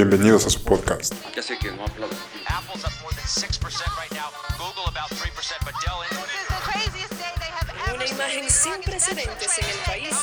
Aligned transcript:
Bienvenidos 0.00 0.46
a 0.46 0.50
su 0.50 0.64
podcast. 0.64 1.12
Ya 1.36 1.42
sé 1.42 1.58
que 1.58 1.70
no 1.72 1.84
aplaudo. 1.84 2.16
Apple's 2.46 2.84
up 2.84 2.90
more 3.02 3.14
than 3.14 3.26
6% 3.26 3.60
right 4.00 4.10
now. 4.12 4.30
Google 4.56 4.88
about 4.88 5.10
3%, 5.10 5.28
but 5.62 5.74
Dell 5.84 6.00
is 6.08 6.16
the 6.48 6.54
craziest 6.62 7.10
day 7.10 7.28
they 7.36 7.50
have 7.52 7.68
ever 7.68 7.96
Una 7.96 8.06
imagen 8.06 8.48
sin 8.48 8.80
precedentes 8.82 9.58
en 9.58 9.68
el 9.68 9.76
país. 9.84 10.16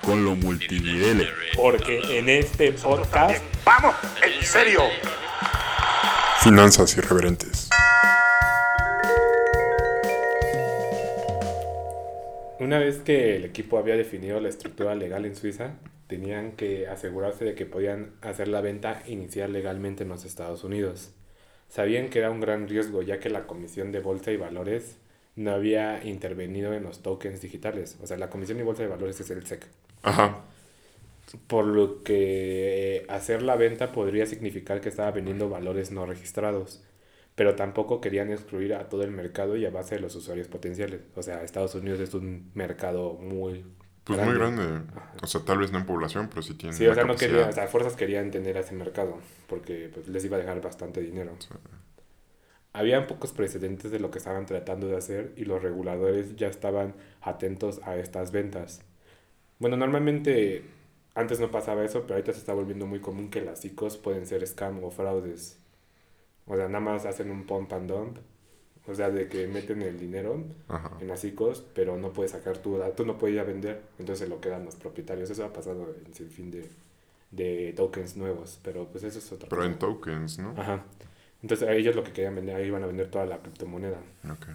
con 0.00 0.24
lo 0.24 0.36
multinivel. 0.36 1.28
Porque 1.54 2.18
en 2.18 2.30
este 2.30 2.72
podcast 2.72 3.44
¡Vamos! 3.66 3.94
¡En 4.22 4.42
serio! 4.42 4.80
Finanzas 6.40 6.96
irreverentes. 6.96 7.68
Una 12.62 12.78
vez 12.78 12.98
que 12.98 13.34
el 13.34 13.44
equipo 13.44 13.76
había 13.76 13.96
definido 13.96 14.38
la 14.38 14.48
estructura 14.48 14.94
legal 14.94 15.24
en 15.24 15.34
Suiza, 15.34 15.74
tenían 16.06 16.52
que 16.52 16.86
asegurarse 16.86 17.44
de 17.44 17.56
que 17.56 17.66
podían 17.66 18.12
hacer 18.20 18.46
la 18.46 18.60
venta 18.60 19.02
inicial 19.08 19.52
legalmente 19.52 20.04
en 20.04 20.10
los 20.10 20.24
Estados 20.24 20.62
Unidos. 20.62 21.10
Sabían 21.68 22.08
que 22.08 22.20
era 22.20 22.30
un 22.30 22.38
gran 22.38 22.68
riesgo 22.68 23.02
ya 23.02 23.18
que 23.18 23.30
la 23.30 23.48
Comisión 23.48 23.90
de 23.90 23.98
Bolsa 23.98 24.30
y 24.30 24.36
Valores 24.36 24.98
no 25.34 25.50
había 25.50 26.04
intervenido 26.04 26.72
en 26.72 26.84
los 26.84 27.02
tokens 27.02 27.40
digitales. 27.40 27.98
O 28.00 28.06
sea, 28.06 28.16
la 28.16 28.30
Comisión 28.30 28.58
de 28.58 28.64
Bolsa 28.64 28.84
y 28.84 28.86
Valores 28.86 29.18
es 29.18 29.28
el 29.30 29.44
SEC. 29.44 29.66
Ajá. 30.04 30.44
Por 31.48 31.66
lo 31.66 32.04
que 32.04 32.98
eh, 32.98 33.06
hacer 33.08 33.42
la 33.42 33.56
venta 33.56 33.90
podría 33.90 34.26
significar 34.26 34.80
que 34.80 34.88
estaba 34.88 35.10
vendiendo 35.10 35.48
valores 35.48 35.90
no 35.90 36.06
registrados. 36.06 36.80
Pero 37.34 37.54
tampoco 37.56 38.00
querían 38.00 38.30
excluir 38.30 38.74
a 38.74 38.88
todo 38.88 39.02
el 39.04 39.10
mercado 39.10 39.56
y 39.56 39.64
a 39.64 39.70
base 39.70 39.94
de 39.96 40.00
los 40.02 40.14
usuarios 40.16 40.48
potenciales. 40.48 41.00
O 41.14 41.22
sea, 41.22 41.42
Estados 41.42 41.74
Unidos 41.74 42.00
es 42.00 42.14
un 42.14 42.50
mercado 42.54 43.14
muy 43.14 43.64
Pues 44.04 44.20
muy 44.20 44.34
grande. 44.34 44.82
O 45.22 45.26
sea, 45.26 45.42
tal 45.44 45.58
vez 45.58 45.72
no 45.72 45.78
en 45.78 45.86
población, 45.86 46.28
pero 46.28 46.42
sí 46.42 46.54
tiene. 46.54 46.74
Sí, 46.76 46.86
o 46.86 46.94
sea, 46.94 47.04
no 47.04 47.14
capacidad. 47.14 47.30
quería, 47.30 47.48
o 47.48 47.52
sea, 47.52 47.68
fuerzas 47.68 47.96
querían 47.96 48.30
tener 48.30 48.56
a 48.56 48.60
ese 48.60 48.74
mercado, 48.74 49.18
porque 49.48 49.90
pues, 49.94 50.08
les 50.08 50.24
iba 50.24 50.36
a 50.36 50.40
dejar 50.40 50.60
bastante 50.60 51.00
dinero. 51.00 51.38
Habían 52.74 53.06
pocos 53.06 53.32
precedentes 53.32 53.90
de 53.90 54.00
lo 54.00 54.10
que 54.10 54.18
estaban 54.18 54.46
tratando 54.46 54.88
de 54.88 54.96
hacer 54.96 55.32
y 55.36 55.44
los 55.44 55.62
reguladores 55.62 56.36
ya 56.36 56.48
estaban 56.48 56.94
atentos 57.20 57.80
a 57.84 57.96
estas 57.96 58.32
ventas. 58.32 58.82
Bueno, 59.58 59.76
normalmente 59.76 60.64
antes 61.14 61.38
no 61.40 61.50
pasaba 61.50 61.84
eso, 61.84 62.02
pero 62.02 62.14
ahorita 62.14 62.32
se 62.32 62.38
está 62.40 62.54
volviendo 62.54 62.86
muy 62.86 63.00
común 63.00 63.30
que 63.30 63.42
las 63.42 63.64
ICOs 63.64 63.98
pueden 63.98 64.26
ser 64.26 64.46
scam 64.46 64.82
o 64.82 64.90
fraudes. 64.90 65.61
O 66.46 66.56
sea, 66.56 66.66
nada 66.68 66.80
más 66.80 67.06
hacen 67.06 67.30
un 67.30 67.44
pump 67.46 67.72
and 67.72 67.90
dump. 67.90 68.18
O 68.88 68.94
sea, 68.94 69.10
de 69.10 69.28
que 69.28 69.46
meten 69.46 69.80
el 69.82 69.98
dinero 69.98 70.42
Ajá. 70.66 70.90
en 71.00 71.06
las 71.06 71.22
ICOs, 71.24 71.62
pero 71.72 71.96
no 71.98 72.12
puedes 72.12 72.32
sacar 72.32 72.58
tu 72.58 72.80
tú 72.96 73.06
no 73.06 73.16
puedes 73.16 73.34
ir 73.34 73.40
a 73.40 73.44
vender, 73.44 73.80
entonces 74.00 74.28
lo 74.28 74.40
quedan 74.40 74.64
los 74.64 74.74
propietarios. 74.74 75.30
Eso 75.30 75.44
ha 75.44 75.52
pasado 75.52 75.94
en 76.04 76.12
sin 76.12 76.28
fin 76.30 76.50
de, 76.50 76.68
de 77.30 77.72
tokens 77.76 78.16
nuevos, 78.16 78.58
pero 78.64 78.86
pues 78.88 79.04
eso 79.04 79.20
es 79.20 79.30
otra 79.30 79.48
Pero 79.48 79.62
cosa. 79.62 79.72
en 79.72 79.78
tokens, 79.78 80.38
¿no? 80.40 80.54
Ajá. 80.56 80.84
Entonces 81.42 81.68
ellos 81.70 81.94
lo 81.94 82.02
que 82.02 82.12
querían 82.12 82.34
vender, 82.34 82.56
ahí 82.56 82.66
iban 82.66 82.82
a 82.82 82.86
vender 82.86 83.08
toda 83.08 83.24
la 83.24 83.38
criptomoneda. 83.38 83.98
Ok. 84.28 84.46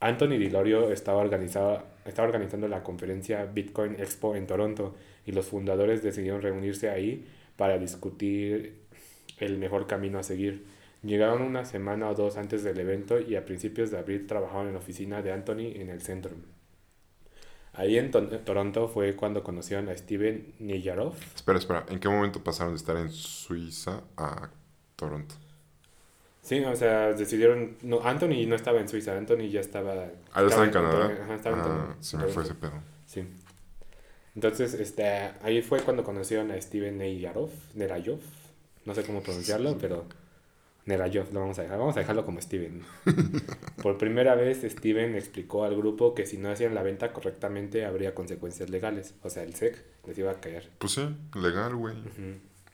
Anthony 0.00 0.36
Dilorio 0.38 0.90
estaba, 0.90 1.18
organizado, 1.22 1.84
estaba 2.04 2.26
organizando 2.28 2.66
la 2.68 2.82
conferencia 2.82 3.44
Bitcoin 3.46 3.94
Expo 4.00 4.34
en 4.36 4.46
Toronto 4.46 4.94
y 5.24 5.32
los 5.32 5.46
fundadores 5.46 6.02
decidieron 6.02 6.42
reunirse 6.42 6.90
ahí 6.90 7.26
para 7.56 7.78
discutir 7.78 8.74
el 9.38 9.58
mejor 9.58 9.86
camino 9.86 10.18
a 10.18 10.22
seguir. 10.22 10.64
Llegaron 11.02 11.42
una 11.42 11.64
semana 11.64 12.08
o 12.08 12.14
dos 12.14 12.36
antes 12.36 12.62
del 12.62 12.78
evento 12.78 13.18
y 13.20 13.34
a 13.36 13.44
principios 13.44 13.90
de 13.90 13.98
abril 13.98 14.26
trabajaron 14.26 14.68
en 14.68 14.74
la 14.74 14.78
oficina 14.78 15.20
de 15.22 15.32
Anthony 15.32 15.72
en 15.74 15.90
el 15.90 16.00
centro. 16.00 16.30
Ahí 17.74 17.96
en 17.98 18.10
To- 18.10 18.28
Toronto 18.40 18.86
fue 18.86 19.16
cuando 19.16 19.42
conocieron 19.42 19.88
a 19.88 19.96
Steven 19.96 20.54
Niyarov. 20.58 21.14
Espera, 21.34 21.58
espera. 21.58 21.86
¿En 21.88 21.98
qué 21.98 22.08
momento 22.08 22.44
pasaron 22.44 22.74
de 22.74 22.76
estar 22.76 22.96
en 22.96 23.10
Suiza 23.10 24.02
a 24.16 24.50
Toronto? 24.94 25.34
Sí, 26.42 26.60
o 26.60 26.76
sea, 26.76 27.12
decidieron... 27.14 27.76
No, 27.82 28.00
Anthony 28.02 28.46
no 28.46 28.54
estaba 28.56 28.78
en 28.80 28.88
Suiza, 28.88 29.16
Anthony 29.16 29.48
ya 29.50 29.60
estaba... 29.60 29.92
Ah, 30.32 30.42
ya 30.42 30.46
estaba 30.48 30.64
en 30.64 30.70
Canadá. 30.70 31.18
Ajá, 31.24 31.34
estaba 31.34 31.56
en 31.56 31.62
Ah, 31.62 31.64
Toronto. 31.64 31.96
se 32.00 32.16
me 32.18 32.26
fue 32.26 32.42
ese 32.42 32.54
pedo. 32.54 32.74
Sí. 33.06 33.24
Entonces, 34.34 34.74
este, 34.74 35.06
ahí 35.42 35.62
fue 35.62 35.80
cuando 35.80 36.04
conocieron 36.04 36.50
a 36.50 36.60
Steven 36.60 36.98
Neyarov, 36.98 37.50
Nerayov, 37.74 38.20
no 38.84 38.94
sé 38.94 39.04
cómo 39.04 39.22
pronunciarlo, 39.22 39.78
pero 39.78 40.04
Nerayov 40.86 41.32
lo 41.32 41.40
vamos 41.40 41.58
a 41.58 41.62
dejar, 41.62 41.78
vamos 41.78 41.96
a 41.96 42.00
dejarlo 42.00 42.24
como 42.24 42.40
Steven. 42.40 42.82
Por 43.82 43.98
primera 43.98 44.34
vez, 44.34 44.62
Steven 44.68 45.14
explicó 45.14 45.64
al 45.64 45.76
grupo 45.76 46.14
que 46.14 46.26
si 46.26 46.38
no 46.38 46.50
hacían 46.50 46.74
la 46.74 46.82
venta 46.82 47.12
correctamente 47.12 47.84
habría 47.84 48.14
consecuencias 48.14 48.68
legales, 48.70 49.14
o 49.22 49.30
sea, 49.30 49.42
el 49.44 49.54
SEC 49.54 49.82
les 50.06 50.18
iba 50.18 50.32
a 50.32 50.40
caer. 50.40 50.68
Pues 50.78 50.92
sí, 50.94 51.08
legal, 51.34 51.76
güey. 51.76 51.94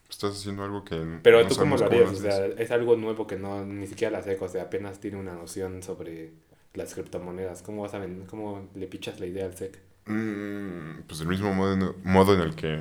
Estás 0.09 0.31
haciendo 0.35 0.63
algo 0.63 0.83
que. 0.83 1.19
Pero 1.21 1.43
no 1.43 1.47
tú 1.47 1.55
cómo 1.55 1.77
lo 1.77 1.85
harías, 1.85 2.11
o 2.11 2.15
sea, 2.15 2.45
es 2.47 2.71
algo 2.71 2.95
nuevo 2.95 3.27
que 3.27 3.35
no, 3.37 3.63
ni 3.63 3.85
siquiera 3.85 4.17
la 4.17 4.23
SEC, 4.23 4.41
o 4.41 4.47
sea, 4.49 4.63
apenas 4.63 4.99
tiene 4.99 5.17
una 5.17 5.33
noción 5.33 5.83
sobre 5.83 6.31
las 6.73 6.93
criptomonedas, 6.95 7.61
¿cómo 7.61 7.83
vas 7.83 7.93
a 7.93 7.99
ven- 7.99 8.25
cómo 8.27 8.69
le 8.75 8.87
pichas 8.87 9.19
la 9.19 9.27
idea 9.27 9.45
al 9.45 9.55
SEC? 9.55 9.77
Mm, 10.07 11.01
pues 11.07 11.21
el 11.21 11.27
mismo 11.27 11.53
modo 11.53 11.95
modo 12.03 12.33
en 12.33 12.41
el 12.41 12.55
que. 12.55 12.73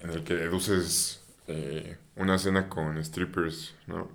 En 0.00 0.10
el 0.10 0.24
que 0.24 0.34
deduces 0.34 1.22
eh, 1.48 1.96
una 2.16 2.38
cena 2.38 2.68
con 2.68 3.02
strippers, 3.04 3.74
¿no? 3.86 4.08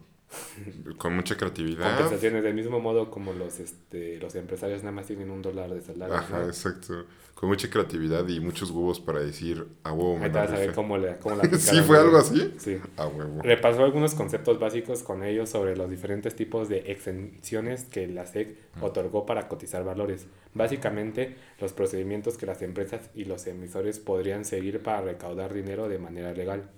Con 0.97 1.13
mucha 1.15 1.35
creatividad. 1.35 1.97
Compensaciones 1.97 2.41
del 2.43 2.53
mismo 2.53 2.79
modo 2.79 3.11
como 3.11 3.33
los 3.33 3.59
este 3.59 4.17
los 4.17 4.33
empresarios 4.35 4.81
nada 4.81 4.93
más 4.93 5.07
tienen 5.07 5.29
un 5.29 5.41
dólar 5.41 5.69
de 5.73 5.81
salario. 5.81 6.15
Ajá, 6.15 6.39
¿no? 6.39 6.45
exacto. 6.45 7.05
Con 7.35 7.49
mucha 7.49 7.69
creatividad 7.69 8.25
y 8.27 8.39
muchos 8.39 8.71
huevos 8.71 8.99
para 9.01 9.19
decir 9.19 9.65
a 9.83 9.91
huevo 9.91 10.17
me 10.17 10.25
Ahí 10.25 10.31
te 10.31 10.37
vas 10.37 10.49
a 10.49 10.53
ver 10.53 10.61
rifé". 10.61 10.75
cómo, 10.75 10.97
le, 10.97 11.17
cómo 11.17 11.35
la 11.35 11.43
¿Sí 11.57 11.81
fue 11.81 11.97
algo 11.97 12.17
así? 12.17 12.53
Sí. 12.59 12.79
A 12.95 13.07
huevo. 13.07 13.41
Repasó 13.41 13.83
algunos 13.83 14.13
conceptos 14.13 14.57
básicos 14.59 15.03
con 15.03 15.23
ellos 15.23 15.49
sobre 15.49 15.75
los 15.75 15.89
diferentes 15.89 16.33
tipos 16.35 16.69
de 16.69 16.91
exenciones 16.91 17.83
que 17.85 18.07
la 18.07 18.25
SEC 18.25 18.55
otorgó 18.79 19.25
para 19.25 19.49
cotizar 19.49 19.83
valores. 19.83 20.27
Básicamente, 20.53 21.35
los 21.59 21.73
procedimientos 21.73 22.37
que 22.37 22.45
las 22.45 22.61
empresas 22.61 23.09
y 23.15 23.25
los 23.25 23.47
emisores 23.47 23.99
podrían 23.99 24.45
seguir 24.45 24.81
para 24.81 25.01
recaudar 25.01 25.53
dinero 25.53 25.89
de 25.89 25.97
manera 25.99 26.31
legal. 26.33 26.69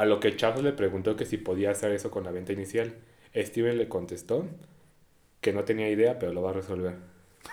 A 0.00 0.06
lo 0.06 0.18
que 0.18 0.34
Charles 0.36 0.64
le 0.64 0.72
preguntó 0.72 1.14
que 1.16 1.26
si 1.26 1.36
podía 1.36 1.70
hacer 1.70 1.92
eso 1.92 2.10
con 2.10 2.24
la 2.24 2.30
venta 2.30 2.52
inicial. 2.52 2.94
Steven 3.36 3.76
le 3.78 3.88
contestó 3.88 4.46
que 5.40 5.52
no 5.52 5.64
tenía 5.64 5.90
idea, 5.90 6.18
pero 6.18 6.32
lo 6.32 6.42
va 6.42 6.50
a 6.50 6.54
resolver. 6.54 6.96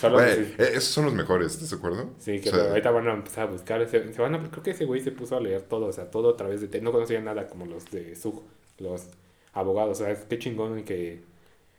Sí. 0.00 0.54
eh, 0.58 0.70
esos 0.74 0.84
son 0.94 1.04
los 1.06 1.14
mejores, 1.14 1.52
¿estás 1.54 1.70
de 1.70 1.76
acuerdo? 1.76 2.10
Sí, 2.18 2.40
que 2.40 2.50
O 2.50 2.54
sea, 2.54 2.70
ahorita 2.70 2.90
van 2.90 3.08
a 3.08 3.14
empezar 3.14 3.48
a 3.48 3.50
buscar. 3.50 3.86
Se, 3.88 4.12
se 4.12 4.22
van 4.22 4.34
a, 4.34 4.50
creo 4.50 4.62
que 4.62 4.70
ese 4.72 4.84
güey 4.84 5.00
se 5.00 5.12
puso 5.12 5.36
a 5.36 5.40
leer 5.40 5.62
todo, 5.62 5.86
o 5.86 5.92
sea, 5.92 6.10
todo 6.10 6.30
a 6.30 6.36
través 6.36 6.60
de. 6.70 6.80
No 6.80 6.92
conocía 6.92 7.20
nada 7.20 7.48
como 7.48 7.66
los 7.66 7.90
de 7.90 8.14
SUG, 8.16 8.42
los 8.78 9.08
abogados. 9.52 10.00
O 10.00 10.04
sea, 10.04 10.14
qué 10.28 10.38
chingón 10.38 10.84
que, 10.84 11.22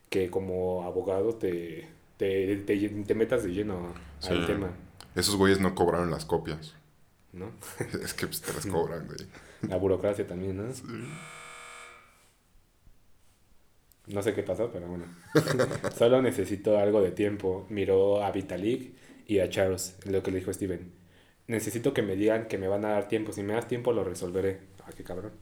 que 0.09 0.29
como 0.29 0.83
abogado 0.83 1.35
te, 1.35 1.87
te, 2.17 2.57
te, 2.57 2.89
te 2.89 3.15
metas 3.15 3.43
de 3.43 3.49
lleno 3.53 3.93
al 4.27 4.45
tema, 4.45 4.71
Esos 5.15 5.35
güeyes 5.35 5.59
no 5.59 5.75
cobraron 5.75 6.11
las 6.11 6.25
copias. 6.25 6.75
¿no? 7.33 7.51
Es 8.03 8.13
que 8.13 8.27
pues, 8.27 8.41
te 8.41 8.53
las 8.53 8.65
cobran, 8.73 9.05
güey. 9.07 9.19
La 9.67 9.77
burocracia 9.77 10.25
también, 10.25 10.57
¿no? 10.57 10.71
No 14.07 14.21
sé 14.23 14.33
qué 14.33 14.43
pasó, 14.43 14.71
pero 14.71 14.87
bueno. 14.87 15.05
Solo 15.97 16.21
necesito 16.21 16.77
algo 16.77 17.01
de 17.01 17.11
tiempo. 17.11 17.67
Miró 17.69 18.23
a 18.23 18.31
Vitalik 18.31 18.93
y 19.27 19.39
a 19.39 19.49
Charles, 19.49 19.97
lo 20.05 20.23
que 20.23 20.31
le 20.31 20.39
dijo 20.39 20.51
Steven. 20.53 20.91
Necesito 21.47 21.93
que 21.93 22.01
me 22.01 22.15
digan 22.15 22.47
que 22.47 22.57
me 22.57 22.67
van 22.67 22.85
a 22.85 22.89
dar 22.89 23.07
tiempo. 23.07 23.31
Si 23.33 23.43
me 23.43 23.53
das 23.53 23.67
tiempo, 23.67 23.91
lo 23.91 24.03
resolveré. 24.03 24.61
Ah, 24.83 24.91
qué 24.95 25.03
cabrón. 25.03 25.33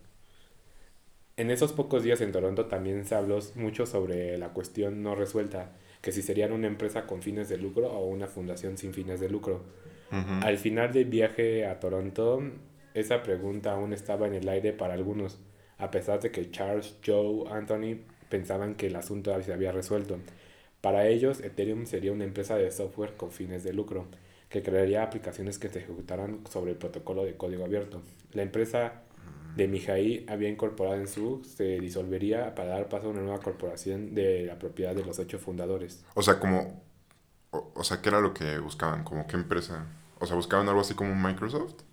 En 1.38 1.52
esos 1.52 1.72
pocos 1.72 2.02
días 2.02 2.20
en 2.22 2.32
Toronto 2.32 2.66
también 2.66 3.06
se 3.06 3.14
habló 3.14 3.40
mucho 3.56 3.86
sobre 3.86 4.38
la 4.40 4.50
cuestión 4.50 5.04
no 5.04 5.14
resuelta, 5.14 5.72
que 6.02 6.12
si 6.12 6.24
serían 6.24 6.52
una 6.52 6.66
empresa 6.66 7.06
con 7.06 7.22
fines 7.22 7.48
de 7.48 7.58
lucro 7.58 7.92
o 7.92 8.08
una 8.08 8.28
fundación 8.28 8.78
sin 8.78 8.94
fines 8.94 9.20
de 9.20 9.30
lucro. 9.30 9.64
Al 10.10 10.58
final 10.58 10.94
del 10.94 11.06
viaje 11.06 11.66
a 11.66 11.80
Toronto, 11.80 12.42
esa 13.00 13.22
pregunta 13.22 13.74
aún 13.74 13.94
estaba 13.94 14.28
en 14.28 14.34
el 14.34 14.50
aire 14.50 14.74
para 14.74 14.96
algunos, 14.96 15.38
a 15.78 15.92
pesar 15.92 16.20
de 16.20 16.32
que 16.32 16.50
Charles, 16.50 16.96
Joe, 17.06 17.48
Anthony 17.52 18.00
pensaban 18.30 18.76
que 18.76 18.88
el 18.88 18.96
asunto 18.96 19.40
se 19.42 19.54
había 19.54 19.72
resuelto. 19.72 20.18
Para 20.82 21.08
ellos, 21.08 21.40
Ethereum 21.42 21.86
sería 21.86 22.12
una 22.12 22.24
empresa 22.24 22.56
de 22.56 22.72
software 22.72 23.16
con 23.16 23.32
fines 23.32 23.64
de 23.64 23.74
lucro, 23.74 24.08
que 24.50 24.64
crearía 24.64 25.04
aplicaciones 25.04 25.60
que 25.60 25.70
se 25.70 25.80
ejecutaran 25.80 26.42
sobre 26.50 26.72
el 26.72 26.78
protocolo 26.78 27.24
de 27.24 27.36
código 27.36 27.66
abierto. 27.66 28.02
La 28.34 28.42
empresa 28.42 29.04
de 29.56 29.68
Mijaí 29.68 30.26
había 30.28 30.50
incorporado 30.50 30.96
en 30.96 31.08
su 31.08 31.44
se 31.44 31.80
disolvería 31.80 32.56
para 32.56 32.70
dar 32.70 32.90
paso 32.90 33.08
a 33.08 33.10
una 33.10 33.22
nueva 33.22 33.40
corporación 33.40 34.16
de 34.16 34.46
la 34.46 34.58
propiedad 34.58 34.96
de 34.96 35.04
los 35.04 35.20
ocho 35.20 35.38
fundadores. 35.40 36.04
O 36.16 36.24
sea, 36.24 36.40
como. 36.40 36.82
O, 37.52 37.72
o 37.76 37.84
sea, 37.84 38.02
¿qué 38.02 38.10
era 38.10 38.22
lo 38.22 38.34
que 38.34 38.58
buscaban? 38.60 39.04
¿Como 39.04 39.28
qué 39.28 39.36
empresa? 39.36 39.86
O 40.20 40.26
sea, 40.26 40.36
buscaban 40.36 40.68
algo 40.68 40.82
así 40.82 40.94
como 40.96 41.14
Microsoft. 41.16 41.87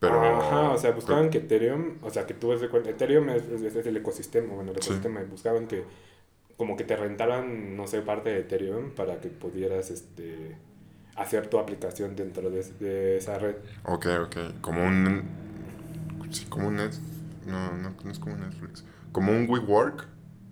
Pero. 0.00 0.20
Ajá, 0.22 0.70
o 0.72 0.78
sea, 0.78 0.92
buscaban 0.92 1.30
que 1.30 1.38
Ethereum, 1.38 1.98
o 2.02 2.10
sea, 2.10 2.26
que 2.26 2.34
tú 2.34 2.48
ves 2.48 2.60
de 2.60 2.68
cuenta, 2.68 2.90
Ethereum 2.90 3.28
es, 3.30 3.44
es- 3.48 3.76
es 3.76 3.86
el 3.86 3.96
ecosistema, 3.98 4.54
bueno, 4.54 4.72
el 4.72 4.78
Sí. 4.82 4.84
ecosistema, 4.88 5.20
y 5.22 5.26
buscaban 5.26 5.66
que 5.68 5.84
como 6.56 6.76
que 6.76 6.84
te 6.84 6.96
rentaran, 6.96 7.76
no 7.76 7.86
sé, 7.86 8.02
parte 8.02 8.30
de 8.30 8.40
Ethereum 8.40 8.90
para 8.92 9.20
que 9.20 9.28
pudieras, 9.28 9.90
este, 9.90 10.56
hacer 11.16 11.48
tu 11.48 11.58
aplicación 11.58 12.16
dentro 12.16 12.50
de, 12.50 12.62
de 12.80 13.16
esa 13.18 13.38
red. 13.38 13.56
Ok, 13.84 14.06
ok. 14.24 14.36
Como 14.60 14.84
un. 14.84 15.24
Sí, 16.30 16.46
como 16.46 16.68
un 16.68 16.76
net. 16.76 16.92
No, 17.46 17.72
no, 17.76 17.94
no 18.04 18.10
es 18.10 18.18
como 18.18 18.34
un 18.34 18.40
Netflix. 18.40 18.84
Como 19.12 19.32
un 19.32 19.48
WeWork. 19.48 20.06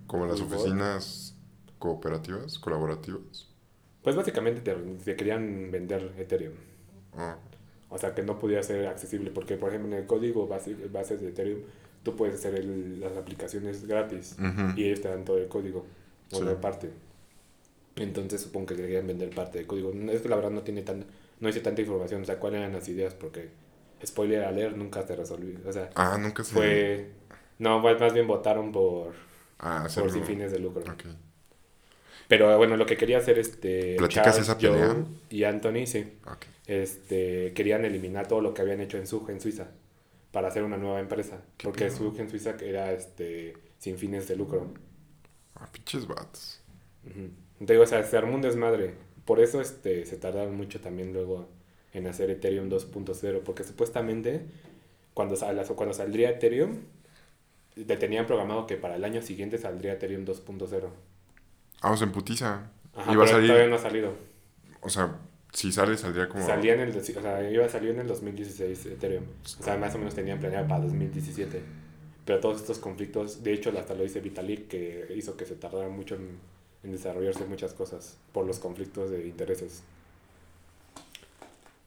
Como 0.06 0.26
las 0.26 0.40
WeWork. 0.40 0.54
oficinas 0.60 1.36
cooperativas, 1.78 2.58
colaborativas. 2.58 3.48
Pues 4.02 4.16
básicamente 4.16 4.60
te, 4.62 4.74
te 4.74 5.16
querían 5.16 5.70
vender 5.70 6.12
Ethereum. 6.18 6.54
Ah, 7.16 7.36
O 7.90 7.96
sea, 7.98 8.14
que 8.14 8.22
no 8.22 8.38
podía 8.38 8.62
ser 8.62 8.86
accesible, 8.86 9.30
porque 9.30 9.56
por 9.56 9.70
ejemplo 9.70 9.90
en 9.92 9.98
el 10.02 10.06
código 10.06 10.46
base, 10.46 10.74
bases 10.92 11.20
de 11.22 11.28
Ethereum 11.28 11.60
tú 12.02 12.14
puedes 12.16 12.34
hacer 12.36 12.54
el- 12.54 13.00
las 13.00 13.16
aplicaciones 13.16 13.86
gratis 13.86 14.36
y 14.76 14.84
ellos 14.84 15.00
te 15.00 15.08
dan 15.08 15.24
todo 15.24 15.38
el 15.38 15.48
código, 15.48 15.84
o 16.32 16.36
Sí. 16.36 16.44
la 16.44 16.60
parte. 16.60 16.90
Entonces 17.96 18.40
supongo 18.42 18.66
que 18.66 18.76
querían 18.76 19.06
vender 19.06 19.30
parte 19.30 19.58
del 19.58 19.66
código. 19.66 19.92
Es 20.10 20.20
que 20.22 20.28
la 20.28 20.36
verdad 20.36 20.50
no 20.50 20.62
tiene 20.62 20.82
tan, 20.82 21.04
no 21.40 21.48
hice 21.48 21.60
tanta 21.60 21.80
información, 21.80 22.22
o 22.22 22.24
sea, 22.24 22.38
cuáles 22.38 22.60
eran 22.60 22.72
las 22.72 22.88
ideas, 22.88 23.14
porque 23.14 23.48
spoiler 24.06 24.44
alert 24.44 24.76
nunca 24.76 25.04
se 25.06 25.16
resolvió. 25.16 25.58
O 25.66 25.72
sea, 25.72 25.90
Ah, 25.96 26.16
nunca 26.20 26.44
se. 26.44 26.54
fue... 26.54 27.10
No, 27.58 27.80
más 27.80 27.98
más 27.98 28.12
bien 28.14 28.26
votaron 28.28 28.70
por, 28.70 29.12
Ah, 29.58 29.88
por 29.92 30.10
sin 30.12 30.22
fines 30.24 30.52
de 30.52 30.60
lucro. 30.60 30.82
Ok. 30.92 31.04
Pero 32.28 32.56
bueno, 32.58 32.76
lo 32.76 32.86
que 32.86 32.96
quería 32.96 33.18
hacer 33.18 33.38
este 33.38 33.96
¿Platicas 33.96 34.24
Charles, 34.24 34.42
esa 34.48 34.58
pelea? 34.58 34.96
Y 35.30 35.44
Anthony, 35.44 35.86
sí. 35.86 36.12
Este, 36.66 37.52
querían 37.54 37.84
eliminar 37.84 38.28
todo 38.28 38.40
lo 38.42 38.52
que 38.54 38.62
habían 38.62 38.80
hecho 38.80 38.98
en 38.98 39.06
Zug, 39.06 39.30
en 39.30 39.40
Suiza, 39.40 39.68
para 40.32 40.48
hacer 40.48 40.62
una 40.62 40.76
nueva 40.76 41.00
empresa. 41.00 41.40
¿Qué 41.56 41.64
Porque? 41.66 41.90
Zug 41.90 42.18
en 42.20 42.28
Suiza 42.28 42.56
era 42.60 42.92
este, 42.92 43.56
sin 43.78 43.96
fines 43.98 44.28
de 44.28 44.36
lucro. 44.36 44.74
Ah, 45.54 45.68
pinches 45.72 46.06
vatos. 46.06 46.60
Te 47.64 47.72
digo, 47.72 47.84
o 47.84 47.86
sea, 47.86 48.02
se 48.04 48.16
armó 48.16 48.34
un 48.34 48.42
desmadre. 48.42 48.94
Por 49.24 49.40
eso 49.40 49.60
este, 49.60 50.06
se 50.06 50.16
tardaron 50.16 50.56
mucho 50.56 50.80
también 50.80 51.12
luego 51.12 51.48
en 51.92 52.06
hacer 52.06 52.30
Ethereum 52.30 52.68
2.0, 52.68 53.40
porque 53.44 53.64
supuestamente 53.64 54.42
cuando, 55.14 55.36
sal- 55.36 55.64
cuando 55.76 55.94
saldría 55.94 56.30
Ethereum, 56.30 56.78
te 57.86 57.96
tenían 57.96 58.26
programado 58.26 58.66
que 58.66 58.76
para 58.76 58.96
el 58.96 59.04
año 59.04 59.22
siguiente 59.22 59.58
saldría 59.58 59.94
Ethereum 59.94 60.24
2.0. 60.24 60.90
Sea, 61.80 62.06
en 62.06 62.12
putiza. 62.12 62.70
Ajá, 62.94 63.12
Iba 63.12 63.22
a 63.22 63.26
pero 63.26 63.36
salir. 63.36 63.48
todavía 63.48 63.70
no 63.70 63.76
ha 63.76 63.78
salido. 63.78 64.12
O 64.80 64.88
sea, 64.88 65.16
si 65.52 65.72
sale, 65.72 65.96
saldría 65.96 66.28
como. 66.28 66.44
Salía 66.44 66.74
en 66.74 66.80
el, 66.80 66.96
o 66.96 67.00
sea, 67.02 67.50
iba 67.50 67.64
a 67.64 67.68
salir 67.68 67.90
en 67.90 68.00
el 68.00 68.06
2016 68.06 68.86
Ethereum. 68.86 69.24
O 69.44 69.62
sea, 69.62 69.76
más 69.76 69.94
o 69.94 69.98
menos 69.98 70.14
tenían 70.14 70.38
planeado 70.40 70.66
para 70.68 70.80
2017. 70.84 71.62
Pero 72.24 72.40
todos 72.40 72.60
estos 72.60 72.78
conflictos, 72.78 73.42
de 73.42 73.52
hecho, 73.54 73.72
hasta 73.78 73.94
lo 73.94 74.02
dice 74.02 74.20
Vitalik, 74.20 74.68
que 74.68 75.06
hizo 75.16 75.36
que 75.36 75.46
se 75.46 75.54
tardara 75.54 75.88
mucho 75.88 76.14
en, 76.16 76.38
en 76.84 76.92
desarrollarse 76.92 77.44
muchas 77.46 77.72
cosas 77.72 78.18
por 78.32 78.46
los 78.46 78.58
conflictos 78.58 79.10
de 79.10 79.26
intereses. 79.26 79.82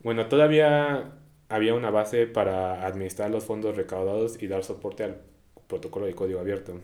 Bueno, 0.03 0.27
todavía 0.27 1.11
había 1.49 1.73
una 1.75 1.91
base 1.91 2.25
para 2.25 2.85
administrar 2.87 3.29
los 3.29 3.43
fondos 3.43 3.75
recaudados 3.75 4.41
y 4.41 4.47
dar 4.47 4.63
soporte 4.63 5.03
al 5.03 5.21
protocolo 5.67 6.05
de 6.07 6.15
código 6.15 6.39
abierto. 6.39 6.79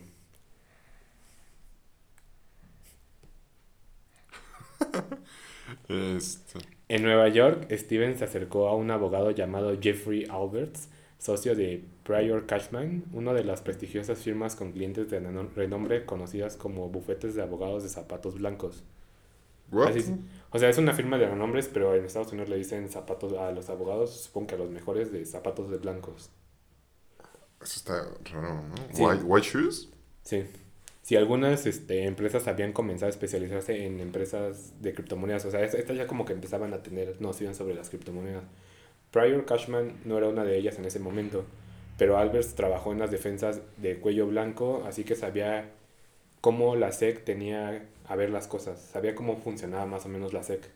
Este. 5.90 6.60
En 6.90 7.04
Nueva 7.04 7.28
York, 7.30 7.68
Steven 7.72 8.18
se 8.18 8.26
acercó 8.26 8.68
a 8.70 8.76
un 8.76 8.92
abogado 8.92 9.32
llamado 9.32 9.78
Jeffrey 9.80 10.26
Alberts, 10.30 10.90
socio 11.18 11.56
de 11.56 11.84
Prior 12.04 12.46
Cashman, 12.46 13.04
una 13.14 13.34
de 13.34 13.44
las 13.44 13.62
prestigiosas 13.62 14.20
firmas 14.20 14.56
con 14.56 14.72
clientes 14.72 15.10
de 15.10 15.20
reno- 15.20 15.50
renombre 15.56 16.06
conocidas 16.06 16.56
como 16.56 16.90
bufetes 16.90 17.36
de 17.36 17.42
abogados 17.42 17.84
de 17.84 17.90
zapatos 17.90 18.36
blancos. 18.36 18.84
Así 19.90 20.00
o 20.52 20.60
sea, 20.60 20.70
es 20.70 20.78
una 20.78 20.94
firma 20.94 21.18
de 21.18 21.28
renombres, 21.28 21.68
pero 21.68 21.94
en 21.94 22.06
Estados 22.06 22.32
Unidos 22.32 22.48
le 22.50 22.56
dicen 22.56 22.88
zapatos 22.90 23.34
a 23.34 23.52
los 23.52 23.70
abogados, 23.70 24.12
supongo 24.12 24.48
que 24.48 24.56
a 24.56 24.58
los 24.60 24.70
mejores 24.70 25.12
de 25.12 25.26
zapatos 25.26 25.70
de 25.70 25.78
blancos. 25.78 26.30
Eso 27.62 27.74
está 27.78 28.08
raro, 28.32 28.62
¿no? 28.70 28.76
Sí. 28.94 29.02
White, 29.04 29.24
white 29.24 29.48
shoes? 29.48 29.90
Sí. 30.24 30.46
Si 31.08 31.16
algunas 31.16 31.66
este, 31.66 32.04
empresas 32.04 32.50
habían 32.50 32.74
comenzado 32.74 33.08
a 33.08 33.12
especializarse 33.12 33.86
en 33.86 34.02
empresas 34.02 34.74
de 34.82 34.94
criptomonedas, 34.94 35.46
o 35.46 35.52
sea, 35.52 35.64
es- 35.64 35.74
estas 35.74 35.96
ya 35.96 36.06
como 36.06 36.26
que 36.26 36.34
empezaban 36.34 36.74
a 36.74 36.84
tener 36.84 37.22
noción 37.22 37.56
sobre 37.56 37.76
las 37.76 37.88
criptomonedas. 37.90 38.44
Prior 39.12 39.46
Cashman 39.46 40.02
no 40.04 40.18
era 40.18 40.28
una 40.28 40.44
de 40.44 40.58
ellas 40.58 40.78
en 40.80 40.84
ese 40.84 41.00
momento, 41.00 41.46
pero 41.98 42.18
Alberts 42.18 42.56
trabajó 42.56 42.92
en 42.92 43.00
las 43.00 43.10
defensas 43.10 43.62
de 43.78 43.96
cuello 44.00 44.28
blanco, 44.28 44.84
así 44.86 45.06
que 45.06 45.16
sabía 45.16 45.70
cómo 46.42 46.76
la 46.76 46.92
SEC 46.92 47.24
tenía 47.24 47.86
a 48.06 48.16
ver 48.18 48.30
las 48.30 48.48
cosas, 48.48 48.82
sabía 48.82 49.16
cómo 49.16 49.38
funcionaba 49.38 49.86
más 49.86 50.06
o 50.06 50.10
menos 50.10 50.34
la 50.34 50.42
SEC. 50.44 50.70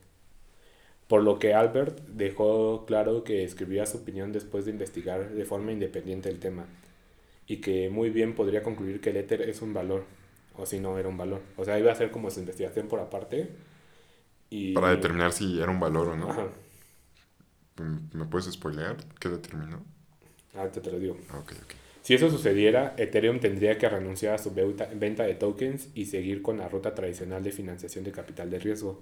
Por 1.10 1.24
lo 1.24 1.39
que 1.39 1.54
Albert 1.54 2.00
dejó 2.07 2.86
claro 2.86 3.25
que 3.25 3.44
escribía 3.44 3.86
su 3.86 3.98
opinión 3.98 4.31
después 4.31 4.63
de 4.63 4.72
investigar 4.72 5.30
de 5.31 5.44
forma 5.44 5.74
independiente 5.74 6.30
el 6.30 6.39
tema 6.39 6.68
y 7.48 7.57
que 7.57 7.89
muy 7.89 8.10
bien 8.12 8.33
podría 8.33 8.63
concluir 8.63 9.01
que 9.01 9.10
el 9.10 9.18
Ether 9.18 9.42
es 9.42 9.62
un 9.62 9.74
valor, 9.74 10.06
o 10.57 10.65
si 10.65 10.80
no 10.80 10.98
era 10.98 11.09
un 11.09 11.18
valor. 11.18 11.42
O 11.57 11.65
sea, 11.65 11.80
iba 11.80 11.89
a 11.89 11.94
hacer 11.94 12.12
como 12.12 12.30
su 12.31 12.39
investigación 12.39 12.88
por 12.88 13.00
aparte 13.00 13.50
y... 14.50 14.74
Para 14.74 14.89
determinar 14.92 15.31
si 15.33 15.59
era 15.62 15.71
un 15.71 15.80
valor 15.80 16.09
o 16.09 16.15
no. 16.18 16.30
Ajá, 16.31 16.48
Mm, 17.77 18.18
¿Me 18.18 18.25
puedes 18.25 18.51
spoilear? 18.51 18.98
¿Qué 19.19 19.30
determinó? 19.30 19.83
ahorita 20.56 20.81
te 20.81 20.92
lo 20.92 21.00
digo. 21.00 21.18
Ah, 21.30 21.39
ok, 21.39 21.53
ok. 21.63 21.74
Si 22.01 22.13
eso 22.15 22.30
sucediera, 22.30 22.95
Ethereum 22.98 23.39
tendría 23.39 23.77
que 23.77 23.88
renunciar 23.88 24.33
a 24.36 24.38
su 24.39 24.51
venta 24.53 25.24
de 25.24 25.36
tokens 25.36 25.89
y 25.94 26.06
seguir 26.06 26.42
con 26.42 26.57
la 26.57 26.68
ruta 26.68 26.95
tradicional 26.95 27.44
de 27.44 27.51
financiación 27.51 28.04
de 28.04 28.12
capital 28.12 28.50
de 28.50 28.59
riesgo. 28.59 29.01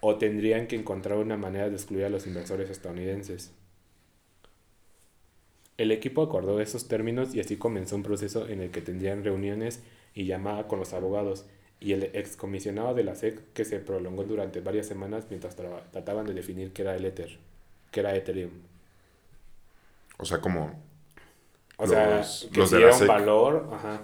O 0.00 0.16
tendrían 0.16 0.66
que 0.66 0.76
encontrar 0.76 1.18
una 1.18 1.36
manera 1.36 1.68
de 1.68 1.76
excluir 1.76 2.04
a 2.06 2.10
los 2.10 2.26
inversores 2.26 2.70
estadounidenses. 2.70 3.52
El 5.76 5.90
equipo 5.92 6.22
acordó 6.22 6.60
esos 6.60 6.88
términos 6.88 7.34
y 7.34 7.40
así 7.40 7.56
comenzó 7.56 7.96
un 7.96 8.02
proceso 8.02 8.48
en 8.48 8.60
el 8.60 8.70
que 8.70 8.80
tendrían 8.80 9.24
reuniones 9.24 9.82
y 10.14 10.26
llamada 10.26 10.68
con 10.68 10.78
los 10.78 10.92
abogados 10.92 11.44
y 11.80 11.92
el 11.92 12.04
excomisionado 12.04 12.94
de 12.94 13.04
la 13.04 13.14
SEC 13.14 13.52
que 13.52 13.64
se 13.64 13.78
prolongó 13.80 14.24
durante 14.24 14.60
varias 14.60 14.86
semanas 14.86 15.26
mientras 15.28 15.56
trataban 15.56 16.26
de 16.26 16.32
definir 16.34 16.72
qué 16.72 16.82
era 16.82 16.94
el 16.96 17.04
Ether, 17.04 17.38
qué 17.90 18.00
era 18.00 18.14
Ethereum. 18.16 18.50
O 20.18 20.24
sea, 20.24 20.40
como. 20.40 20.80
O 21.76 21.86
sea, 21.86 22.22
que 22.52 22.58
los 22.60 22.70
si 22.70 22.76
de 22.76 22.80
la 22.80 22.86
era 22.86 22.92
un 22.94 22.98
SEC. 23.00 23.08
valor, 23.08 23.68
ajá. 23.72 24.02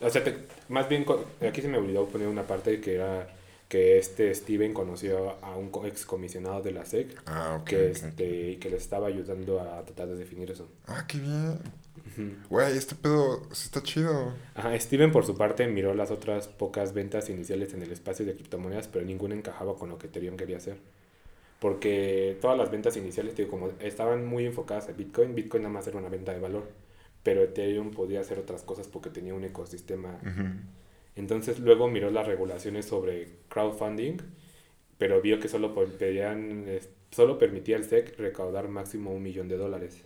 O 0.00 0.10
sea, 0.10 0.22
te- 0.24 0.36
más 0.68 0.88
bien, 0.88 1.06
aquí 1.46 1.62
se 1.62 1.68
me 1.68 1.78
olvidó 1.78 2.06
poner 2.06 2.28
una 2.28 2.42
parte 2.42 2.80
que 2.80 2.94
era 2.96 3.28
que 3.68 3.98
este 3.98 4.34
Steven 4.34 4.72
conoció 4.72 5.36
a 5.44 5.54
un 5.56 5.70
co- 5.70 5.86
excomisionado 5.86 6.62
de 6.62 6.72
la 6.72 6.84
SEC 6.86 7.20
Ah, 7.26 7.58
ok. 7.60 7.64
que, 7.68 7.76
ok. 7.76 7.82
este, 7.96 8.58
que 8.58 8.70
le 8.70 8.76
estaba 8.76 9.06
ayudando 9.08 9.60
a 9.60 9.82
tratar 9.84 10.08
de 10.08 10.16
definir 10.16 10.50
eso. 10.50 10.68
Ah, 10.86 11.04
qué 11.06 11.18
bien. 11.18 11.58
Güey, 12.48 12.76
este 12.76 12.94
pedo 12.94 13.42
sí 13.52 13.66
está 13.66 13.82
chido. 13.82 14.34
Ajá, 14.54 14.78
Steven 14.78 15.12
por 15.12 15.24
su 15.24 15.36
parte 15.36 15.66
miró 15.68 15.94
las 15.94 16.10
otras 16.10 16.48
pocas 16.48 16.92
ventas 16.92 17.30
iniciales 17.30 17.74
en 17.74 17.82
el 17.82 17.92
espacio 17.92 18.26
de 18.26 18.34
criptomonedas, 18.34 18.88
pero 18.88 19.04
ninguna 19.04 19.34
encajaba 19.34 19.76
con 19.76 19.88
lo 19.88 19.98
que 19.98 20.08
Ethereum 20.08 20.36
quería 20.36 20.56
hacer. 20.56 20.78
Porque 21.60 22.38
todas 22.40 22.56
las 22.56 22.70
ventas 22.70 22.96
iniciales, 22.96 23.34
te 23.34 23.42
digo, 23.44 23.58
como 23.58 23.72
estaban 23.80 24.26
muy 24.26 24.46
enfocadas 24.46 24.88
a 24.88 24.92
Bitcoin, 24.92 25.34
Bitcoin 25.34 25.64
nada 25.64 25.74
más 25.74 25.86
era 25.86 25.98
una 25.98 26.08
venta 26.08 26.32
de 26.32 26.40
valor, 26.40 26.68
pero 27.22 27.42
Ethereum 27.42 27.90
podía 27.90 28.20
hacer 28.20 28.38
otras 28.38 28.62
cosas 28.62 28.86
porque 28.88 29.10
tenía 29.10 29.34
un 29.34 29.44
ecosistema. 29.44 30.18
Entonces 31.16 31.58
luego 31.58 31.88
miró 31.88 32.10
las 32.10 32.26
regulaciones 32.26 32.86
sobre 32.86 33.38
crowdfunding, 33.48 34.18
pero 34.98 35.20
vio 35.20 35.40
que 35.40 35.48
solo, 35.48 35.74
pedían, 35.74 36.64
eh, 36.68 36.80
solo 37.10 37.38
permitía 37.38 37.76
el 37.76 37.84
SEC 37.84 38.16
recaudar 38.18 38.68
máximo 38.68 39.12
un 39.12 39.22
millón 39.22 39.48
de 39.48 39.56
dólares. 39.56 40.04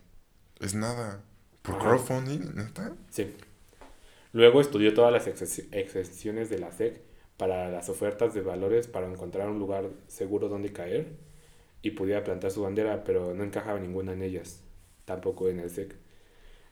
Es 0.61 0.75
nada. 0.75 1.23
¿Por 1.63 1.77
Ajá. 1.77 1.85
crowdfunding? 1.85 2.55
¿Neta? 2.55 2.95
Sí. 3.11 3.35
Luego 4.33 4.61
estudió 4.61 4.95
todas 4.95 5.13
las 5.13 5.27
excepciones 5.27 6.51
de 6.51 6.59
la 6.59 6.73
SEC 6.73 7.01
para 7.37 7.71
las 7.71 7.89
ofertas 7.89 8.35
de 8.35 8.41
valores 8.41 8.89
para 8.89 9.11
encontrar 9.11 9.49
un 9.49 9.59
lugar 9.59 9.91
seguro 10.07 10.49
donde 10.49 10.73
caer 10.73 11.09
y 11.83 11.91
pudiera 11.93 12.25
plantar 12.25 12.51
su 12.51 12.63
bandera, 12.63 13.05
pero 13.05 13.35
no 13.35 13.45
encajaba 13.45 13.79
ninguna 13.79 14.13
en 14.13 14.23
ellas, 14.23 14.63
tampoco 15.05 15.49
en 15.49 15.61
el 15.61 15.71
SEC. 15.71 15.95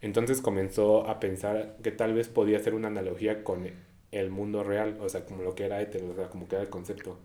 Entonces 0.00 0.40
comenzó 0.40 1.06
a 1.08 1.20
pensar 1.20 1.76
que 1.82 1.90
tal 1.90 2.14
vez 2.14 2.28
podía 2.28 2.56
hacer 2.58 2.74
una 2.74 2.88
analogía 2.88 3.44
con 3.44 3.70
el 4.12 4.30
mundo 4.30 4.64
real, 4.64 4.96
o 5.00 5.08
sea, 5.08 5.24
como 5.26 5.42
lo 5.42 5.54
que 5.54 5.64
era 5.66 5.82
Ether, 5.82 6.02
o 6.04 6.14
sea, 6.14 6.28
como 6.30 6.48
que 6.48 6.56
era 6.56 6.64
el 6.64 6.70
concepto. 6.70 7.18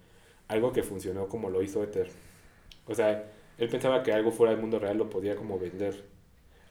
Algo 0.47 0.73
que 0.73 0.83
funcionó 0.83 1.27
como 1.29 1.49
lo 1.49 1.61
hizo 1.61 1.83
Ether. 1.83 2.09
O 2.85 2.93
sea, 2.93 3.31
él 3.57 3.69
pensaba 3.69 4.03
que 4.03 4.11
algo 4.11 4.31
fuera 4.31 4.51
del 4.51 4.61
mundo 4.61 4.79
real 4.79 4.97
lo 4.97 5.09
podía 5.09 5.35
como 5.35 5.57
vender, 5.57 6.03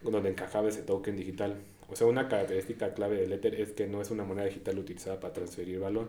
donde 0.04 0.30
encajaba 0.30 0.68
ese 0.68 0.82
token 0.82 1.16
digital. 1.16 1.56
O 1.90 1.96
sea, 1.96 2.06
una 2.06 2.28
característica 2.28 2.94
clave 2.94 3.16
del 3.16 3.32
Ether 3.32 3.54
es 3.60 3.72
que 3.72 3.86
no 3.86 4.00
es 4.00 4.10
una 4.10 4.24
moneda 4.24 4.46
digital 4.46 4.78
utilizada 4.78 5.20
para 5.20 5.32
transferir 5.34 5.80
valor, 5.80 6.08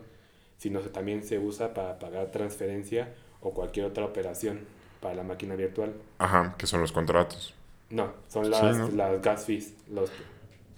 sino 0.57 0.81
que 0.81 0.89
también 0.89 1.23
se 1.23 1.37
usa 1.39 1.73
para 1.73 1.99
pagar 1.99 2.31
transferencia 2.31 3.13
o 3.41 3.51
cualquier 3.53 3.85
otra 3.85 4.05
operación 4.05 4.61
para 5.01 5.15
la 5.15 5.23
máquina 5.23 5.55
virtual. 5.55 5.93
Ajá, 6.17 6.55
que 6.57 6.65
son 6.67 6.81
los 6.81 6.91
contratos. 6.91 7.53
No, 7.89 8.13
son 8.27 8.45
Sí, 8.45 8.51
las, 8.51 8.77
¿no? 8.77 8.87
las 8.89 9.21
gas 9.21 9.45
fees. 9.45 9.73
Los, 9.91 10.09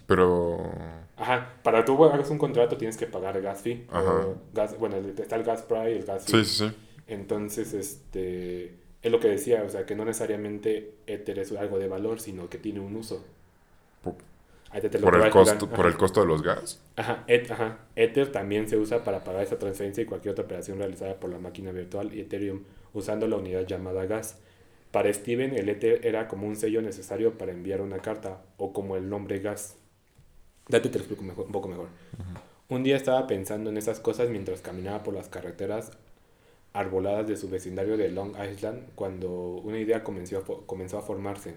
Pero. 0.06 0.72
ajá, 1.16 1.54
para 1.62 1.84
tú 1.84 2.02
hagas 2.04 2.28
un 2.30 2.38
contrato 2.38 2.76
tienes 2.76 2.96
que 2.96 3.06
pagar 3.06 3.40
gas 3.40 3.60
fee. 3.62 3.86
Ajá. 3.90 4.12
o 4.12 4.36
gas, 4.52 4.78
bueno, 4.78 4.96
está 4.96 5.36
el 5.36 5.44
gas 5.44 5.62
price 5.62 5.92
y 5.92 5.98
el 5.98 6.04
gas 6.04 6.24
fee. 6.26 6.44
Sí, 6.44 6.50
sí, 6.50 6.68
sí. 6.68 6.76
Entonces, 7.06 7.72
este, 7.72 8.74
Es 9.08 9.12
lo 9.12 9.20
que 9.20 9.28
decía, 9.28 9.62
o 9.64 9.68
sea, 9.68 9.84
que 9.86 9.94
no 9.94 10.04
necesariamente 10.04 10.92
Ether 11.06 11.38
es 11.38 11.52
algo 11.52 11.78
de 11.78 11.88
valor, 11.88 12.20
sino 12.20 12.48
que 12.48 12.58
tiene 12.58 12.80
un 12.80 12.94
uso. 12.96 13.24
Te- 14.90 14.98
Por 14.98 15.14
el, 15.16 15.30
costo, 15.30 15.66
por 15.76 15.86
el 15.86 15.96
costo 15.96 16.20
de 16.20 16.26
los 16.26 16.42
gas. 16.42 16.80
Ajá, 16.96 17.24
et- 17.26 17.50
ajá. 17.50 17.78
Ether 17.96 18.30
también 18.30 18.68
se 18.68 18.76
usa 18.76 19.02
para 19.02 19.24
pagar 19.24 19.42
esta 19.42 19.58
transferencia 19.58 20.02
y 20.02 20.06
cualquier 20.06 20.32
otra 20.32 20.44
operación 20.44 20.76
realizada 20.78 21.14
por 21.18 21.30
la 21.30 21.38
máquina 21.38 21.72
virtual 21.72 22.12
y 22.12 22.20
Ethereum 22.20 22.64
usando 22.92 23.26
la 23.26 23.36
unidad 23.36 23.66
llamada 23.66 24.04
gas. 24.04 24.38
Para 24.90 25.10
Steven, 25.12 25.54
el 25.56 25.68
Ether 25.70 26.04
era 26.06 26.28
como 26.28 26.46
un 26.46 26.54
sello 26.56 26.82
necesario 26.82 27.38
para 27.38 27.52
enviar 27.52 27.80
una 27.80 27.98
carta 28.00 28.42
o 28.58 28.72
como 28.74 28.96
el 28.96 29.08
nombre 29.08 29.38
gas. 29.40 29.76
Date 30.68 30.90
te 30.90 30.98
lo 30.98 31.04
explico 31.04 31.22
mejor- 31.24 31.46
un 31.46 31.52
poco 31.52 31.68
mejor. 31.68 31.88
Un 32.68 32.82
día 32.82 32.96
estaba 32.96 33.26
pensando 33.26 33.70
en 33.70 33.78
esas 33.78 34.00
cosas 34.00 34.28
mientras 34.28 34.60
caminaba 34.60 35.02
por 35.02 35.14
las 35.14 35.28
carreteras 35.30 35.92
arboladas 36.72 37.26
de 37.26 37.36
su 37.36 37.48
vecindario 37.48 37.96
de 37.96 38.10
Long 38.10 38.34
Island 38.38 38.88
cuando 38.94 39.30
una 39.30 39.78
idea 39.78 40.04
comenzó 40.04 40.42
comenzó 40.66 40.98
a 40.98 41.02
formarse. 41.02 41.54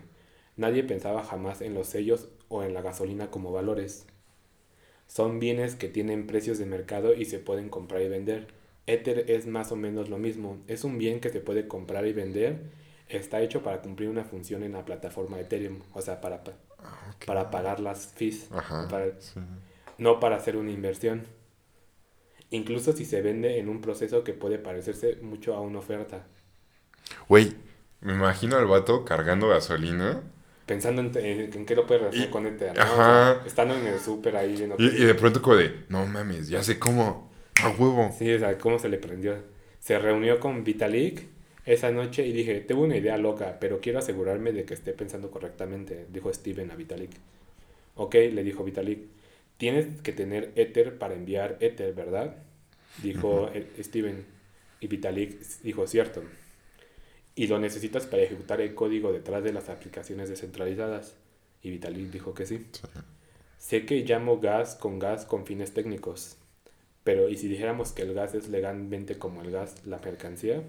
Nadie 0.57 0.83
pensaba 0.83 1.23
jamás 1.23 1.61
en 1.61 1.73
los 1.73 1.87
sellos 1.87 2.29
o 2.49 2.63
en 2.63 2.73
la 2.73 2.81
gasolina 2.81 3.29
como 3.31 3.51
valores. 3.51 4.05
Son 5.07 5.39
bienes 5.39 5.75
que 5.75 5.89
tienen 5.89 6.27
precios 6.27 6.57
de 6.57 6.65
mercado 6.65 7.13
y 7.13 7.25
se 7.25 7.39
pueden 7.39 7.69
comprar 7.69 8.01
y 8.01 8.07
vender. 8.09 8.47
Ether 8.87 9.29
es 9.29 9.45
más 9.45 9.71
o 9.71 9.75
menos 9.75 10.09
lo 10.09 10.17
mismo. 10.17 10.57
Es 10.67 10.83
un 10.83 10.97
bien 10.97 11.19
que 11.19 11.29
se 11.29 11.41
puede 11.41 11.67
comprar 11.67 12.05
y 12.07 12.13
vender. 12.13 12.61
Está 13.09 13.41
hecho 13.41 13.61
para 13.61 13.81
cumplir 13.81 14.09
una 14.09 14.23
función 14.23 14.63
en 14.63 14.71
la 14.73 14.85
plataforma 14.85 15.39
Ethereum, 15.39 15.79
o 15.93 16.01
sea, 16.01 16.21
para, 16.21 16.43
pa- 16.43 16.57
para 17.25 17.51
pagar 17.51 17.79
las 17.81 18.07
fees, 18.07 18.47
Ajá. 18.51 18.87
para- 18.87 19.19
sí. 19.19 19.39
no 19.97 20.19
para 20.21 20.37
hacer 20.37 20.55
una 20.55 20.71
inversión. 20.71 21.23
Incluso 22.51 22.93
si 22.93 23.05
se 23.05 23.21
vende 23.21 23.57
en 23.59 23.69
un 23.69 23.81
proceso 23.81 24.23
que 24.23 24.33
puede 24.33 24.57
parecerse 24.59 25.17
mucho 25.21 25.55
a 25.55 25.61
una 25.61 25.79
oferta. 25.79 26.25
Güey, 27.27 27.53
me 28.01 28.13
imagino 28.13 28.57
al 28.57 28.67
vato 28.67 29.03
cargando 29.05 29.47
gasolina. 29.49 30.21
Pensando 30.65 31.01
en, 31.01 31.15
en- 31.17 31.53
en 31.53 31.65
qué 31.65 31.75
lo 31.75 31.87
puedes 31.87 32.03
hacer 32.03 32.27
Y- 32.27 32.27
con. 32.29 32.43
¿no? 32.43 32.49
ajá. 32.77 33.31
O 33.31 33.35
sea, 33.39 33.41
estando 33.47 33.75
en 33.75 33.87
el 33.87 33.99
súper 33.99 34.35
ahí 34.35 34.55
viendo. 34.55 34.75
Y, 34.77 34.85
y 34.87 35.05
de 35.05 35.15
pronto 35.15 35.41
como 35.41 35.55
de, 35.55 35.73
no 35.89 36.05
mames, 36.05 36.47
ya 36.49 36.61
sé 36.63 36.77
cómo. 36.77 37.31
A 37.63 37.69
huevo. 37.69 38.13
Sí, 38.17 38.31
o 38.33 38.39
sea, 38.39 38.57
cómo 38.57 38.79
se 38.79 38.89
le 38.89 38.97
prendió. 38.97 39.35
Se 39.79 39.97
reunió 39.97 40.39
con 40.39 40.63
Vitalik 40.63 41.27
esa 41.65 41.91
noche 41.91 42.25
y 42.25 42.31
dije, 42.33 42.59
tengo 42.61 42.81
una 42.83 42.97
idea 42.97 43.17
loca, 43.17 43.57
pero 43.59 43.79
quiero 43.81 43.99
asegurarme 43.99 44.51
de 44.51 44.65
que 44.65 44.73
esté 44.73 44.93
pensando 44.93 45.29
correctamente, 45.31 46.05
dijo 46.11 46.33
Steven 46.33 46.69
a 46.71 46.75
Vitalik. 46.75 47.11
Ok, 47.95 48.15
le 48.15 48.43
dijo 48.43 48.63
Vitalik, 48.63 48.99
tienes 49.61 50.01
que 50.01 50.11
tener 50.11 50.51
Ether 50.55 50.97
para 50.97 51.13
enviar 51.13 51.57
Ether, 51.59 51.93
¿verdad? 51.93 52.35
Dijo 53.03 53.47
eh, 53.53 53.71
Steven. 53.77 54.25
Y 54.79 54.87
Vitalik 54.87 55.39
dijo, 55.61 55.85
cierto. 55.85 56.23
Y 57.35 57.45
lo 57.45 57.59
necesitas 57.59 58.07
para 58.07 58.23
ejecutar 58.23 58.59
el 58.59 58.73
código 58.73 59.13
detrás 59.13 59.43
de 59.43 59.53
las 59.53 59.69
aplicaciones 59.69 60.29
descentralizadas. 60.29 61.15
Y 61.61 61.69
Vitalik 61.69 62.09
dijo 62.09 62.33
que 62.33 62.47
sí. 62.47 62.65
Sé 63.59 63.85
que 63.85 64.03
llamo 64.03 64.39
gas 64.39 64.73
con 64.73 64.97
gas 64.97 65.27
con 65.27 65.45
fines 65.45 65.75
técnicos, 65.75 66.37
pero 67.03 67.29
¿y 67.29 67.37
si 67.37 67.47
dijéramos 67.47 67.91
que 67.91 68.01
el 68.01 68.15
gas 68.15 68.33
es 68.33 68.49
legalmente 68.49 69.19
como 69.19 69.43
el 69.43 69.51
gas 69.51 69.85
la 69.85 69.99
mercancía? 69.99 70.63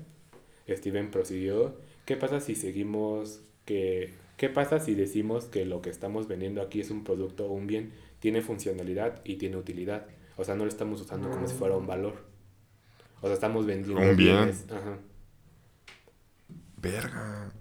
Steven 0.69 1.11
prosiguió, 1.11 1.79
¿qué 2.05 2.19
pasa 2.19 2.41
si 2.41 2.55
seguimos 2.55 3.41
que 3.65 4.13
qué 4.37 4.51
pasa 4.51 4.81
si 4.81 4.95
decimos 4.95 5.47
que 5.47 5.65
lo 5.65 5.81
que 5.81 5.89
estamos 5.89 6.29
vendiendo 6.29 6.61
aquí 6.61 6.81
es 6.81 6.91
un 6.91 7.05
producto 7.05 7.47
o 7.47 7.53
un 7.53 7.67
bien, 7.67 7.93
tiene 8.23 8.41
funcionalidad 8.41 9.21
y 9.25 9.35
tiene 9.37 9.57
utilidad? 9.59 10.07
O 10.39 10.45
sea, 10.45 10.55
no 10.55 10.63
lo 10.65 10.71
estamos 10.71 11.01
usando 11.03 11.29
como 11.29 11.47
si 11.47 11.55
fuera 11.57 11.77
un 11.77 11.87
valor. 11.87 12.25
O 13.21 13.27
sea, 13.27 13.35
estamos 13.35 13.67
vendiendo 13.67 14.01
Un 14.01 14.17
bien. 14.17 14.37
bienes. 14.39 14.65
Ajá. 14.71 14.97
Verga. 16.77 17.53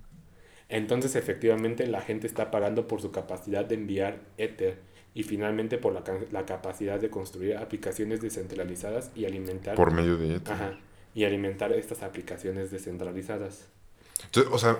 Entonces, 0.69 1.15
efectivamente, 1.15 1.85
la 1.87 2.01
gente 2.01 2.27
está 2.27 2.49
pagando 2.49 2.87
por 2.87 3.01
su 3.01 3.11
capacidad 3.11 3.65
de 3.65 3.75
enviar 3.75 4.21
Ether 4.37 4.79
y 5.13 5.23
finalmente 5.23 5.77
por 5.77 5.93
la, 5.93 6.03
la 6.31 6.45
capacidad 6.45 6.99
de 6.99 7.09
construir 7.09 7.57
aplicaciones 7.57 8.21
descentralizadas 8.21 9.11
y 9.15 9.25
alimentar, 9.25 9.75
Por 9.75 9.91
medio 9.93 10.15
de 10.17 10.35
esto. 10.35 10.53
ajá, 10.53 10.79
y 11.13 11.25
alimentar 11.25 11.73
estas 11.73 12.03
aplicaciones 12.03 12.71
descentralizadas. 12.71 13.67
Entonces, 14.23 14.53
o 14.53 14.57
sea, 14.57 14.77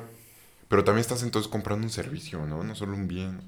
pero 0.70 0.86
también 0.86 1.02
estás 1.02 1.24
entonces 1.24 1.52
comprando 1.52 1.84
un 1.86 1.92
servicio, 1.92 2.46
¿no? 2.46 2.64
No 2.64 2.74
solo 2.76 2.94
un 2.94 3.08
bien. 3.10 3.42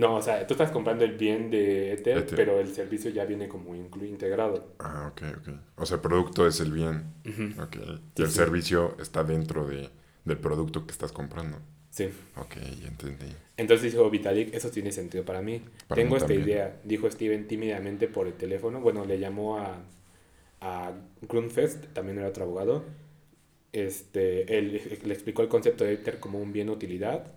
No, 0.00 0.16
o 0.16 0.22
sea, 0.22 0.46
tú 0.46 0.54
estás 0.54 0.70
comprando 0.70 1.04
el 1.04 1.16
bien 1.16 1.50
de 1.50 1.92
Ether, 1.92 2.18
Ether. 2.18 2.34
pero 2.34 2.58
el 2.60 2.72
servicio 2.74 3.10
ya 3.10 3.24
viene 3.24 3.48
como 3.48 3.74
integrado. 3.74 4.64
Ah, 4.78 5.08
ok, 5.12 5.22
ok. 5.38 5.48
O 5.76 5.86
sea, 5.86 5.96
el 5.96 6.00
producto 6.00 6.46
es 6.46 6.60
el 6.60 6.72
bien. 6.72 7.14
Ok. 7.58 7.76
Y 8.16 8.22
el 8.22 8.30
sí. 8.30 8.34
servicio 8.34 8.96
está 9.00 9.24
dentro 9.24 9.66
de, 9.66 9.90
del 10.24 10.38
producto 10.38 10.86
que 10.86 10.92
estás 10.92 11.12
comprando. 11.12 11.58
Sí. 11.90 12.08
Ok, 12.36 12.56
ya 12.80 12.88
entendí. 12.88 13.36
Entonces 13.56 13.92
dijo 13.92 14.08
Vitalik, 14.10 14.54
eso 14.54 14.70
tiene 14.70 14.92
sentido 14.92 15.24
para 15.24 15.42
mí. 15.42 15.62
Para 15.86 16.00
Tengo 16.00 16.10
mí 16.10 16.16
esta 16.16 16.32
también. 16.32 16.48
idea, 16.48 16.80
dijo 16.84 17.10
Steven 17.10 17.46
tímidamente 17.46 18.08
por 18.08 18.26
el 18.26 18.34
teléfono. 18.34 18.80
Bueno, 18.80 19.04
le 19.04 19.18
llamó 19.18 19.58
a, 19.58 19.82
a 20.60 20.92
Grunfest, 21.22 21.86
también 21.92 22.18
era 22.18 22.28
otro 22.28 22.44
abogado. 22.44 22.84
Este, 23.72 24.58
él 24.58 24.80
le 25.04 25.14
explicó 25.14 25.42
el 25.42 25.48
concepto 25.48 25.84
de 25.84 25.94
Ether 25.94 26.18
como 26.20 26.40
un 26.40 26.52
bien 26.52 26.70
utilidad. 26.70 27.34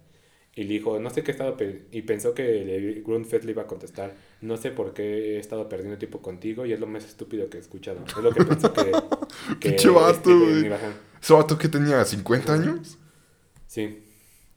Y 0.56 0.64
le 0.64 0.70
dijo, 0.74 1.00
no 1.00 1.10
sé 1.10 1.24
qué 1.24 1.32
he 1.32 1.34
estado... 1.34 1.58
per-", 1.58 1.86
Y 1.92 2.04
pensó 2.04 2.34
que 2.36 3.02
Grunfest 3.06 3.44
le 3.46 3.52
iba 3.52 3.64
a 3.64 3.68
contestar, 3.68 4.16
no 4.42 4.58
sé 4.58 4.72
por 4.72 4.94
qué 4.94 5.36
he 5.36 5.40
estado 5.40 5.68
perdiendo 5.68 5.98
tiempo 5.98 6.22
contigo 6.22 6.66
y 6.66 6.74
es 6.74 6.80
lo 6.80 6.88
más 6.88 7.06
estúpido 7.06 7.50
que 7.50 7.58
he 7.58 7.62
escuchado. 7.62 8.06
Es 8.16 8.24
lo 8.24 8.32
que 8.32 8.44
pensó 8.44 8.72
que... 8.74 8.92
que 9.60 9.70
Pinche 9.70 9.90
vato, 9.90 10.14
Steven 10.14 10.40
güey. 10.40 10.66
iba 10.66 10.76
a 10.76 10.80
hacer. 10.80 10.94
¿Ese 11.22 11.34
vato 11.34 11.58
que 11.58 11.70
tenía 11.70 12.04
50 12.06 12.54
años? 12.54 13.00
Sí. 13.68 14.04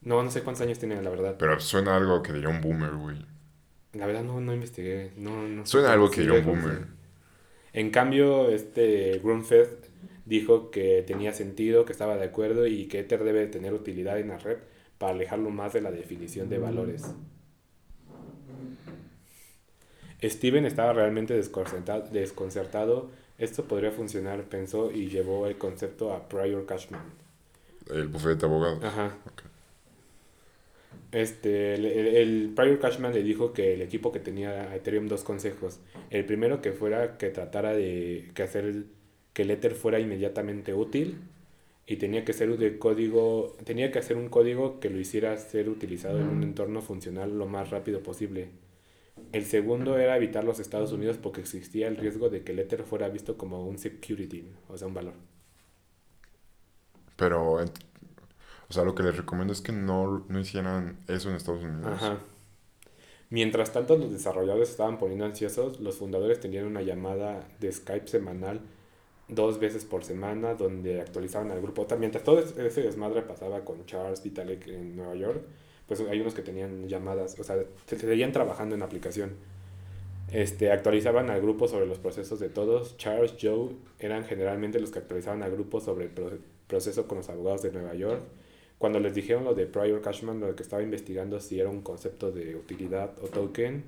No, 0.02 0.22
no 0.22 0.30
sé 0.30 0.42
cuántos 0.42 0.62
años 0.62 0.78
tiene, 0.78 1.00
la 1.02 1.10
verdad. 1.10 1.36
Pero 1.38 1.58
suena 1.60 1.96
algo 1.96 2.22
que 2.22 2.32
diría 2.32 2.48
un 2.48 2.60
boomer, 2.60 2.92
güey. 2.92 3.24
La 3.94 4.06
verdad 4.06 4.22
no, 4.22 4.40
no 4.40 4.52
investigué. 4.54 5.12
No, 5.16 5.48
no 5.48 5.64
Suena 5.66 5.92
algo 5.92 6.10
que 6.10 6.20
diría 6.20 6.38
un 6.40 6.44
boomer. 6.44 6.86
En 7.72 7.90
cambio, 7.90 8.50
este 8.50 9.18
Grunfeld 9.22 9.68
dijo 10.24 10.70
que 10.70 11.02
tenía 11.06 11.32
sentido, 11.32 11.84
que 11.84 11.92
estaba 11.92 12.16
de 12.16 12.24
acuerdo 12.24 12.66
y 12.66 12.86
que 12.86 13.00
Ether 13.00 13.24
debe 13.24 13.46
tener 13.46 13.72
utilidad 13.72 14.18
en 14.18 14.28
la 14.28 14.38
red 14.38 14.58
para 14.98 15.12
alejarlo 15.12 15.50
más 15.50 15.72
de 15.72 15.80
la 15.80 15.90
definición 15.90 16.48
de 16.48 16.58
valores. 16.58 17.04
Steven 20.22 20.64
estaba 20.64 20.92
realmente 20.92 21.34
desconcerta- 21.34 22.08
desconcertado. 22.10 23.10
Esto 23.38 23.64
podría 23.64 23.90
funcionar, 23.90 24.44
pensó, 24.44 24.90
y 24.90 25.08
llevó 25.08 25.46
el 25.46 25.58
concepto 25.58 26.12
a 26.12 26.28
Prior 26.28 26.64
Cashman. 26.64 27.02
El 27.90 28.08
bufete 28.08 28.36
de 28.40 28.46
abogados. 28.46 28.82
Ajá. 28.82 29.14
Este, 31.12 31.74
el, 31.74 31.84
el, 31.84 32.06
el 32.16 32.52
Prior 32.56 32.78
Cashman 32.78 33.12
le 33.12 33.22
dijo 33.22 33.52
que 33.52 33.74
el 33.74 33.82
equipo 33.82 34.10
que 34.10 34.18
tenía 34.20 34.70
a 34.70 34.76
Ethereum 34.76 35.06
dos 35.06 35.22
consejos. 35.22 35.80
El 36.10 36.24
primero 36.24 36.62
que 36.62 36.72
fuera 36.72 37.18
que 37.18 37.28
tratara 37.28 37.74
de 37.74 38.30
que 38.34 38.42
hacer 38.42 38.84
que 39.34 39.42
el 39.42 39.50
Ether 39.50 39.74
fuera 39.74 40.00
inmediatamente 40.00 40.72
útil 40.72 41.18
y 41.86 41.96
tenía 41.96 42.24
que 42.24 42.32
ser 42.32 42.56
de 42.58 42.78
código, 42.78 43.56
tenía 43.64 43.92
que 43.92 44.00
hacer 44.00 44.16
un 44.16 44.28
código 44.28 44.80
que 44.80 44.90
lo 44.90 44.98
hiciera 44.98 45.36
ser 45.38 45.68
utilizado 45.68 46.18
en 46.18 46.28
un 46.28 46.42
entorno 46.42 46.82
funcional 46.82 47.38
lo 47.38 47.46
más 47.46 47.70
rápido 47.70 48.02
posible. 48.02 48.50
El 49.32 49.46
segundo 49.46 49.96
era 49.96 50.16
evitar 50.16 50.44
los 50.44 50.58
Estados 50.58 50.92
Unidos 50.92 51.16
porque 51.16 51.40
existía 51.40 51.86
el 51.86 51.96
riesgo 51.96 52.28
de 52.28 52.42
que 52.42 52.52
el 52.52 52.58
Ether 52.58 52.82
fuera 52.82 53.08
visto 53.08 53.36
como 53.36 53.64
un 53.64 53.78
security, 53.78 54.52
o 54.68 54.76
sea, 54.76 54.88
un 54.88 54.94
valor. 54.94 55.14
Pero, 57.16 57.52
o 57.54 58.72
sea, 58.72 58.84
lo 58.84 58.94
que 58.94 59.04
les 59.04 59.16
recomiendo 59.16 59.52
es 59.52 59.60
que 59.60 59.72
no, 59.72 60.26
no 60.28 60.40
hicieran 60.40 60.98
eso 61.06 61.30
en 61.30 61.36
Estados 61.36 61.62
Unidos. 61.62 61.86
Ajá. 61.86 62.18
Mientras 63.30 63.72
tanto, 63.72 63.96
los 63.96 64.12
desarrolladores 64.12 64.70
estaban 64.70 64.98
poniendo 64.98 65.24
ansiosos, 65.24 65.80
los 65.80 65.96
fundadores 65.96 66.40
tenían 66.40 66.66
una 66.66 66.82
llamada 66.82 67.48
de 67.58 67.72
Skype 67.72 68.08
semanal 68.08 68.60
dos 69.28 69.59
veces 69.59 69.85
por 69.85 70.04
semana 70.04 70.54
donde 70.54 71.00
actualizaban 71.00 71.50
al 71.50 71.61
grupo. 71.61 71.87
Mientras 71.99 72.23
todo 72.25 72.38
ese 72.40 72.83
desmadre 72.83 73.23
pasaba 73.23 73.64
con 73.64 73.85
Charles 73.87 74.23
Vitalik 74.23 74.66
en 74.68 74.97
Nueva 74.97 75.14
York, 75.14 75.40
pues 75.88 76.00
hay 76.00 76.21
unos 76.21 76.35
que 76.35 76.42
tenían 76.42 76.88
llamadas, 76.88 77.38
o 77.38 77.45
sea, 77.45 77.56
se 77.87 77.99
se 77.99 78.06
seguían 78.06 78.33
trabajando 78.33 78.75
en 78.75 78.83
aplicación. 78.83 79.30
Este, 80.33 80.73
actualizaban 80.73 81.30
al 81.30 81.40
grupo 81.40 81.68
sobre 81.68 81.87
los 81.87 81.99
procesos 81.99 82.40
de 82.40 82.49
todos. 82.49 82.97
Charles, 82.97 83.35
Joe 83.40 83.71
eran 84.00 84.25
generalmente 84.25 84.80
los 84.80 84.90
que 84.90 84.99
actualizaban 84.99 85.42
al 85.45 85.52
grupo 85.52 85.80
sobre 85.80 86.06
el 86.06 86.11
pro- 86.11 86.38
proceso 86.66 87.06
con 87.06 87.18
los 87.18 87.28
abogados 87.28 87.62
de 87.62 87.71
Nueva 87.71 87.95
York. 87.95 88.21
Cuando 88.78 88.99
les 88.99 89.14
dijeron 89.14 89.45
lo 89.45 89.54
de 89.54 89.66
Prior 89.66 90.02
Cashman, 90.02 90.40
lo 90.40 90.54
que 90.56 90.62
estaba 90.64 90.83
investigando 90.83 91.38
si 91.40 91.61
era 91.61 91.71
un 91.71 91.80
concepto 91.80 92.33
de 92.33 92.56
utilidad 92.56 93.12
o 93.23 93.28
token, 93.28 93.85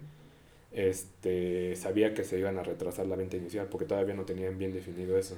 este, 0.73 1.77
sabía 1.77 2.15
que 2.15 2.25
se 2.25 2.39
iban 2.39 2.59
a 2.59 2.63
retrasar 2.63 3.07
la 3.07 3.17
venta 3.17 3.37
inicial 3.37 3.69
porque 3.71 3.87
todavía 3.87 4.15
no 4.15 4.25
tenían 4.25 4.59
bien 4.59 4.73
definido 4.73 5.17
eso. 5.19 5.37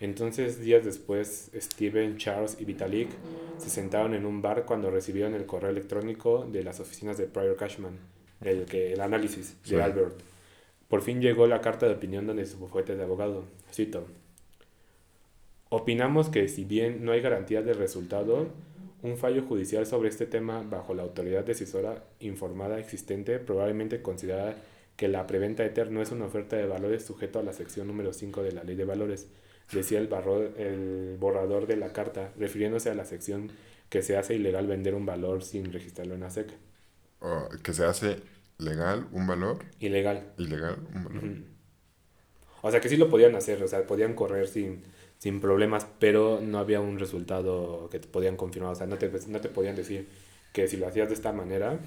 Entonces, 0.00 0.60
días 0.60 0.84
después, 0.84 1.50
Steven, 1.54 2.18
Charles 2.18 2.56
y 2.60 2.64
Vitalik 2.64 3.08
se 3.58 3.70
sentaron 3.70 4.12
en 4.14 4.26
un 4.26 4.42
bar 4.42 4.64
cuando 4.66 4.90
recibieron 4.90 5.34
el 5.34 5.46
correo 5.46 5.70
electrónico 5.70 6.44
de 6.44 6.64
las 6.64 6.80
oficinas 6.80 7.16
de 7.16 7.26
Prior 7.26 7.56
Cashman, 7.56 7.96
el, 8.42 8.66
que, 8.66 8.92
el 8.92 9.00
análisis 9.00 9.56
Sí. 9.62 9.76
de 9.76 9.82
Albert. 9.82 10.20
Por 10.88 11.00
fin 11.02 11.20
llegó 11.20 11.46
la 11.46 11.60
carta 11.60 11.86
de 11.86 11.94
opinión 11.94 12.26
donde 12.26 12.44
su 12.44 12.58
bufete 12.58 12.96
de 12.96 13.02
abogado. 13.04 13.44
Cito. 13.72 14.06
Opinamos 15.70 16.28
que 16.28 16.48
si 16.48 16.64
bien 16.64 17.04
no 17.04 17.12
hay 17.12 17.20
garantía 17.20 17.62
de 17.62 17.72
resultado, 17.72 18.48
un 19.04 19.16
fallo 19.18 19.42
judicial 19.42 19.86
sobre 19.86 20.08
este 20.08 20.26
tema 20.26 20.62
bajo 20.62 20.94
la 20.94 21.02
autoridad 21.04 21.44
decisora 21.44 22.04
informada 22.20 22.78
existente 22.80 23.38
probablemente 23.38 24.02
considera 24.02 24.56
que 24.96 25.08
la 25.08 25.26
preventa 25.28 25.64
Ether 25.64 25.90
no 25.92 26.02
es 26.02 26.10
una 26.12 26.26
oferta 26.26 26.56
de 26.56 26.66
valores 26.66 27.04
sujeto 27.04 27.38
a 27.38 27.42
la 27.44 27.52
sección 27.52 27.86
número 27.86 28.12
5 28.12 28.42
de 28.42 28.52
la 28.52 28.64
Ley 28.64 28.76
de 28.76 28.84
Valores, 28.84 29.28
decía 29.72 29.98
el, 30.00 30.08
barro- 30.08 30.52
el 30.56 31.16
borrador 31.18 31.66
de 31.66 31.76
la 31.76 31.92
carta, 31.92 32.32
refiriéndose 32.38 32.90
a 32.90 32.94
la 32.94 33.04
sección 33.04 33.52
que 33.90 34.02
se 34.02 34.16
hace 34.16 34.34
ilegal 34.36 34.66
vender 34.66 34.94
un 34.94 35.06
valor 35.06 35.42
sin 35.44 35.72
registrarlo 35.72 36.14
en 36.14 36.20
la 36.20 36.30
SEC. 36.30 36.52
O 37.20 37.48
que 37.64 37.72
se 37.72 37.84
hace 37.84 38.22
legal 38.58 39.08
un 39.12 39.26
valor, 39.26 39.64
Ilegal. 39.78 40.24
ilegal 40.38 40.76
un 40.94 41.04
valor. 41.04 41.24
O 42.62 42.70
sea 42.70 42.80
que 42.80 42.88
sí 42.88 42.96
lo 42.96 43.10
podían 43.10 43.34
hacer, 43.36 43.62
o 43.62 43.68
sea, 43.68 43.86
podían 43.86 44.14
correr 44.14 44.48
sin, 44.48 44.82
sin 45.18 45.40
problemas, 45.40 45.86
pero 45.98 46.40
no 46.42 46.58
había 46.58 46.80
un 46.80 46.98
resultado 46.98 47.88
que 47.90 47.98
te 47.98 48.08
podían 48.08 48.36
confirmar. 48.36 48.72
O 48.72 48.74
sea, 48.74 48.86
no 48.86 48.96
te, 48.96 49.10
no 49.28 49.40
te 49.40 49.48
podían 49.48 49.76
decir 49.76 50.08
que 50.52 50.68
si 50.68 50.76
lo 50.76 50.86
hacías 50.86 51.08
de 51.08 51.14
esta 51.14 51.32
manera 51.32 51.78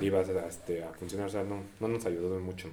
ibas 0.00 0.28
a, 0.28 0.46
este, 0.46 0.82
a 0.82 0.92
funcionar. 0.92 1.26
O 1.26 1.30
sea, 1.30 1.44
no, 1.44 1.62
no 1.80 1.88
nos 1.88 2.04
ayudó 2.06 2.38
mucho. 2.40 2.70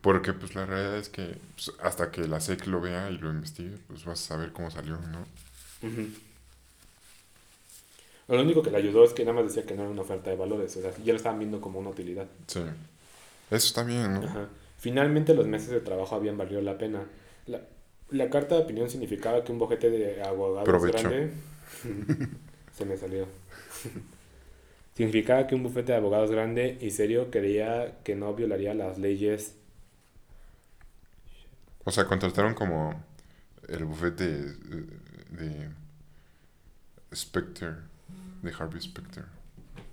Porque 0.00 0.32
pues 0.32 0.54
la 0.54 0.66
realidad 0.66 0.98
es 0.98 1.08
que 1.08 1.36
pues, 1.54 1.72
hasta 1.80 2.10
que 2.10 2.28
la 2.28 2.40
SEC 2.40 2.66
lo 2.66 2.80
vea 2.80 3.10
y 3.10 3.18
lo 3.18 3.30
investigue, 3.30 3.76
pues 3.88 4.04
vas 4.04 4.22
a 4.22 4.26
saber 4.34 4.52
cómo 4.52 4.70
salió, 4.70 4.98
¿no? 4.98 5.26
Lo 8.28 8.42
único 8.42 8.62
que 8.62 8.70
le 8.70 8.76
ayudó 8.76 9.04
es 9.04 9.12
que 9.12 9.24
nada 9.24 9.40
más 9.40 9.46
decía 9.46 9.66
que 9.66 9.74
no 9.74 9.82
era 9.82 9.90
una 9.90 10.02
oferta 10.02 10.30
de 10.30 10.36
valores, 10.36 10.76
o 10.76 10.80
sea, 10.80 10.90
ya 11.04 11.12
lo 11.12 11.16
estaban 11.16 11.38
viendo 11.38 11.60
como 11.60 11.78
una 11.78 11.90
utilidad. 11.90 12.26
Sí. 12.46 12.60
Eso 13.50 13.66
está 13.66 13.84
bien, 13.84 14.14
¿no? 14.14 14.20
Ajá. 14.20 14.48
Finalmente 14.78 15.34
los 15.34 15.46
meses 15.46 15.70
de 15.70 15.80
trabajo 15.80 16.14
habían 16.14 16.36
valido 16.36 16.60
la 16.60 16.76
pena. 16.76 17.04
La, 17.46 17.60
la 18.10 18.30
carta 18.30 18.54
de 18.54 18.62
opinión 18.62 18.88
significaba 18.90 19.44
que 19.44 19.52
un 19.52 19.58
bojete 19.58 19.90
de 19.90 20.22
abogados 20.22 20.84
grande... 20.84 21.32
Se 22.72 22.84
me 22.84 22.96
salió. 22.96 23.26
significaba 24.94 25.46
que 25.46 25.54
un 25.54 25.62
bufete 25.62 25.92
de 25.92 25.98
abogados 25.98 26.30
grande 26.30 26.78
y 26.80 26.90
serio 26.90 27.30
creía 27.30 27.98
que 28.04 28.14
no 28.14 28.34
violaría 28.34 28.74
las 28.74 28.98
leyes... 28.98 29.54
O 31.84 31.90
sea, 31.90 32.04
contrataron 32.06 32.54
como 32.54 33.00
el 33.68 33.84
bufete 33.84 34.26
de, 34.26 34.86
de 35.30 35.70
Spectre, 37.14 37.74
de 38.42 38.52
Harvey 38.52 38.80
Specter. 38.80 39.24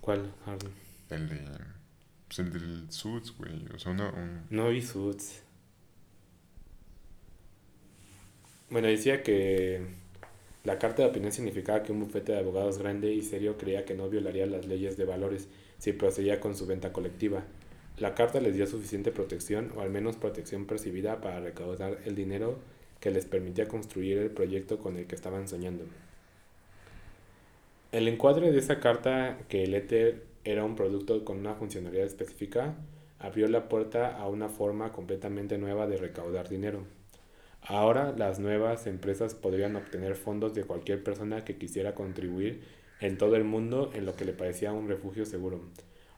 ¿Cuál? 0.01 0.33
Harvey? 0.45 0.71
El 1.09 1.29
de. 1.29 1.39
Pues 2.27 2.39
el 2.39 2.51
del 2.51 2.91
Suits, 2.91 3.37
güey. 3.37 3.67
O 3.75 3.79
sea, 3.79 3.91
una, 3.91 4.09
un. 4.09 4.47
No 4.49 4.69
vi 4.69 4.81
Suits. 4.81 5.43
Bueno, 8.73 8.87
decía 8.87 9.21
que 9.21 9.81
la 10.63 10.79
carta 10.79 11.03
de 11.03 11.09
opinión 11.09 11.31
significaba 11.31 11.83
que 11.83 11.91
un 11.91 11.99
bufete 11.99 12.31
de 12.31 12.39
abogados 12.39 12.79
grande 12.79 13.13
y 13.13 13.21
serio 13.21 13.55
creía 13.55 13.85
que 13.85 13.93
no 13.93 14.09
violaría 14.09 14.47
las 14.47 14.65
leyes 14.65 14.97
de 14.97 15.05
valores 15.05 15.47
si 15.77 15.93
procedía 15.93 16.39
con 16.39 16.57
su 16.57 16.65
venta 16.65 16.91
colectiva. 16.91 17.43
La 17.99 18.15
carta 18.15 18.41
les 18.41 18.55
dio 18.55 18.65
suficiente 18.65 19.11
protección, 19.11 19.71
o 19.77 19.81
al 19.81 19.91
menos 19.91 20.15
protección 20.15 20.65
percibida, 20.65 21.21
para 21.21 21.39
recaudar 21.39 21.99
el 22.05 22.15
dinero 22.15 22.57
que 22.99 23.11
les 23.11 23.25
permitía 23.25 23.67
construir 23.67 24.17
el 24.17 24.31
proyecto 24.31 24.79
con 24.79 24.97
el 24.97 25.05
que 25.05 25.13
estaban 25.13 25.47
soñando. 25.47 25.83
El 27.91 28.07
encuadre 28.07 28.51
de 28.51 28.57
esa 28.57 28.79
carta, 28.79 29.37
que 29.49 29.65
el 29.65 29.75
Ether 29.75 30.23
era 30.45 30.65
un 30.65 30.75
producto 30.75 31.23
con 31.23 31.37
una 31.37 31.53
funcionalidad 31.53 32.07
específica, 32.07 32.73
abrió 33.19 33.47
la 33.49 33.69
puerta 33.69 34.17
a 34.17 34.27
una 34.27 34.49
forma 34.49 34.91
completamente 34.91 35.59
nueva 35.59 35.85
de 35.85 35.97
recaudar 35.97 36.49
dinero. 36.49 37.02
Ahora 37.65 38.13
las 38.17 38.39
nuevas 38.39 38.87
empresas 38.87 39.35
podrían 39.35 39.77
obtener 39.77 40.15
fondos 40.15 40.53
de 40.53 40.65
cualquier 40.65 41.01
persona 41.01 41.45
que 41.45 41.57
quisiera 41.57 41.95
contribuir 41.95 42.61
en 42.99 43.17
todo 43.17 43.37
el 43.37 43.45
mundo 43.45 43.89
en 43.93 44.05
lo 44.05 44.17
que 44.17 44.25
le 44.25 44.33
parecía 44.33 44.73
un 44.73 44.89
refugio 44.89 45.25
seguro. 45.25 45.61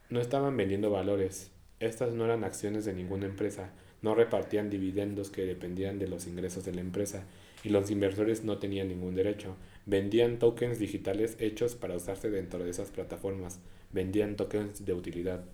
No 0.09 0.19
estaban 0.19 0.57
vendiendo 0.57 0.89
valores. 0.89 1.51
Estas 1.79 2.13
no 2.13 2.25
eran 2.25 2.43
acciones 2.43 2.83
de 2.85 2.93
ninguna 2.93 3.27
empresa. 3.27 3.69
No 4.01 4.15
repartían 4.15 4.71
dividendos 4.71 5.29
que 5.29 5.45
dependían 5.45 5.99
de 5.99 6.07
los 6.07 6.25
ingresos 6.25 6.65
de 6.65 6.73
la 6.73 6.81
empresa 6.81 7.25
y 7.63 7.69
los 7.69 7.91
inversores 7.91 8.43
no 8.43 8.57
tenían 8.57 8.87
ningún 8.87 9.13
derecho. 9.13 9.55
Vendían 9.85 10.39
tokens 10.39 10.79
digitales 10.79 11.37
hechos 11.39 11.75
para 11.75 11.95
usarse 11.95 12.31
dentro 12.31 12.63
de 12.63 12.71
esas 12.71 12.89
plataformas. 12.89 13.59
Vendían 13.91 14.35
tokens 14.35 14.83
de 14.83 14.93
utilidad. 14.93 15.45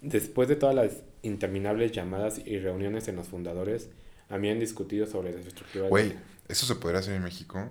Después 0.00 0.48
de 0.48 0.56
todas 0.56 0.74
las 0.74 1.02
interminables 1.22 1.92
llamadas 1.92 2.40
y 2.44 2.58
reuniones 2.58 3.08
en 3.08 3.16
los 3.16 3.26
fundadores, 3.26 3.90
habían 4.28 4.58
discutido 4.60 5.06
sobre 5.06 5.32
la 5.32 5.40
estructura 5.40 5.84
de- 5.84 5.90
Güey, 5.90 6.16
¿eso 6.48 6.66
se 6.66 6.74
podría 6.76 7.00
hacer 7.00 7.14
en 7.14 7.22
México? 7.22 7.70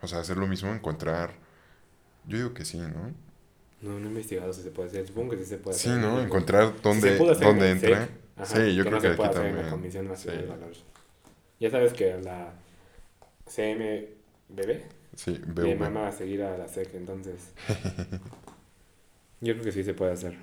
O 0.00 0.06
sea, 0.08 0.18
hacer 0.20 0.36
lo 0.36 0.46
mismo, 0.46 0.72
encontrar. 0.72 1.32
Yo 2.26 2.36
digo 2.38 2.54
que 2.54 2.64
sí, 2.64 2.78
¿no? 2.78 3.12
No, 3.82 3.98
no 3.98 4.06
he 4.06 4.08
investigado 4.08 4.52
si 4.52 4.62
se 4.62 4.70
puede 4.70 4.88
hacer. 4.88 5.06
Supongo 5.06 5.30
que 5.32 5.38
sí 5.38 5.44
se 5.46 5.58
puede 5.58 5.76
Sí, 5.76 5.88
hacer. 5.88 6.00
¿no? 6.02 6.12
Pues, 6.14 6.24
Encontrar 6.26 6.72
si 6.76 6.82
dónde, 6.82 7.10
hacer 7.30 7.46
dónde 7.46 7.66
en 7.70 7.76
entra. 7.78 8.08
Ajá, 8.36 8.46
sí, 8.46 8.74
yo 8.74 8.84
que 8.84 8.90
creo 8.90 8.92
no 8.98 9.02
que 9.02 9.08
se 9.10 9.14
puede 9.14 9.28
aquí 9.28 9.38
hacer 9.38 9.46
en 9.46 9.52
también. 9.54 9.66
la 9.66 9.70
Comisión 9.72 10.08
Nacional 10.08 10.40
Sí. 10.40 10.46
de 10.46 10.50
Valores. 10.52 10.78
Ya 11.60 11.70
sabes 11.70 11.92
que 11.92 12.16
la 12.20 12.52
CMBB 13.46 14.82
Sí, 15.14 15.32
le 15.32 15.52
veo. 15.52 15.76
mama 15.76 16.08
a 16.08 16.12
seguir 16.12 16.42
a 16.42 16.56
la 16.56 16.66
SEC, 16.68 16.94
entonces. 16.94 17.52
Yo 19.40 19.52
creo 19.54 19.64
que 19.64 19.72
sí 19.72 19.82
se 19.84 19.94
puede 19.94 20.12
hacer. 20.12 20.36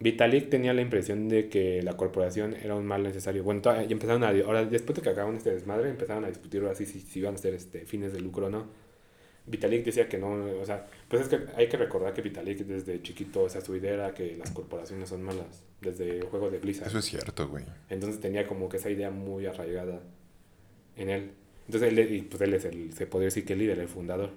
Vitalik 0.00 0.50
tenía 0.50 0.72
la 0.74 0.80
impresión 0.80 1.28
de 1.28 1.48
que 1.48 1.82
la 1.82 1.96
corporación 1.96 2.54
era 2.54 2.74
un 2.74 2.86
mal 2.86 3.02
necesario. 3.02 3.44
Bueno, 3.44 3.62
y 3.88 3.92
empezaron 3.92 4.24
a. 4.24 4.28
Ahora, 4.28 4.64
después 4.64 4.96
de 4.96 5.02
que 5.02 5.10
acabaron 5.10 5.36
este 5.36 5.52
desmadre, 5.52 5.90
empezaron 5.90 6.24
a 6.24 6.28
discutir 6.28 6.62
ahora 6.62 6.74
sí 6.74 6.86
si, 6.86 7.00
si 7.00 7.20
iban 7.20 7.34
a 7.34 7.38
ser 7.38 7.54
este, 7.54 7.86
fines 7.86 8.12
de 8.12 8.20
lucro 8.20 8.46
o 8.46 8.50
no. 8.50 8.66
Vitalik 9.46 9.84
decía 9.84 10.08
que 10.08 10.18
no, 10.18 10.32
o 10.60 10.66
sea, 10.66 10.86
pues 11.08 11.22
es 11.22 11.28
que 11.28 11.40
hay 11.56 11.68
que 11.68 11.76
recordar 11.76 12.12
que 12.12 12.22
Vitalik 12.22 12.58
desde 12.58 13.02
chiquito, 13.02 13.42
o 13.42 13.48
sea, 13.48 13.60
su 13.60 13.74
idea 13.74 13.94
era 13.94 14.14
que 14.14 14.36
las 14.36 14.50
corporaciones 14.50 15.08
son 15.08 15.22
malas, 15.22 15.64
desde 15.80 16.18
el 16.18 16.24
juego 16.24 16.50
de 16.50 16.58
Blizzard. 16.58 16.88
Eso 16.88 16.98
es 16.98 17.04
cierto, 17.06 17.48
güey. 17.48 17.64
Entonces 17.88 18.20
tenía 18.20 18.46
como 18.46 18.68
que 18.68 18.76
esa 18.76 18.90
idea 18.90 19.10
muy 19.10 19.46
arraigada 19.46 20.00
en 20.96 21.10
él. 21.10 21.30
Entonces 21.66 21.92
él, 21.92 22.12
y 22.12 22.22
pues 22.22 22.40
él 22.42 22.54
es 22.54 22.64
el, 22.64 22.92
se 22.92 23.06
podría 23.06 23.26
decir 23.26 23.44
que 23.44 23.54
el 23.54 23.60
líder, 23.60 23.78
el 23.78 23.88
fundador. 23.88 24.30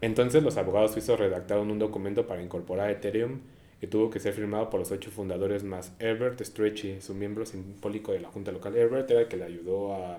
Entonces 0.00 0.42
los 0.42 0.56
abogados 0.56 0.92
suizos 0.92 1.18
redactaron 1.18 1.70
un 1.70 1.78
documento 1.78 2.26
para 2.26 2.42
incorporar 2.42 2.90
Ethereum 2.90 3.40
que 3.84 3.90
tuvo 3.90 4.08
que 4.08 4.18
ser 4.18 4.32
firmado 4.32 4.70
por 4.70 4.80
los 4.80 4.90
ocho 4.92 5.10
fundadores 5.10 5.62
más 5.62 5.92
Herbert 5.98 6.40
Stretchy, 6.40 7.02
su 7.02 7.12
miembro 7.12 7.44
simbólico 7.44 8.12
de 8.12 8.20
la 8.20 8.28
junta 8.28 8.50
local. 8.50 8.74
Herbert 8.74 9.10
era 9.10 9.20
el 9.20 9.28
que 9.28 9.36
le 9.36 9.44
ayudó 9.44 9.92
a, 9.92 10.16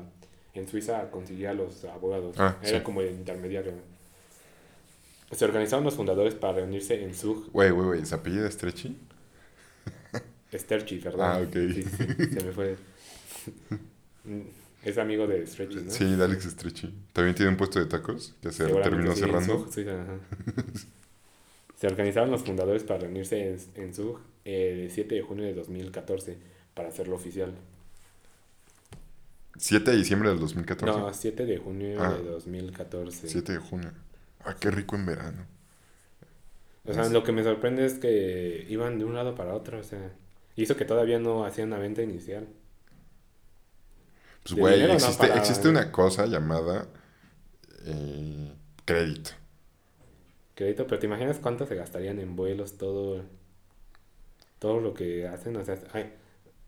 en 0.53 0.67
Suiza 0.67 1.01
a 1.01 1.09
conseguir 1.09 1.47
a 1.47 1.55
los 1.55 1.83
abogados. 1.85 2.35
Ah, 2.37 2.57
era 2.61 2.77
sí. 2.77 2.83
como 2.83 3.01
el 3.01 3.09
intermediario. 3.09 3.73
Se 5.31 5.45
organizaron 5.45 5.83
los 5.83 5.95
fundadores 5.95 6.35
para 6.35 6.57
reunirse 6.57 7.03
en 7.03 7.15
Zug, 7.15 7.49
Güey, 7.51 7.71
güey, 7.71 7.87
güey. 7.87 8.05
¿Se 8.05 8.13
apellida 8.13 8.51
Stretchy? 8.51 8.95
Sterchi, 10.53 10.99
¿verdad? 10.99 11.37
Ah, 11.37 11.41
ok. 11.41 11.53
Sí, 11.53 11.83
sí, 11.83 12.25
se 12.35 12.43
me 12.43 12.51
fue. 12.51 12.75
Es 14.83 14.99
amigo 14.99 15.25
de 15.25 15.47
Stretchy, 15.47 15.77
¿no? 15.77 15.89
Sí, 15.89 16.15
de 16.15 16.23
Alex 16.23 16.43
Stretchy. 16.43 16.93
También 17.13 17.33
tiene 17.33 17.49
un 17.49 17.57
puesto 17.57 17.79
de 17.79 17.87
tacos 17.87 18.35
que 18.43 18.51
se 18.51 18.63
terminó 18.67 19.15
cerrando. 19.15 19.63
Zug, 19.63 19.73
sí, 19.73 19.81
ajá. 19.89 20.19
Se 21.85 21.91
organizaron 21.91 22.31
los 22.31 22.41
fundadores 22.41 22.83
para 22.83 23.01
reunirse 23.01 23.47
en, 23.47 23.59
en 23.75 23.93
Zug 23.93 24.19
el 24.43 24.89
7 24.89 25.13
de 25.13 25.21
junio 25.21 25.45
de 25.45 25.53
2014 25.53 26.35
para 26.73 26.89
hacerlo 26.89 27.15
oficial. 27.15 27.53
7 29.55 29.91
de 29.91 29.97
diciembre 29.97 30.29
del 30.29 30.39
2014. 30.39 30.99
No, 30.99 31.13
7 31.13 31.45
de 31.45 31.57
junio 31.59 32.01
Ah. 32.01 32.13
de 32.13 32.23
2014. 32.23 33.29
7 33.29 33.53
de 33.53 33.59
junio. 33.59 33.91
Ah, 34.43 34.55
qué 34.59 34.71
rico 34.71 34.95
en 34.95 35.05
verano. 35.05 35.45
O 36.85 36.93
sea, 36.93 37.07
lo 37.09 37.23
que 37.23 37.31
me 37.31 37.43
sorprende 37.43 37.85
es 37.85 37.99
que 37.99 38.65
iban 38.67 38.97
de 38.97 39.05
un 39.05 39.13
lado 39.13 39.35
para 39.35 39.53
otro, 39.53 39.79
o 39.79 39.83
sea, 39.83 40.11
hizo 40.55 40.75
que 40.75 40.85
todavía 40.85 41.19
no 41.19 41.45
hacían 41.45 41.69
la 41.69 41.77
venta 41.77 42.01
inicial. 42.01 42.47
Pues, 44.43 44.59
güey, 44.59 44.87
¿no? 44.87 44.93
existe, 44.93 45.27
Para- 45.27 45.39
existe 45.39 45.69
una 45.69 45.91
cosa 45.91 46.25
llamada 46.25 46.87
eh, 47.85 48.53
crédito. 48.85 49.31
Crédito, 50.55 50.87
pero 50.87 50.99
¿te 50.99 51.05
imaginas 51.07 51.39
cuánto 51.39 51.65
se 51.65 51.75
gastarían 51.75 52.19
en 52.19 52.35
vuelos, 52.35 52.77
todo, 52.77 53.23
todo 54.59 54.79
lo 54.79 54.93
que 54.93 55.27
hacen? 55.27 55.55
O 55.57 55.65
sea, 55.65 55.77
hay, 55.93 56.13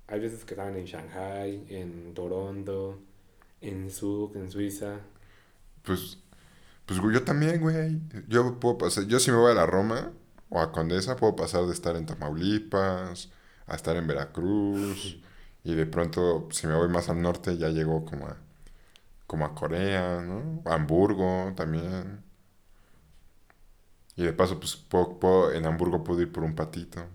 hay 0.08 0.20
veces 0.20 0.44
que 0.46 0.54
estaban 0.54 0.76
en 0.76 0.86
Shanghai, 0.86 1.66
en 1.70 2.14
Toronto, 2.14 3.00
en 3.62 3.90
Zug, 3.90 4.36
en 4.36 4.52
Suiza. 4.52 5.00
Pues, 5.84 6.20
pues 6.86 7.00
yo 7.02 7.24
también, 7.24 7.62
güey. 7.62 8.00
Yo 8.28 8.60
puedo 8.60 8.78
pasar, 8.78 9.06
yo 9.06 9.20
si 9.20 9.32
me 9.32 9.38
voy 9.38 9.52
a 9.52 9.56
la 9.56 9.66
Roma 9.66 10.12
o 10.50 10.60
a 10.60 10.72
Condesa, 10.72 11.16
puedo 11.16 11.36
pasar 11.36 11.66
de 11.66 11.74
estar 11.74 11.96
en 11.96 12.06
Tamaulipas 12.06 13.32
a 13.68 13.76
estar 13.76 13.96
en 13.98 14.08
Veracruz. 14.08 15.20
y 15.64 15.76
de 15.76 15.86
pronto, 15.86 16.48
si 16.52 16.68
me 16.68 16.76
voy 16.76 16.90
más 16.90 17.10
al 17.10 17.22
norte, 17.22 17.58
ya 17.58 17.70
llego 17.70 18.06
como 18.06 18.28
a, 18.28 18.38
como 19.28 19.46
a 19.46 19.54
Corea, 19.56 20.22
¿no? 20.22 20.62
A 20.66 20.76
Hamburgo 20.76 21.54
también. 21.56 22.27
Y 24.18 24.24
de 24.24 24.34
paso, 24.34 24.60
pues 24.60 24.76
puedo, 24.76 25.18
puedo- 25.20 25.52
en 25.54 25.66
Hamburgo 25.66 26.04
puedo 26.04 26.22
ir 26.22 26.32
por 26.32 26.44
un 26.44 26.56
patito. 26.56 27.06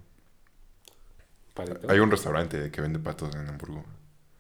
patito. 1.55 1.91
Hay 1.91 1.99
un 1.99 2.11
restaurante 2.11 2.71
que 2.71 2.81
vende 2.81 2.99
patos 2.99 3.35
en 3.35 3.49
Hamburgo. 3.49 3.85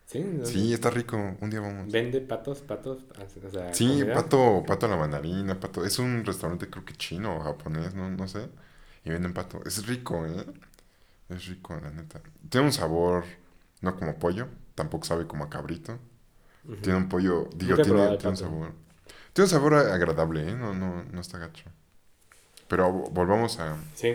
¿Sí? 0.07 0.73
Está 0.73 0.91
rico. 0.91 1.17
Un 1.41 1.51
día 1.51 1.61
vamos. 1.61 1.91
¿Vende 1.91 2.21
patos, 2.21 2.61
patos? 2.61 2.99
O 3.47 3.51
sea, 3.51 3.73
Sí, 3.73 3.87
comida? 3.87 4.15
pato, 4.15 4.63
pato 4.67 4.87
a 4.87 4.89
la 4.89 4.97
mandarina, 4.97 5.59
pato. 5.59 5.85
Es 5.85 5.99
un 5.99 6.25
restaurante 6.25 6.69
creo 6.71 6.85
que 6.85 6.95
chino 6.95 7.37
o 7.37 7.41
japonés, 7.41 7.95
no, 7.95 8.11
no 8.11 8.29
sé. 8.29 8.49
Y 9.05 9.11
venden 9.11 9.33
pato. 9.35 9.61
Es 9.65 9.87
rico, 9.87 10.27
¿eh? 10.27 10.45
Es 11.31 11.47
rico, 11.47 11.75
la 11.83 11.91
neta. 11.91 12.23
Tiene 12.51 12.67
un 12.69 12.73
sabor, 12.73 13.25
no 13.83 13.97
como 13.97 14.19
pollo, 14.19 14.49
tampoco 14.75 15.05
sabe 15.07 15.27
como 15.27 15.45
a 15.45 15.51
cabrito. 15.51 15.99
Tiene 16.83 16.99
un 16.99 17.09
pollo, 17.09 17.49
digo, 17.57 17.81
tiene, 17.81 18.13
tiene 18.13 18.31
un 18.33 18.37
sabor. 18.39 18.73
Tiene 19.33 19.47
un 19.47 19.51
sabor 19.51 19.75
agradable, 19.77 20.49
¿eh? 20.51 20.55
No, 20.57 20.75
no, 20.75 21.05
no 21.05 21.21
está 21.21 21.39
gacho. 21.39 21.65
Pero 22.73 22.91
volvamos 22.91 23.61
a... 23.61 23.77
Sí. 23.93 24.15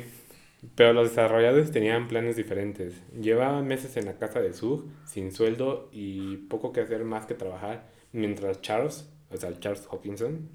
Pero 0.73 0.91
los 0.91 1.09
desarrolladores 1.09 1.69
tenían 1.69 2.07
planes 2.07 2.35
diferentes. 2.35 2.95
Llevaban 3.13 3.67
meses 3.67 3.95
en 3.97 4.05
la 4.05 4.13
casa 4.13 4.39
de 4.39 4.51
Zug, 4.51 4.87
sin 5.05 5.31
sueldo 5.31 5.89
y 5.91 6.37
poco 6.37 6.73
que 6.73 6.81
hacer 6.81 7.03
más 7.03 7.27
que 7.27 7.35
trabajar, 7.35 7.87
mientras 8.13 8.59
Charles, 8.63 9.07
o 9.29 9.37
sea, 9.37 9.53
Charles 9.59 9.85
Hopkinson, 9.91 10.49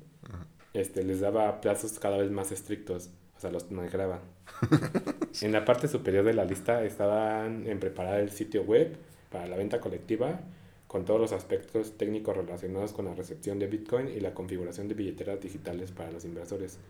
este, 0.74 1.04
les 1.04 1.20
daba 1.20 1.60
plazos 1.60 2.00
cada 2.00 2.16
vez 2.16 2.32
más 2.32 2.50
estrictos, 2.50 3.10
o 3.36 3.40
sea, 3.40 3.52
los 3.52 3.68
en 5.40 5.52
la 5.52 5.64
parte 5.64 5.86
superior 5.86 6.24
de 6.24 6.34
la 6.34 6.44
lista 6.44 6.82
estaban 6.82 7.68
en 7.68 7.78
preparar 7.78 8.18
el 8.18 8.30
sitio 8.30 8.64
web 8.64 8.96
para 9.30 9.46
la 9.46 9.56
venta 9.56 9.80
colectiva, 9.80 10.40
con 10.88 11.04
todos 11.04 11.20
los 11.20 11.30
aspectos 11.30 11.96
técnicos 11.96 12.36
relacionados 12.36 12.92
con 12.92 13.04
la 13.04 13.14
recepción 13.14 13.60
de 13.60 13.68
Bitcoin 13.68 14.08
y 14.08 14.18
la 14.18 14.34
configuración 14.34 14.88
de 14.88 14.94
billeteras 14.94 15.40
digitales 15.40 15.92
para 15.92 16.10
los 16.10 16.24
inversores 16.24 16.80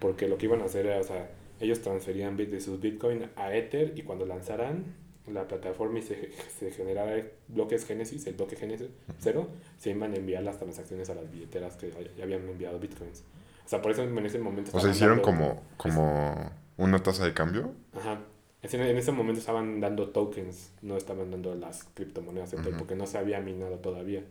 porque 0.00 0.26
lo 0.26 0.36
que 0.38 0.46
iban 0.46 0.60
a 0.62 0.64
hacer 0.64 0.86
era, 0.86 0.98
o 1.00 1.04
sea, 1.04 1.30
ellos 1.60 1.80
transferían 1.82 2.36
bit 2.36 2.50
de 2.50 2.60
sus 2.60 2.80
Bitcoin 2.80 3.30
a 3.36 3.54
Ether 3.54 3.92
y 3.96 4.02
cuando 4.02 4.26
lanzaran 4.26 4.84
la 5.26 5.46
plataforma 5.46 5.98
y 6.00 6.02
se, 6.02 6.30
se 6.58 6.70
generara 6.72 7.22
bloques 7.48 7.86
Genesis, 7.86 8.26
el 8.26 8.34
bloque 8.34 8.56
Genesis 8.56 8.88
cero, 9.20 9.48
se 9.78 9.90
iban 9.90 10.12
a 10.12 10.16
enviar 10.16 10.42
las 10.42 10.58
transacciones 10.58 11.08
a 11.10 11.14
las 11.14 11.30
billeteras 11.30 11.76
que 11.76 11.92
ya 12.16 12.24
habían 12.24 12.48
enviado 12.48 12.80
Bitcoins. 12.80 13.22
O 13.64 13.68
sea, 13.68 13.80
por 13.80 13.92
eso 13.92 14.02
en 14.02 14.26
ese 14.26 14.38
momento... 14.40 14.76
O 14.76 14.80
sea, 14.80 14.90
hicieron 14.90 15.18
dando- 15.22 15.22
como, 15.30 15.62
como 15.76 16.50
una 16.76 17.00
tasa 17.02 17.24
de 17.24 17.32
cambio. 17.34 17.72
Ajá. 17.94 18.20
En, 18.62 18.80
ese 18.98 19.12
momento 19.12 19.38
estaban 19.38 19.80
dando 19.80 20.08
tokens, 20.10 20.72
no 20.82 20.96
estaban 20.96 21.30
dando 21.30 21.54
las 21.54 21.84
criptomonedas, 21.94 22.52
Ether, 22.52 22.68
Ujú. 22.68 22.78
porque 22.78 22.96
no 22.96 23.06
se 23.06 23.18
había 23.18 23.40
minado 23.40 23.76
todavía. 23.78 24.24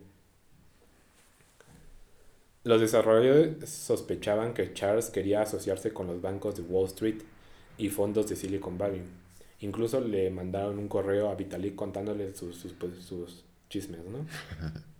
Los 2.62 2.80
desarrolladores 2.80 3.68
sospechaban 3.70 4.52
que 4.52 4.74
Charles 4.74 5.08
quería 5.08 5.42
asociarse 5.42 5.92
con 5.92 6.06
los 6.06 6.20
bancos 6.20 6.56
de 6.56 6.62
Wall 6.62 6.86
Street 6.86 7.22
y 7.78 7.88
fondos 7.88 8.28
de 8.28 8.36
Silicon 8.36 8.76
Valley. 8.76 9.02
Incluso 9.60 10.00
le 10.00 10.30
mandaron 10.30 10.78
un 10.78 10.88
correo 10.88 11.30
a 11.30 11.34
Vitalik 11.34 11.74
contándole 11.74 12.34
sus, 12.34 12.56
sus, 12.56 12.72
pues, 12.72 12.92
sus 13.02 13.44
chismes, 13.68 14.00
¿no? 14.04 14.26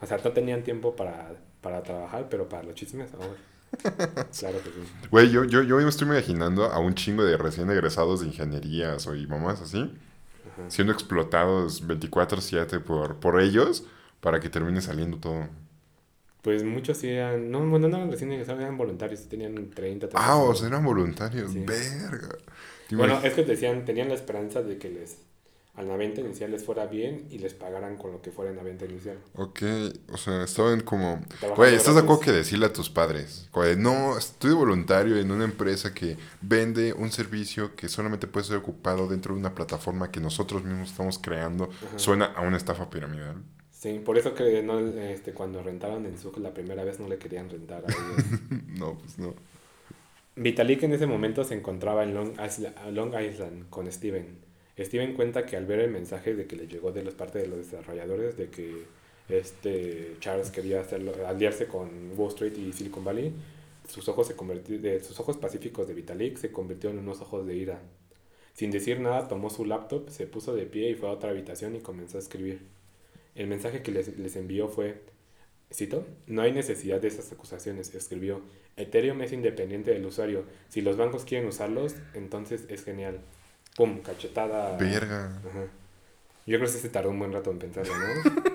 O 0.00 0.06
sea, 0.06 0.18
no 0.22 0.32
tenían 0.32 0.62
tiempo 0.62 0.94
para, 0.94 1.34
para 1.62 1.82
trabajar, 1.82 2.28
pero 2.28 2.46
para 2.48 2.64
los 2.64 2.74
chismes, 2.74 3.10
ahora. 3.14 3.36
Claro 4.38 4.58
que 4.62 4.70
sí. 4.70 5.08
Güey, 5.10 5.30
yo, 5.30 5.44
yo, 5.44 5.62
yo 5.62 5.76
me 5.76 5.88
estoy 5.88 6.06
imaginando 6.08 6.64
a 6.64 6.78
un 6.78 6.94
chingo 6.94 7.24
de 7.24 7.36
recién 7.36 7.70
egresados 7.70 8.20
de 8.20 8.26
ingenierías 8.26 9.06
o 9.06 9.14
y 9.14 9.26
mamás 9.26 9.62
así, 9.62 9.78
Ajá. 10.52 10.70
siendo 10.70 10.92
explotados 10.92 11.86
24/7 11.86 12.80
por, 12.80 13.16
por 13.16 13.40
ellos 13.40 13.84
para 14.20 14.40
que 14.40 14.50
termine 14.50 14.80
saliendo 14.80 15.18
todo. 15.18 15.48
Pues 16.44 16.62
muchos 16.62 16.98
sí 16.98 17.08
eran, 17.08 17.50
no, 17.50 17.66
bueno, 17.66 17.88
no 17.88 17.96
eran 17.96 18.10
recién 18.10 18.30
egresados, 18.30 18.60
eran 18.60 18.76
voluntarios, 18.76 19.26
tenían 19.30 19.54
30, 19.54 20.10
30 20.10 20.10
Ah, 20.14 20.36
o 20.36 20.54
sea, 20.54 20.68
eran 20.68 20.84
voluntarios. 20.84 21.52
Sí. 21.52 21.60
Verga. 21.60 22.36
¿Te 22.86 22.96
Bueno, 22.96 23.18
es 23.24 23.32
que 23.32 23.44
decían, 23.44 23.86
tenían 23.86 24.08
la 24.08 24.14
esperanza 24.14 24.60
de 24.60 24.76
que 24.76 24.90
les, 24.90 25.16
a 25.74 25.82
la 25.82 25.96
venta 25.96 26.20
inicial 26.20 26.50
les 26.50 26.62
fuera 26.62 26.84
bien 26.84 27.26
y 27.30 27.38
les 27.38 27.54
pagaran 27.54 27.96
con 27.96 28.12
lo 28.12 28.20
que 28.20 28.30
fuera 28.30 28.50
en 28.50 28.58
la 28.58 28.62
venta 28.62 28.84
inicial. 28.84 29.16
Ok, 29.36 29.62
o 30.12 30.18
sea, 30.18 30.44
estaban 30.44 30.82
como... 30.82 31.24
Güey, 31.56 31.76
¿estás 31.76 31.94
de 31.94 32.02
acuerdo 32.02 32.20
que 32.20 32.32
decirle 32.32 32.66
a 32.66 32.74
tus 32.74 32.90
padres? 32.90 33.48
Güey, 33.50 33.78
no, 33.78 34.18
estoy 34.18 34.52
voluntario 34.52 35.16
en 35.16 35.30
una 35.30 35.44
empresa 35.44 35.94
que 35.94 36.18
vende 36.42 36.92
un 36.92 37.10
servicio 37.10 37.74
que 37.74 37.88
solamente 37.88 38.26
puede 38.26 38.44
ser 38.44 38.58
ocupado 38.58 39.08
dentro 39.08 39.32
de 39.32 39.40
una 39.40 39.54
plataforma 39.54 40.10
que 40.10 40.20
nosotros 40.20 40.62
mismos 40.62 40.90
estamos 40.90 41.18
creando. 41.18 41.70
Suena 41.96 42.26
a 42.26 42.42
una 42.42 42.58
estafa 42.58 42.90
piramidal. 42.90 43.42
Sí, 43.84 43.98
por 43.98 44.16
eso 44.16 44.32
que 44.32 44.62
no, 44.62 44.78
este, 44.78 45.34
cuando 45.34 45.62
rentaron 45.62 46.06
en 46.06 46.16
Zug 46.16 46.38
la 46.38 46.54
primera 46.54 46.84
vez 46.84 47.00
no 47.00 47.06
le 47.06 47.18
querían 47.18 47.50
rentar 47.50 47.84
a 47.84 47.92
ellos. 47.92 48.40
no, 48.78 48.96
pues 48.96 49.18
no. 49.18 49.34
Vitalik 50.36 50.84
en 50.84 50.94
ese 50.94 51.06
momento 51.06 51.44
se 51.44 51.54
encontraba 51.54 52.02
en 52.02 52.14
Long 52.14 52.30
Island, 52.30 52.74
Long 52.92 53.14
Island 53.14 53.68
con 53.68 53.92
Steven. 53.92 54.38
Steven 54.78 55.12
cuenta 55.12 55.44
que 55.44 55.58
al 55.58 55.66
ver 55.66 55.80
el 55.80 55.90
mensaje 55.90 56.34
de 56.34 56.46
que 56.46 56.56
le 56.56 56.66
llegó 56.66 56.92
de 56.92 57.02
los 57.02 57.12
parte 57.12 57.38
de 57.40 57.46
los 57.46 57.58
desarrolladores 57.58 58.38
de 58.38 58.48
que 58.48 58.84
este 59.28 60.16
Charles 60.18 60.50
quería 60.50 60.80
hacerlo, 60.80 61.12
aliarse 61.26 61.66
con 61.66 61.90
Wall 62.16 62.30
Street 62.30 62.56
y 62.56 62.72
Silicon 62.72 63.04
Valley, 63.04 63.34
sus 63.86 64.08
ojos 64.08 64.28
se 64.28 64.34
convirtió, 64.34 64.78
de 64.78 65.04
sus 65.04 65.20
ojos 65.20 65.36
pacíficos 65.36 65.86
de 65.86 65.92
Vitalik 65.92 66.38
se 66.38 66.50
convirtieron 66.50 66.96
en 66.96 67.04
unos 67.04 67.20
ojos 67.20 67.46
de 67.46 67.54
ira. 67.54 67.82
Sin 68.54 68.70
decir 68.70 68.98
nada, 68.98 69.28
tomó 69.28 69.50
su 69.50 69.66
laptop, 69.66 70.08
se 70.08 70.26
puso 70.26 70.54
de 70.54 70.64
pie 70.64 70.88
y 70.88 70.94
fue 70.94 71.10
a 71.10 71.12
otra 71.12 71.28
habitación 71.28 71.76
y 71.76 71.80
comenzó 71.80 72.16
a 72.16 72.20
escribir. 72.20 72.62
El 73.34 73.46
mensaje 73.48 73.82
que 73.82 73.90
les, 73.92 74.16
les 74.18 74.36
envió 74.36 74.68
fue, 74.68 75.02
cito, 75.72 76.06
no 76.26 76.42
hay 76.42 76.52
necesidad 76.52 77.00
de 77.00 77.08
esas 77.08 77.32
acusaciones, 77.32 77.94
escribió. 77.94 78.42
Ethereum 78.76 79.20
es 79.22 79.32
independiente 79.32 79.90
del 79.92 80.04
usuario. 80.06 80.44
Si 80.68 80.80
los 80.82 80.96
bancos 80.96 81.24
quieren 81.24 81.48
usarlos, 81.48 81.94
entonces 82.14 82.64
es 82.68 82.84
genial. 82.84 83.20
Pum, 83.76 84.00
cachetada. 84.02 84.76
Verga. 84.76 85.36
Ajá. 85.38 85.66
Yo 86.46 86.58
creo 86.58 86.60
que 86.60 86.78
se 86.78 86.88
tardó 86.90 87.10
un 87.10 87.18
buen 87.18 87.32
rato 87.32 87.50
en 87.50 87.58
pensarlo, 87.58 87.92
¿no? 87.96 88.44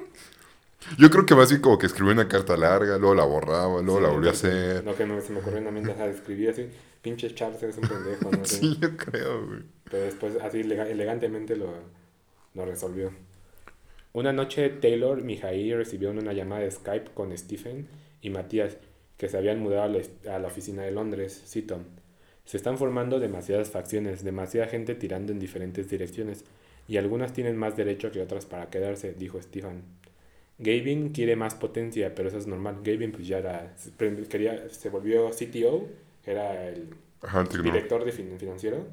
Yo 0.97 1.09
creo 1.09 1.25
que 1.25 1.35
más 1.35 1.49
bien 1.49 1.61
como 1.61 1.77
que 1.77 1.85
escribió 1.87 2.13
una 2.13 2.27
carta 2.27 2.55
larga, 2.55 2.97
luego 2.97 3.13
la 3.13 3.25
borraba, 3.25 3.81
luego 3.81 3.97
Sí, 3.97 4.03
la 4.03 4.09
volvió 4.09 4.29
a 4.29 4.33
hacer. 4.33 4.83
Lo 4.85 4.95
que 4.95 5.05
me- 5.05 5.21
se 5.21 5.33
me 5.33 5.39
ocurrió 5.39 5.57
en 5.59 5.65
la 5.65 5.71
mente, 5.71 5.91
ajá, 5.91 6.05
escribí 6.07 6.47
así, 6.47 6.67
pinche 7.01 7.33
Charles, 7.35 7.61
eres 7.61 7.77
un 7.77 7.87
pendejo, 7.87 8.31
¿no? 8.31 8.39
Sí, 8.45 8.77
yo 8.79 8.95
creo, 8.95 9.45
güey. 9.45 9.59
Pero 9.91 10.03
después 10.03 10.35
así 10.41 10.61
elega- 10.61 10.87
elegantemente 10.89 11.55
lo, 11.57 11.73
lo 12.55 12.65
resolvió. 12.65 13.11
Una 14.13 14.33
noche 14.33 14.69
Taylor 14.69 15.21
Mijaí 15.23 15.73
recibió 15.73 16.11
una 16.11 16.33
llamada 16.33 16.61
de 16.61 16.71
Skype 16.71 17.11
con 17.13 17.35
Stephen 17.37 17.87
y 18.21 18.29
Matías, 18.29 18.77
que 19.17 19.29
se 19.29 19.37
habían 19.37 19.59
mudado 19.59 19.83
a 20.27 20.39
la, 20.39 20.47
oficina 20.47 20.83
de 20.83 20.91
Londres, 20.91 21.43
cito. 21.47 21.79
Se 22.45 22.57
están 22.57 22.77
formando 22.77 23.19
demasiadas 23.19 23.69
facciones, 23.69 24.23
demasiada 24.23 24.67
gente 24.67 24.95
tirando 24.95 25.31
en 25.31 25.39
diferentes 25.39 25.89
direcciones, 25.89 26.45
y 26.87 26.97
algunas 26.97 27.33
tienen 27.33 27.55
más 27.57 27.77
derecho 27.77 28.11
que 28.11 28.21
otras 28.21 28.45
para 28.45 28.69
quedarse, 28.69 29.13
dijo 29.13 29.39
Stephen. 29.41 29.83
Gavin 30.57 31.09
quiere 31.09 31.35
más 31.35 31.55
potencia, 31.55 32.13
pero 32.15 32.29
eso 32.29 32.37
es 32.37 32.47
normal. 32.47 32.79
Gavin 32.83 33.11
pues 33.11 33.27
ya 33.27 33.39
era, 33.39 33.75
quería, 34.29 34.69
se 34.69 34.89
volvió 34.89 35.31
CTO, 35.31 35.87
era 36.25 36.67
el 36.69 36.89
Ajá, 37.21 37.43
director 37.61 38.03
de 38.05 38.11
fin- 38.11 38.37
financiero, 38.39 38.87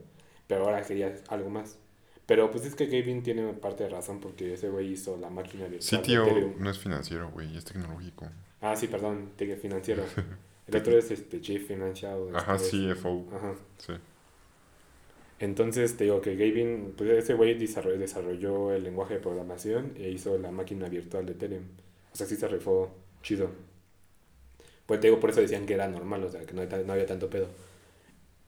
pero 0.46 0.64
ahora 0.64 0.82
quería 0.82 1.14
algo 1.28 1.50
más. 1.50 1.78
Pero 2.26 2.50
pues 2.50 2.64
es 2.66 2.74
que 2.74 2.86
Gavin 2.86 3.22
tiene 3.22 3.52
parte 3.52 3.84
de 3.84 3.90
razón 3.90 4.20
porque 4.20 4.54
ese 4.54 4.68
güey 4.68 4.92
hizo 4.92 5.16
la 5.16 5.30
máquina 5.30 5.68
virtual. 5.68 6.02
de 6.02 6.14
CTO 6.14 6.54
no 6.58 6.70
es 6.70 6.78
financiero, 6.78 7.30
güey, 7.30 7.56
es 7.56 7.64
tecnológico. 7.64 8.28
Ah, 8.60 8.74
sí, 8.74 8.88
perdón, 8.88 9.30
financiero. 9.60 10.04
El 10.66 10.76
otro 10.76 10.98
es 10.98 11.10
este 11.12 11.40
Chief 11.40 11.64
Financial. 11.64 12.18
Ajá, 12.34 12.56
este, 12.56 12.92
CFO. 12.92 13.26
Ajá. 13.32 13.54
Sí. 13.78 13.92
Entonces 15.38 15.96
te 15.96 16.04
digo 16.04 16.20
que 16.20 16.34
Gavin, 16.34 16.94
pues 16.96 17.10
ese 17.10 17.34
güey 17.34 17.54
desarrolló, 17.54 17.98
desarrolló 17.98 18.72
el 18.72 18.82
lenguaje 18.82 19.14
de 19.14 19.20
programación 19.20 19.92
e 19.96 20.10
hizo 20.10 20.36
la 20.38 20.50
máquina 20.50 20.88
virtual 20.88 21.26
de 21.26 21.32
Ethereum. 21.32 21.62
O 22.12 22.16
sea, 22.16 22.26
sí 22.26 22.36
se 22.36 22.48
rifó 22.48 22.90
chido. 23.22 23.50
Pues 24.86 25.00
te 25.00 25.08
digo, 25.08 25.20
por 25.20 25.30
eso 25.30 25.40
decían 25.40 25.66
que 25.66 25.74
era 25.74 25.88
normal, 25.88 26.24
o 26.24 26.30
sea, 26.30 26.40
que 26.42 26.54
no, 26.54 26.64
no 26.64 26.92
había 26.92 27.06
tanto 27.06 27.28
pedo. 27.28 27.48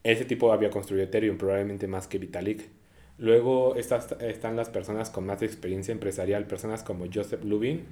Ese 0.03 0.25
tipo 0.25 0.53
había 0.53 0.71
construido 0.71 1.05
Ethereum, 1.05 1.37
probablemente 1.37 1.87
más 1.87 2.09
que 2.09 2.19
Vitalik. 2.19 2.69
Luego 3.19 3.75
estas, 3.77 4.13
están 4.21 4.57
las 4.57 4.69
personas 4.71 5.11
con 5.11 5.27
más 5.27 5.43
experiencia 5.43 5.93
empresarial, 5.93 6.47
personas 6.47 6.83
como 6.83 7.07
Joseph 7.13 7.45
Lubin. 7.45 7.85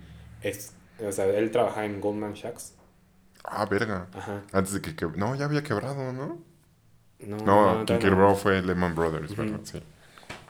Es, 0.43 0.73
o 1.05 1.11
sea, 1.13 1.27
él 1.27 1.51
trabaja 1.51 1.85
en 1.85 2.01
Goldman 2.01 2.37
Sachs. 2.37 2.75
Ah, 3.45 3.67
verga. 3.67 4.07
Ajá. 4.15 4.43
Antes 4.53 4.75
de 4.75 4.81
que... 4.81 4.95
que- 4.95 5.07
No, 5.17 5.35
ya 5.35 5.47
había 5.47 5.63
quebrado, 5.63 6.13
¿no? 6.13 6.39
No, 7.21 7.37
No, 7.39 7.79
no, 7.79 7.85
quien 7.87 7.99
no. 7.99 8.05
quebró 8.05 8.35
fue 8.35 8.63
Lehman 8.63 8.95
Brothers, 8.95 9.33
Ujú. 9.33 9.43
¿verdad? 9.43 9.61
Sí. 9.65 9.83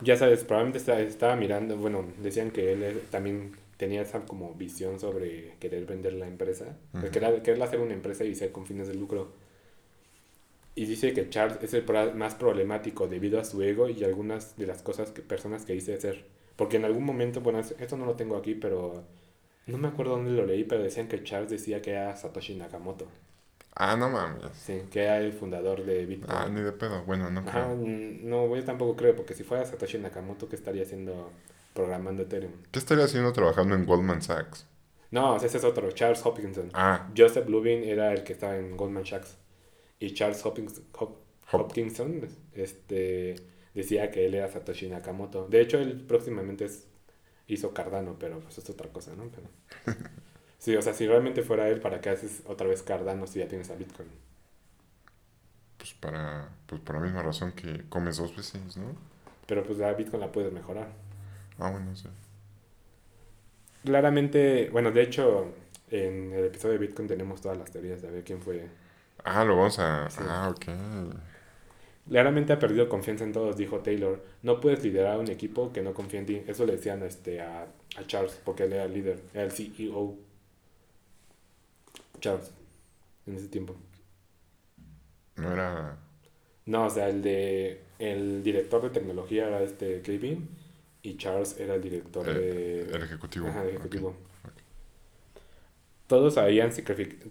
Ya 0.03 0.17
sabes, 0.17 0.45
probablemente 0.45 1.03
estaba 1.07 1.37
mirando, 1.37 1.77
bueno, 1.77 2.05
decían 2.23 2.51
que 2.51 2.73
él 2.73 3.03
también 3.11 3.57
tenía 3.79 4.03
esa 4.03 4.21
como 4.27 4.55
visión 4.55 5.01
sobre 5.01 5.55
querer 5.59 5.87
vender 5.87 6.15
la 6.15 6.27
empresa, 6.27 6.77
Ujú. 6.93 7.11
querer, 7.11 7.43
querer 7.43 7.63
hacer 7.63 7.81
una 7.81 7.95
empresa 7.95 8.25
y 8.25 8.35
ser 8.35 8.53
con 8.53 8.67
fines 8.67 8.89
de 8.89 8.95
lucro. 8.95 9.33
Y 10.77 10.85
dice 10.87 11.13
que 11.15 11.29
Charles 11.31 11.59
es 11.63 11.75
el 11.75 11.85
más 12.15 12.35
problemático 12.37 13.09
debido 13.09 13.41
a 13.41 13.45
su 13.45 13.61
ego 13.63 13.89
y 13.89 14.05
algunas 14.05 14.57
de 14.57 14.67
las 14.67 14.83
cosas 14.83 15.11
que 15.11 15.23
personas 15.23 15.65
que 15.65 15.73
dice 15.73 15.99
ser. 16.01 16.27
Porque 16.55 16.77
en 16.77 16.85
algún 16.85 17.03
momento, 17.05 17.41
bueno, 17.41 17.59
es- 17.59 17.75
esto 17.81 17.97
no 17.97 18.07
lo 18.07 18.15
tengo 18.15 18.37
aquí, 18.37 18.55
pero 18.55 19.03
no 19.67 19.79
me 19.79 19.89
acuerdo 19.89 20.13
dónde 20.13 20.31
lo 20.33 20.47
leí, 20.47 20.65
pero 20.65 20.83
decían 20.83 21.09
que 21.09 21.25
Charles 21.25 21.51
decía 21.51 21.83
que 21.83 21.93
era 21.93 22.15
Satoshi 22.15 22.55
Nakamoto. 22.55 23.07
Ah, 23.75 23.97
no 23.97 24.09
mames. 24.11 24.43
Sí, 24.55 24.83
que 24.91 25.03
era 25.03 25.19
el 25.19 25.33
fundador 25.33 25.85
de 25.85 26.07
Bitcoin. 26.07 26.31
Ah, 26.31 26.49
ni 26.51 26.61
de 26.61 26.73
pedo. 26.73 27.03
Bueno, 27.05 27.31
no 27.31 27.45
creo. 27.45 27.69
mm, 27.75 28.29
no, 28.29 28.55
yo 28.55 28.65
tampoco 28.65 28.97
creo, 28.97 29.17
porque 29.17 29.35
si 29.35 29.45
fuera 29.45 29.65
Satoshi 29.65 29.99
Nakamoto, 29.99 30.49
¿qué 30.49 30.57
estaría 30.57 30.83
haciendo 30.83 31.31
programando 31.75 32.23
Ethereum? 32.23 32.53
¿Qué 32.71 32.79
estaría 32.79 33.05
haciendo 33.05 33.33
trabajando 33.33 33.75
en 33.75 33.85
Goldman 33.87 34.23
Sachs? 34.23 34.67
No, 35.11 35.37
ese 35.37 35.57
es 35.59 35.65
otro, 35.65 35.91
Charles 35.93 36.25
Hopkinson. 36.25 36.71
Ah, 36.75 37.09
Joseph 37.17 37.49
Lubin 37.49 37.83
era 37.85 38.13
el 38.13 38.25
que 38.25 38.33
estaba 38.35 38.57
en 38.57 38.77
Goldman 38.77 39.05
Sachs. 39.07 39.37
Y 39.99 40.13
Charles 40.15 40.45
Hopkins, 40.45 40.81
Hop- 40.95 41.19
Hop. 41.53 41.67
Hopkinson 41.69 42.29
este, 42.55 43.37
decía 43.75 44.11
que 44.11 44.27
él 44.27 44.35
era 44.35 44.49
Satoshi 44.49 44.89
Nakamoto. 44.89 45.49
De 45.49 45.61
hecho, 45.61 45.79
él 45.79 46.05
próximamente 46.07 46.65
es- 46.67 46.87
hizo 47.49 47.75
Cardano, 47.75 48.19
pero 48.19 48.41
pues 48.41 48.59
es 48.59 48.71
otra 48.71 48.91
cosa, 48.93 49.15
¿no? 49.17 49.31
Pero, 49.31 49.49
sí, 50.59 50.75
o 50.77 50.83
sea, 50.83 50.93
si 50.95 51.07
realmente 51.07 51.43
fuera 51.43 51.69
él, 51.69 51.81
¿para 51.81 52.01
qué 52.01 52.11
haces 52.11 52.43
otra 52.47 52.67
vez 52.69 52.83
Cardano 52.83 53.27
si 53.27 53.39
ya 53.41 53.49
tienes 53.49 53.71
a 53.71 53.77
Bitcoin? 53.77 54.09
pues 55.79 55.95
para, 55.95 56.51
pues 56.67 56.81
por 56.83 56.97
la 56.97 57.03
misma 57.03 57.23
razón 57.23 57.53
que 57.53 57.89
comes 57.89 58.17
dos 58.19 58.35
veces, 58.37 58.77
¿no? 58.77 58.95
Pero 59.47 59.63
pues 59.65 59.79
la 59.79 59.95
Bitcoin 59.95 60.21
la 60.21 60.31
puedes 60.31 60.53
mejorar. 60.53 60.89
Ah, 61.59 61.71
bueno, 61.71 61.95
sí. 61.97 62.09
Claramente, 63.85 64.69
bueno, 64.71 64.91
de 64.91 65.03
hecho, 65.03 65.53
en 65.91 66.33
el 66.33 66.47
episodio 66.47 66.73
de 66.79 66.87
Bitcoin 66.87 67.07
tenemos 67.09 67.41
todas 67.41 67.57
las 67.59 67.71
teorías 67.71 68.03
de 68.03 68.11
ver 68.11 68.25
quién 68.25 68.43
fue. 68.43 68.69
Ah, 69.27 69.45
lo 69.45 69.57
vamos 69.57 69.79
a... 69.79 70.09
Sí. 70.11 70.25
Ah, 70.29 70.49
ok. 70.51 70.67
Claramente 72.09 72.53
ha 72.53 72.59
perdido 72.59 72.89
confianza 72.89 73.25
en 73.25 73.33
todos, 73.33 73.57
dijo 73.57 73.81
Taylor. 73.81 74.23
No 74.43 74.61
puedes 74.61 74.83
liderar 74.85 75.19
un 75.19 75.29
equipo 75.29 75.73
que 75.73 75.83
no 75.83 75.93
confía 75.95 76.21
en 76.21 76.27
ti. 76.27 76.43
Eso 76.47 76.65
le 76.65 76.77
decían 76.77 77.03
este, 77.03 77.41
a, 77.41 77.63
a 77.65 78.07
Charles, 78.07 78.41
porque 78.45 78.65
él 78.65 78.73
era 78.73 78.85
el 78.85 78.95
líder, 78.95 79.21
era 79.35 79.45
el 79.45 79.53
CEO. 79.53 80.17
Charles, 82.21 82.51
en 83.27 83.37
ese 83.37 83.49
tiempo. 83.49 83.77
No 85.37 85.53
era... 85.53 85.99
No, 86.67 86.87
o 86.87 86.91
sea, 86.91 87.09
el 87.09 87.23
de 87.23 87.81
el 87.99 88.43
director 88.43 88.83
de 88.83 88.91
tecnología 88.91 89.47
era 89.49 89.63
este 89.63 90.03
Kevin 90.03 90.49
y 91.03 91.17
Charles 91.17 91.59
era 91.59 91.77
el 91.77 91.83
director 91.83 92.29
El, 92.29 92.35
de 92.35 92.83
el 92.93 93.03
ejecutivo. 93.03 93.49
Ajá, 93.49 93.63
el 93.63 93.69
ejecutivo. 93.71 94.15
Todos 96.07 96.39
habían 96.39 96.71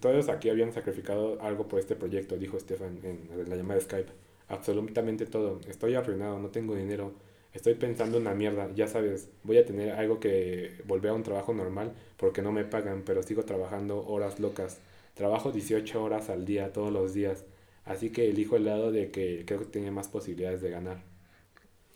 todos 0.01 0.29
aquí 0.29 0.49
habían 0.49 0.73
sacrificado 0.73 1.41
algo 1.41 1.67
por 1.67 1.79
este 1.79 1.95
proyecto, 1.95 2.35
dijo 2.35 2.59
Stefan 2.59 2.99
en 3.03 3.49
la 3.49 3.55
llamada 3.55 3.75
de 3.79 3.85
Skype. 3.85 4.11
Absolutamente 4.47 5.25
todo. 5.25 5.59
Estoy 5.67 5.95
arruinado, 5.95 6.39
no 6.39 6.49
tengo 6.49 6.75
dinero. 6.75 7.13
Estoy 7.53 7.75
pensando 7.75 8.17
una 8.17 8.33
mierda, 8.33 8.69
ya 8.75 8.85
sabes, 8.85 9.29
voy 9.43 9.57
a 9.57 9.65
tener 9.65 9.93
algo 9.93 10.19
que 10.19 10.81
volver 10.83 11.11
a 11.11 11.13
un 11.13 11.23
trabajo 11.23 11.53
normal 11.53 11.93
porque 12.17 12.41
no 12.41 12.51
me 12.51 12.65
pagan, 12.65 13.03
pero 13.05 13.23
sigo 13.23 13.43
trabajando 13.43 14.05
horas 14.05 14.41
locas. 14.41 14.79
Trabajo 15.13 15.53
18 15.53 16.03
horas 16.03 16.29
al 16.29 16.43
día, 16.43 16.73
todos 16.73 16.91
los 16.91 17.13
días. 17.13 17.45
Así 17.85 18.09
que 18.09 18.29
elijo 18.29 18.57
el 18.57 18.65
lado 18.65 18.91
de 18.91 19.09
que 19.09 19.45
creo 19.47 19.59
que 19.59 19.65
tiene 19.67 19.89
más 19.89 20.09
posibilidades 20.09 20.61
de 20.61 20.71
ganar. 20.71 21.01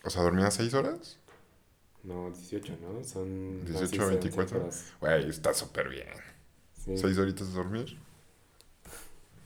O 0.05 0.09
sea, 0.09 0.23
¿dormía 0.23 0.49
seis 0.49 0.73
horas? 0.73 1.19
No, 2.03 2.31
18, 2.31 2.77
¿no? 2.81 3.03
Son... 3.03 3.65
18, 3.65 3.87
sí, 3.87 3.97
son 3.97 4.09
24. 4.09 4.47
seis 4.47 4.61
horas. 4.61 4.93
Güey, 5.01 5.29
está 5.29 5.53
súper 5.53 5.89
bien. 5.89 6.07
Sí. 6.95 7.01
¿Seis 7.01 7.17
horitas 7.17 7.47
de 7.49 7.53
dormir? 7.53 7.97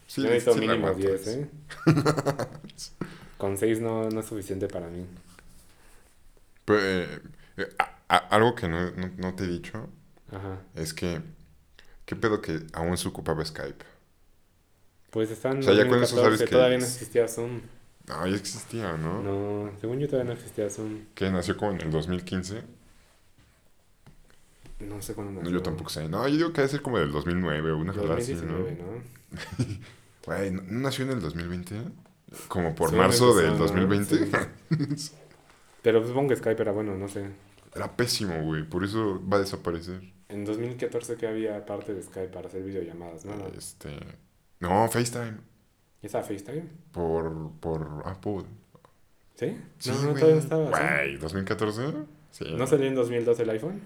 Sí, 0.08 0.22
Yo 0.22 0.30
necesito 0.30 0.54
sí 0.54 0.60
mínimo 0.60 0.88
aguantas. 0.88 1.26
10, 1.26 1.28
¿eh? 1.28 1.50
Con 3.38 3.58
6 3.58 3.82
no, 3.82 4.10
no 4.10 4.20
es 4.20 4.26
suficiente 4.26 4.68
para 4.68 4.88
mí. 4.88 5.06
Pero, 6.66 6.80
eh, 6.82 7.20
eh, 7.58 7.76
a- 7.80 7.98
a- 8.08 8.18
algo 8.36 8.56
que 8.56 8.68
no, 8.68 8.92
no- 8.92 9.12
no 9.18 9.36
te 9.36 9.44
he 9.44 9.48
dicho 9.48 9.90
Ajá. 10.32 10.60
es 10.76 10.94
que... 10.94 11.22
¿Qué 12.06 12.16
pedo 12.16 12.42
que 12.42 12.66
aún 12.74 12.98
se 12.98 13.08
ocupaba 13.08 13.44
Skype? 13.46 13.86
Pues 15.10 15.32
están 15.32 15.60
O 15.60 15.64
sea, 15.64 15.74
ya 15.74 15.88
con 15.88 16.04
eso 16.04 16.16
2014, 16.16 16.22
sabes 16.38 16.40
que 16.42 16.48
todavía 16.56 16.78
no 16.78 16.84
existía 16.86 17.28
Zoom. 17.28 17.62
No, 18.08 18.28
ya 18.28 18.36
existía, 18.36 18.98
¿no? 18.98 19.22
No, 19.24 19.72
según 19.80 20.00
yo 20.00 20.08
todavía 20.08 20.34
no 20.34 20.38
existía 20.38 20.70
Zoom. 20.70 21.06
Que 21.16 21.32
nació 21.32 21.56
como 21.56 21.72
en 21.72 21.82
el 21.82 21.92
2015. 21.92 22.62
No 24.84 25.02
sé 25.02 25.14
cuándo 25.14 25.32
No, 25.34 25.40
nació. 25.40 25.58
yo 25.58 25.64
tampoco 25.64 25.90
sé. 25.90 26.08
No, 26.10 26.28
yo 26.28 26.36
digo 26.36 26.54
que 26.54 26.62
debe 26.62 26.70
ser 26.72 26.82
como 26.82 27.00
del 27.00 27.12
2009 27.12 27.72
o 27.72 27.78
una 27.78 27.94
cosa 27.94 28.14
así, 28.16 28.34
2019, 28.34 28.78
¿no? 28.82 28.86
¿no? 28.92 29.76
Güey, 30.26 30.52
¿no 30.52 30.62
no 30.64 30.80
nació 30.80 31.04
en 31.06 31.12
el 31.12 31.20
2020? 31.22 31.76
Como 32.48 32.74
por 32.76 32.90
Sí, 32.92 32.96
marzo 32.96 33.36
del 33.36 33.52
¿no? 33.52 33.58
2020. 33.58 34.96
Sí. 34.96 35.12
Pero 35.82 36.06
supongo 36.08 36.30
que 36.30 36.38
Skype 36.38 36.62
era 36.62 36.72
bueno, 36.72 36.96
no 36.98 37.08
sé. 37.10 37.26
Era 37.76 37.92
pésimo, 37.96 38.42
güey. 38.44 38.64
Por 38.64 38.84
eso 38.86 39.22
va 39.28 39.38
a 39.38 39.40
desaparecer. 39.42 40.02
En 40.30 40.46
2014 40.46 41.16
que 41.18 41.28
había 41.28 41.66
parte 41.66 41.94
de 41.94 42.02
Skype 42.02 42.30
para 42.30 42.48
hacer 42.48 42.64
videollamadas, 42.64 43.26
¿no? 43.26 43.34
Este... 43.58 44.00
No, 44.62 44.88
FaceTime. 44.90 45.38
¿Esa 46.02 46.22
FaceTime? 46.24 46.64
Por, 46.92 47.52
por 47.60 48.04
Apple. 48.06 48.44
¿Sí? 49.36 49.58
Sí, 49.80 49.90
no, 49.92 50.02
no, 50.04 50.14
todavía 50.14 50.36
no 50.36 50.42
estaba. 50.42 50.66
¿sí? 50.66 50.72
Güey, 50.72 51.20
¿2014? 51.20 52.06
Sí. 52.32 52.46
¿No 52.58 52.66
salió 52.66 52.88
en 52.88 52.96
2012 52.96 53.44
el 53.44 53.50
iPhone? 53.50 53.82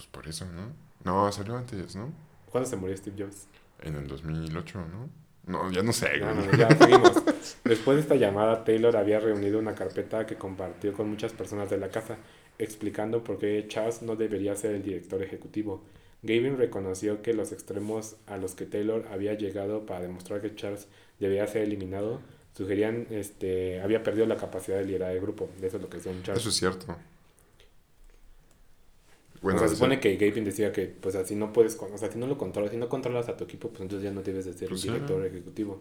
Pues 0.00 0.08
por 0.08 0.26
eso, 0.28 0.46
¿no? 0.46 0.72
No, 1.04 1.30
salió 1.30 1.58
antes, 1.58 1.94
¿no? 1.94 2.10
¿Cuándo 2.50 2.66
se 2.66 2.74
murió 2.76 2.96
Steve 2.96 3.22
Jobs? 3.22 3.48
En 3.82 3.96
el 3.96 4.08
2008, 4.08 4.78
¿no? 4.78 5.10
No, 5.46 5.70
ya 5.70 5.82
no 5.82 5.92
sé, 5.92 6.16
No, 6.18 6.34
no, 6.34 6.56
ya 6.56 6.74
seguimos. 6.74 7.22
Después 7.64 7.96
de 7.96 8.00
esta 8.00 8.14
llamada, 8.14 8.64
Taylor 8.64 8.96
había 8.96 9.20
reunido 9.20 9.58
una 9.58 9.74
carpeta 9.74 10.24
que 10.24 10.36
compartió 10.36 10.94
con 10.94 11.10
muchas 11.10 11.34
personas 11.34 11.68
de 11.68 11.76
la 11.76 11.90
casa, 11.90 12.16
explicando 12.58 13.22
por 13.22 13.38
qué 13.38 13.66
Charles 13.68 14.00
no 14.00 14.16
debería 14.16 14.56
ser 14.56 14.74
el 14.74 14.82
director 14.82 15.22
ejecutivo. 15.22 15.82
Gavin 16.22 16.56
reconoció 16.56 17.20
que 17.20 17.34
los 17.34 17.52
extremos 17.52 18.16
a 18.26 18.38
los 18.38 18.54
que 18.54 18.64
Taylor 18.64 19.06
había 19.12 19.34
llegado 19.34 19.84
para 19.84 20.00
demostrar 20.00 20.40
que 20.40 20.54
Charles 20.54 20.86
debía 21.18 21.46
ser 21.46 21.64
eliminado 21.64 22.22
sugerían 22.56 23.06
este 23.10 23.82
había 23.82 24.02
perdido 24.02 24.26
la 24.26 24.36
capacidad 24.36 24.78
de 24.78 24.86
liderar 24.86 25.12
el 25.12 25.20
grupo. 25.20 25.50
De 25.60 25.66
eso 25.66 25.76
es 25.76 25.82
lo 25.82 25.90
que 25.90 25.98
decía 25.98 26.12
Charles. 26.22 26.40
Eso 26.40 26.48
es 26.48 26.56
cierto. 26.56 26.96
O 29.42 29.58
sea, 29.58 29.68
se 29.68 29.74
supone 29.74 30.00
que 30.00 30.16
Gavin 30.16 30.44
decía 30.44 30.72
que 30.72 30.86
pues 30.86 31.14
así 31.16 31.34
no 31.34 31.52
puedes, 31.52 31.76
o 31.80 31.98
sea, 31.98 32.10
si 32.10 32.18
no 32.18 32.26
lo 32.26 32.38
controlas, 32.38 32.70
si 32.72 32.76
no 32.76 32.88
controlas 32.88 33.28
a 33.28 33.36
tu 33.36 33.44
equipo, 33.44 33.68
pues 33.70 33.80
entonces 33.82 34.04
ya 34.04 34.12
no 34.12 34.22
debes 34.22 34.44
de 34.46 34.52
ser 34.54 34.68
Pues 34.68 34.80
sí. 34.82 34.88
director 34.88 35.24
ejecutivo. 35.24 35.80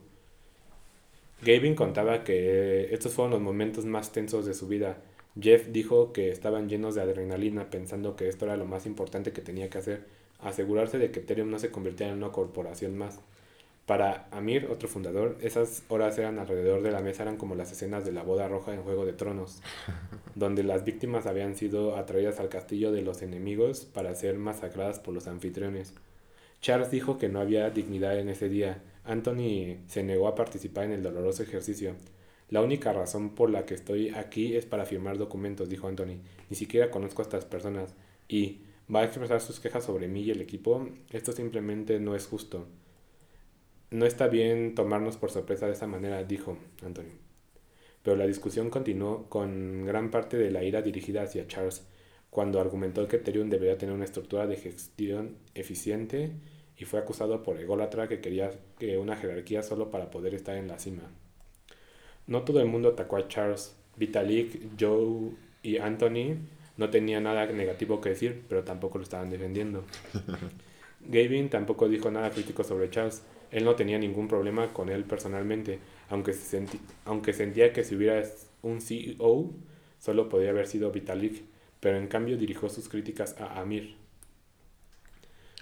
Gavin 1.42 1.76
contaba 1.76 2.24
que 2.24 2.94
estos 2.94 3.14
fueron 3.14 3.32
los 3.32 3.42
momentos 3.42 3.86
más 3.86 4.12
tensos 4.12 4.46
de 4.46 4.54
su 4.54 4.68
vida. 4.68 5.02
Jeff 5.40 5.68
dijo 5.70 6.12
que 6.12 6.32
estaban 6.32 6.68
llenos 6.68 6.96
de 6.96 7.02
adrenalina 7.02 7.70
pensando 7.70 8.16
que 8.16 8.28
esto 8.28 8.46
era 8.46 8.58
lo 8.58 8.66
más 8.66 8.86
importante 8.86 9.32
que 9.32 9.42
tenía 9.42 9.70
que 9.70 9.78
hacer, 9.78 10.06
asegurarse 10.40 10.98
de 10.98 11.12
que 11.12 11.22
Ethereum 11.22 11.50
no 11.50 11.60
se 11.60 11.72
convirtiera 11.72 12.12
en 12.12 12.18
una 12.18 12.32
corporación 12.32 12.98
más. 12.98 13.20
Para 13.90 14.28
Amir, 14.30 14.68
otro 14.70 14.88
fundador, 14.88 15.36
esas 15.42 15.82
horas 15.88 16.16
eran 16.20 16.38
alrededor 16.38 16.84
de 16.84 16.92
la 16.92 17.02
mesa, 17.02 17.24
eran 17.24 17.38
como 17.38 17.56
las 17.56 17.72
escenas 17.72 18.06
de 18.06 18.12
la 18.12 18.22
boda 18.22 18.48
roja 18.48 18.72
en 18.72 18.84
Juego 18.84 19.04
de 19.04 19.14
Tronos, 19.14 19.64
donde 20.36 20.62
las 20.62 20.86
víctimas 20.86 21.26
habían 21.26 21.56
sido 21.56 21.96
atraídas 21.98 22.40
al 22.40 22.50
castillo 22.50 22.92
de 22.92 23.02
los 23.02 23.24
enemigos 23.24 23.86
para 23.86 24.14
ser 24.14 24.38
masacradas 24.38 25.00
por 25.00 25.16
los 25.16 25.26
anfitriones. 25.26 25.96
Charles 26.62 26.92
dijo 26.92 27.18
que 27.18 27.30
no 27.30 27.40
había 27.40 27.68
dignidad 27.72 28.20
en 28.20 28.30
ese 28.30 28.48
día. 28.48 28.84
Anthony 29.06 29.78
se 29.88 30.04
negó 30.04 30.28
a 30.28 30.36
participar 30.36 30.84
en 30.84 30.92
el 30.92 31.02
doloroso 31.02 31.42
ejercicio. 31.42 31.96
La 32.52 32.62
única 32.62 32.94
razón 32.94 33.34
por 33.34 33.50
la 33.50 33.66
que 33.66 33.74
estoy 33.74 34.10
aquí 34.10 34.56
es 34.56 34.68
para 34.68 34.86
firmar 34.86 35.18
documentos, 35.18 35.68
dijo 35.68 35.88
Anthony. 35.88 36.22
Ni 36.52 36.56
siquiera 36.56 36.92
conozco 36.92 37.24
a 37.24 37.26
estas 37.26 37.46
personas. 37.46 37.96
Y 38.28 38.62
va 38.94 39.00
a 39.00 39.06
expresar 39.06 39.42
sus 39.42 39.60
quejas 39.60 39.84
sobre 39.84 40.08
mí 40.08 40.22
y 40.22 40.30
el 40.30 40.42
equipo. 40.42 40.88
Esto 41.10 41.32
simplemente 41.32 42.00
no 42.00 42.14
es 42.14 42.28
justo. 42.28 42.68
No 43.92 44.06
está 44.06 44.28
bien 44.28 44.76
tomarnos 44.76 45.18
por 45.18 45.32
sorpresa 45.32 45.66
de 45.66 45.74
esa 45.74 45.88
manera, 45.88 46.24
dijo 46.24 46.58
Anthony. 46.84 47.12
Pero 48.04 48.16
la 48.16 48.28
discusión 48.28 48.70
continuó 48.70 49.26
con 49.30 49.86
gran 49.86 50.12
parte 50.12 50.38
de 50.38 50.52
la 50.52 50.64
ira 50.64 50.82
dirigida 50.82 51.24
hacia 51.24 51.48
Charles, 51.48 51.86
cuando 52.30 52.62
argumentó 52.62 53.08
que 53.08 53.18
Ethereum 53.18 53.50
debería 53.50 53.78
tener 53.78 53.96
una 53.96 54.06
estructura 54.06 54.46
de 54.46 54.58
gestión 54.58 55.38
eficiente 55.56 56.32
y 56.78 56.86
fue 56.86 57.00
acusado 57.00 57.44
por 57.44 57.60
ególatra 57.60 58.08
que 58.08 58.22
quería 58.22 58.52
que 58.78 58.98
una 58.98 59.18
jerarquía 59.18 59.64
solo 59.64 59.90
para 59.90 60.12
poder 60.12 60.34
estar 60.34 60.56
en 60.56 60.68
la 60.68 60.80
cima. 60.80 61.04
No 62.28 62.44
todo 62.44 62.62
el 62.62 62.68
mundo 62.68 62.90
atacó 62.90 63.18
a 63.18 63.28
Charles. 63.28 63.76
Vitalik, 63.98 64.80
Joe 64.80 65.32
y 65.62 65.78
Anthony 65.78 66.38
no 66.78 66.90
tenían 66.90 67.24
nada 67.24 67.46
negativo 67.48 68.00
que 68.00 68.10
decir, 68.10 68.44
pero 68.48 68.64
tampoco 68.64 68.98
lo 69.00 69.04
estaban 69.04 69.30
defendiendo. 69.30 69.84
Gavin 71.02 71.50
tampoco 71.50 71.90
dijo 71.90 72.10
nada 72.12 72.30
crítico 72.30 72.64
sobre 72.64 72.90
Charles. 72.90 73.24
Él 73.52 73.66
no 73.66 73.76
tenía 73.76 73.98
ningún 74.00 74.28
problema 74.28 74.68
con 74.74 74.90
él 74.90 75.04
personalmente, 75.06 75.80
aunque, 76.10 76.34
se 76.34 76.58
senti- 76.58 76.80
aunque 77.06 77.34
sentía 77.34 77.74
que 77.74 77.84
si 77.84 77.96
hubiera 77.96 78.24
un 78.62 78.82
CEO, 78.82 79.54
solo 80.00 80.30
podría 80.30 80.52
haber 80.52 80.68
sido 80.68 80.92
Vitalik, 80.92 81.44
pero 81.80 81.98
en 81.98 82.08
cambio 82.08 82.38
dirigió 82.38 82.70
sus 82.70 82.90
críticas 82.90 83.36
a 83.40 83.60
Amir. 83.60 83.96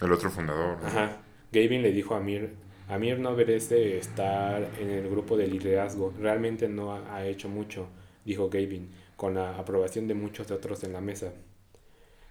El 0.01 0.11
otro 0.11 0.29
fundador. 0.29 0.77
¿no? 0.81 0.87
Ajá. 0.87 1.17
Gavin 1.51 1.81
le 1.81 1.91
dijo 1.91 2.13
a 2.15 2.17
Amir, 2.17 2.51
Amir 2.87 3.19
no 3.19 3.31
merece 3.35 3.97
estar 3.97 4.69
en 4.79 4.89
el 4.89 5.09
grupo 5.09 5.37
de 5.37 5.47
liderazgo, 5.47 6.13
realmente 6.19 6.67
no 6.69 6.93
ha, 6.93 7.15
ha 7.15 7.25
hecho 7.25 7.49
mucho, 7.49 7.87
dijo 8.25 8.49
Gavin, 8.49 8.89
con 9.15 9.33
la 9.35 9.57
aprobación 9.57 10.07
de 10.07 10.13
muchos 10.13 10.47
de 10.47 10.55
otros 10.55 10.83
en 10.83 10.93
la 10.93 11.01
mesa. 11.01 11.33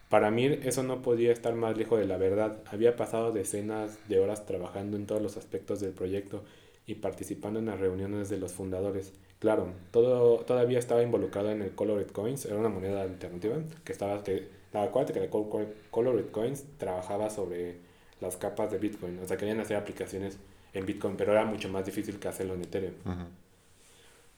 Para 0.09 0.31
Mir 0.31 0.61
eso 0.65 0.83
no 0.83 1.03
podía 1.03 1.33
estar 1.33 1.55
más 1.55 1.77
lejos 1.77 1.99
de 1.99 2.07
la 2.07 2.17
verdad. 2.17 2.59
Había 2.67 2.95
pasado 2.97 3.33
decenas 3.33 3.99
de 4.09 4.21
horas 4.21 4.47
trabajando 4.47 4.97
en 4.97 5.07
todos 5.07 5.21
los 5.21 5.37
aspectos 5.37 5.81
del 5.81 5.93
proyecto 5.93 6.45
y 6.87 6.95
participando 6.97 7.59
en 7.59 7.67
las 7.67 7.81
reuniones 7.81 8.29
de 8.29 8.39
los 8.39 8.53
fundadores. 8.53 9.13
Claro, 9.41 9.69
todo, 9.91 10.39
todavía 10.45 10.79
estaba 10.79 11.03
involucrado 11.03 11.51
en 11.51 11.61
el 11.61 11.73
Colored 11.73 12.07
Coins, 12.07 12.47
era 12.47 12.57
una 12.57 12.69
moneda 12.69 13.03
alternativa 13.03 13.57
que 13.85 13.93
estaba... 13.93 14.23
Que, 14.23 14.49
acuérdate 14.73 15.13
que 15.13 15.25
el 15.25 15.31
Col- 15.31 15.49
Col- 15.51 15.75
Colored 15.91 16.27
Coins 16.31 16.65
trabajaba 16.79 17.29
sobre 17.29 17.77
las 18.21 18.37
capas 18.37 18.71
de 18.71 18.79
Bitcoin, 18.79 19.19
o 19.19 19.27
sea, 19.27 19.37
querían 19.37 19.61
hacer 19.61 19.77
aplicaciones 19.77 20.39
en 20.73 20.87
Bitcoin, 20.87 21.17
pero 21.17 21.33
era 21.33 21.45
mucho 21.45 21.69
más 21.69 21.85
difícil 21.85 22.19
que 22.19 22.29
hacerlo 22.29 22.55
en 22.55 22.63
Ethereum. 22.63 22.95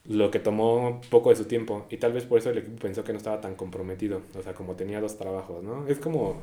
Lo 0.09 0.31
que 0.33 0.41
tomó 0.41 1.01
poco 1.11 1.31
de 1.31 1.37
su 1.37 1.45
tiempo 1.47 1.87
y 1.91 1.99
tal 1.99 2.13
vez 2.15 2.25
por 2.27 2.39
eso 2.39 2.51
el 2.51 2.59
equipo 2.59 2.79
pensó 2.81 3.05
que 3.05 3.13
no 3.13 3.19
estaba 3.19 3.41
tan 3.43 3.55
comprometido, 3.57 4.23
o 4.39 4.43
sea, 4.43 4.55
como 4.55 4.75
tenía 4.77 5.01
dos 5.01 5.19
trabajos, 5.19 5.63
¿no? 5.63 5.87
Es 5.87 5.99
como, 6.01 6.43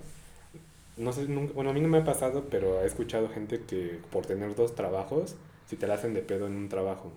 no 0.97 1.13
sé, 1.13 1.28
nunca- 1.28 1.54
bueno, 1.54 1.71
a 1.71 1.73
mí 1.73 1.82
no 1.82 1.88
me 1.89 1.99
ha 1.99 2.04
pasado, 2.04 2.45
pero 2.49 2.82
he 2.82 2.86
escuchado 2.86 3.30
gente 3.30 3.62
que 3.67 3.99
por 4.12 4.25
tener 4.25 4.56
dos 4.56 4.75
trabajos, 4.75 5.36
si 5.67 5.75
te 5.78 5.88
la 5.88 5.95
hacen 5.95 6.13
de 6.13 6.21
pedo 6.21 6.47
en 6.47 6.56
un 6.56 6.69
trabajo. 6.69 7.12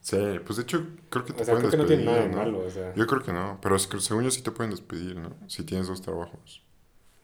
Sí, 0.00 0.16
pues 0.44 0.56
de 0.56 0.62
hecho, 0.64 0.86
creo 1.08 1.24
que 1.24 1.32
te 1.32 1.38
O 1.40 1.44
sea, 1.44 1.54
pueden 1.54 1.58
creo 1.58 1.70
que 1.70 1.76
no 1.76 1.86
tiene 1.86 2.04
nada 2.04 2.22
de 2.22 2.28
malo, 2.28 2.60
o 2.60 2.70
sea, 2.70 2.94
Yo 2.94 3.06
creo 3.06 3.22
que 3.22 3.32
no, 3.32 3.58
pero 3.62 3.76
es 3.76 3.86
que 3.86 3.98
según 4.00 4.24
yo 4.24 4.30
sí 4.30 4.42
te 4.42 4.50
pueden 4.50 4.70
despedir, 4.70 5.16
¿no? 5.16 5.36
Si 5.48 5.64
tienes 5.64 5.86
dos 5.88 6.02
trabajos. 6.02 6.62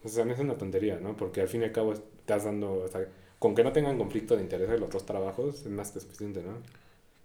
o 0.05 0.09
sea, 0.09 0.23
a 0.23 0.27
mí 0.27 0.33
es 0.33 0.39
una 0.39 0.57
tontería, 0.59 0.99
¿no? 1.01 1.17
Porque 1.17 1.41
al 1.41 1.49
fin 1.49 1.63
y 1.63 1.65
al 1.65 1.73
cabo 1.73 1.93
estás 1.93 2.45
dando, 2.45 2.73
o 2.85 2.89
sea, 2.89 3.07
con 3.39 3.55
que 3.55 3.65
no 3.65 3.73
tengan 3.73 3.99
conflicto 3.99 4.37
de 4.37 4.43
interés 4.43 4.69
de 4.69 4.79
los 4.79 4.91
dos 4.91 5.07
trabajos, 5.07 5.61
es 5.61 5.67
más 5.69 5.91
que 5.93 6.01
suficiente, 6.01 6.43
¿no? 6.43 6.55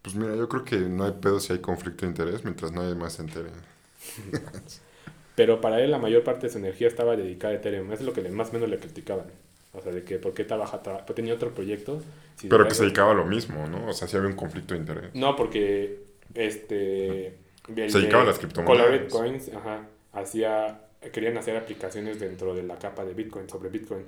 Pues 0.03 0.15
mira, 0.15 0.35
yo 0.35 0.47
creo 0.49 0.65
que 0.65 0.77
no 0.77 1.05
hay 1.05 1.13
pedo 1.13 1.39
si 1.39 1.53
hay 1.53 1.59
conflicto 1.61 2.05
de 2.05 2.11
interés 2.11 2.43
mientras 2.43 2.71
nadie 2.71 2.93
más 2.95 3.13
se 3.13 3.23
entere. 3.23 3.49
Pero 5.35 5.61
para 5.61 5.81
él 5.81 5.91
la 5.91 5.97
mayor 5.99 6.23
parte 6.23 6.47
de 6.47 6.53
su 6.53 6.59
energía 6.59 6.87
estaba 6.87 7.15
dedicada 7.15 7.53
a 7.53 7.57
Ethereum. 7.57 7.91
Eso 7.91 8.01
es 8.03 8.07
lo 8.07 8.13
que 8.13 8.21
le- 8.21 8.29
más 8.29 8.49
o 8.49 8.53
menos 8.53 8.69
le 8.69 8.77
criticaban. 8.79 9.27
O 9.73 9.81
sea, 9.81 9.91
de 9.91 10.03
que 10.03 10.19
por 10.19 10.33
qué 10.35 10.43
trabaja, 10.43 10.83
tra- 10.83 11.03
pues 11.05 11.15
tenía 11.15 11.33
otro 11.33 11.53
proyecto. 11.53 12.01
si 12.35 12.47
Pero 12.47 12.67
que 12.67 12.75
se 12.75 12.83
dedicaba 12.83 13.11
a 13.11 13.15
lo 13.15 13.25
mismo, 13.25 13.67
¿no? 13.67 13.87
O 13.87 13.93
sea, 13.93 14.07
sí 14.07 14.15
había 14.17 14.29
un 14.29 14.35
conflicto 14.35 14.75
de 14.75 14.81
interés. 14.81 15.15
No, 15.15 15.35
porque 15.35 16.03
este... 16.35 17.27
el 17.75 17.89
Se 17.89 17.97
dedicaba 17.99 18.23
de 18.23 18.29
a 18.29 18.31
las 18.31 18.39
criptomonedas. 18.39 18.85
Colored 18.85 19.09
Coins, 19.09 19.49
ajá, 19.55 19.87
hacía, 20.11 20.81
querían 21.11 21.37
hacer 21.37 21.55
aplicaciones 21.57 22.19
dentro 22.19 22.53
de 22.53 22.63
la 22.63 22.77
capa 22.77 23.03
de 23.05 23.13
Bitcoin, 23.15 23.49
sobre 23.49 23.69
Bitcoin. 23.69 24.05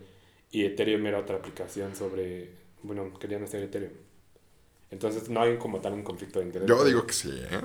Y 0.52 0.66
Ethereum 0.66 1.06
era 1.08 1.20
otra 1.20 1.38
aplicación 1.38 1.96
sobre... 1.96 2.50
Bueno, 2.84 3.12
querían 3.20 3.44
hacer 3.44 3.64
Ethereum. 3.64 3.94
Entonces 4.96 5.30
no 5.30 5.42
hay 5.42 5.58
como 5.58 5.82
tal 5.82 5.92
un 5.94 6.04
conflicto 6.04 6.40
de 6.40 6.46
interés. 6.46 6.70
Yo 6.70 6.86
digo 6.86 7.06
que 7.06 7.14
sí, 7.14 7.30
¿eh? 7.52 7.62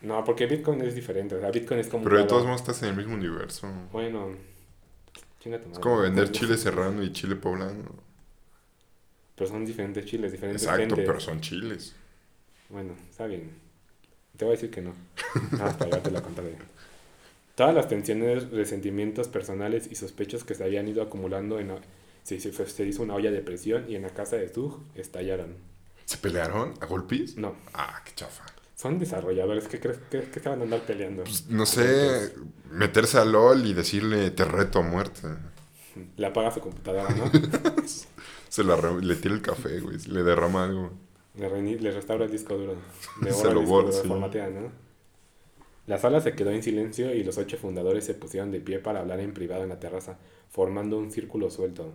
No, 0.00 0.24
porque 0.24 0.46
Bitcoin 0.46 0.82
es 0.82 0.96
diferente. 0.96 1.36
O 1.36 1.40
sea, 1.40 1.52
Bitcoin 1.52 1.78
es 1.78 1.86
como... 1.86 2.02
Pero 2.02 2.18
de 2.18 2.24
todos 2.24 2.44
modos 2.44 2.60
estás 2.60 2.82
en 2.82 2.88
el 2.88 2.96
mismo 2.96 3.14
universo. 3.14 3.68
Bueno... 3.92 4.30
chinga 5.38 5.58
tu 5.58 5.66
Es 5.66 5.68
madre. 5.68 5.80
como 5.80 6.00
vender 6.00 6.30
chile 6.32 6.56
serrano 6.58 7.04
y 7.04 7.12
chile 7.12 7.36
poblano. 7.36 7.84
Pero 9.36 9.48
son 9.48 9.64
diferentes 9.64 10.04
chiles, 10.04 10.32
diferentes 10.32 10.64
Exacto, 10.64 10.96
pero 10.96 11.20
son 11.20 11.40
chiles. 11.40 11.94
Bueno, 12.68 12.94
está 13.10 13.26
bien. 13.26 13.50
Te 14.36 14.44
voy 14.44 14.54
a 14.54 14.56
decir 14.56 14.70
que 14.72 14.82
no. 14.82 14.92
Nada 15.52 15.64
más 15.66 15.74
para 15.74 15.86
llevarte 15.86 16.10
la 16.10 16.22
contraria. 16.22 16.56
Todas 17.54 17.74
las 17.74 17.86
tensiones, 17.86 18.50
resentimientos 18.50 19.28
personales 19.28 19.86
y 19.88 19.94
sospechos 19.94 20.42
que 20.42 20.54
se 20.56 20.64
habían 20.64 20.88
ido 20.88 21.00
acumulando 21.02 21.60
en... 21.60 21.68
la- 21.68 21.80
Se, 22.24 22.40
se, 22.40 22.52
se 22.52 22.86
hizo 22.86 23.02
una 23.04 23.14
olla 23.14 23.30
de 23.30 23.40
presión 23.40 23.84
y 23.88 23.94
en 23.94 24.02
la 24.02 24.10
casa 24.10 24.36
de 24.36 24.48
Zug 24.48 24.80
estallaron. 24.96 25.54
¿Se 26.04 26.16
pelearon 26.18 26.74
a 26.80 26.86
golpes? 26.86 27.36
No, 27.36 27.54
Ah, 27.74 28.02
qué 28.04 28.12
chafa. 28.14 28.44
son 28.74 28.98
desarrolladores. 28.98 29.68
¿Qué 29.68 29.78
crees 29.80 29.98
que, 30.10 30.22
que 30.22 30.40
se 30.40 30.48
van 30.48 30.60
a 30.60 30.64
andar 30.64 30.80
peleando? 30.80 31.24
Pues, 31.24 31.48
no 31.48 31.66
sé, 31.66 32.34
meterse 32.70 33.18
a 33.18 33.24
LOL 33.24 33.64
y 33.66 33.74
decirle 33.74 34.30
te 34.30 34.44
reto 34.44 34.80
a 34.80 34.82
muerte. 34.82 35.28
Le 36.16 36.26
apaga 36.26 36.50
su 36.50 36.60
computadora, 36.60 37.08
¿no? 37.14 37.30
Se 38.48 38.64
la 38.64 38.76
re- 38.76 39.00
le 39.02 39.14
tira 39.16 39.34
el 39.34 39.42
café, 39.42 39.80
güey. 39.80 39.98
Le 40.08 40.22
derrama 40.22 40.64
algo. 40.64 40.92
Le, 41.36 41.48
reini- 41.50 41.78
le 41.78 41.90
restaura 41.90 42.24
el 42.26 42.30
disco 42.30 42.56
duro. 42.58 42.76
Le 43.22 43.32
Se 43.32 43.50
lo 43.52 43.62
borra, 43.62 43.92
sí. 43.92 44.06
formatea, 44.06 44.50
¿no? 44.50 44.70
La 45.86 45.98
sala 45.98 46.20
se 46.20 46.34
quedó 46.34 46.50
en 46.50 46.62
silencio 46.62 47.14
y 47.14 47.24
los 47.24 47.38
ocho 47.38 47.56
fundadores 47.56 48.04
se 48.04 48.14
pusieron 48.14 48.50
de 48.52 48.60
pie 48.60 48.78
para 48.78 49.00
hablar 49.00 49.20
en 49.20 49.32
privado 49.34 49.62
en 49.64 49.68
la 49.70 49.80
terraza, 49.80 50.18
formando 50.50 50.96
un 50.98 51.10
círculo 51.10 51.50
suelto. 51.50 51.92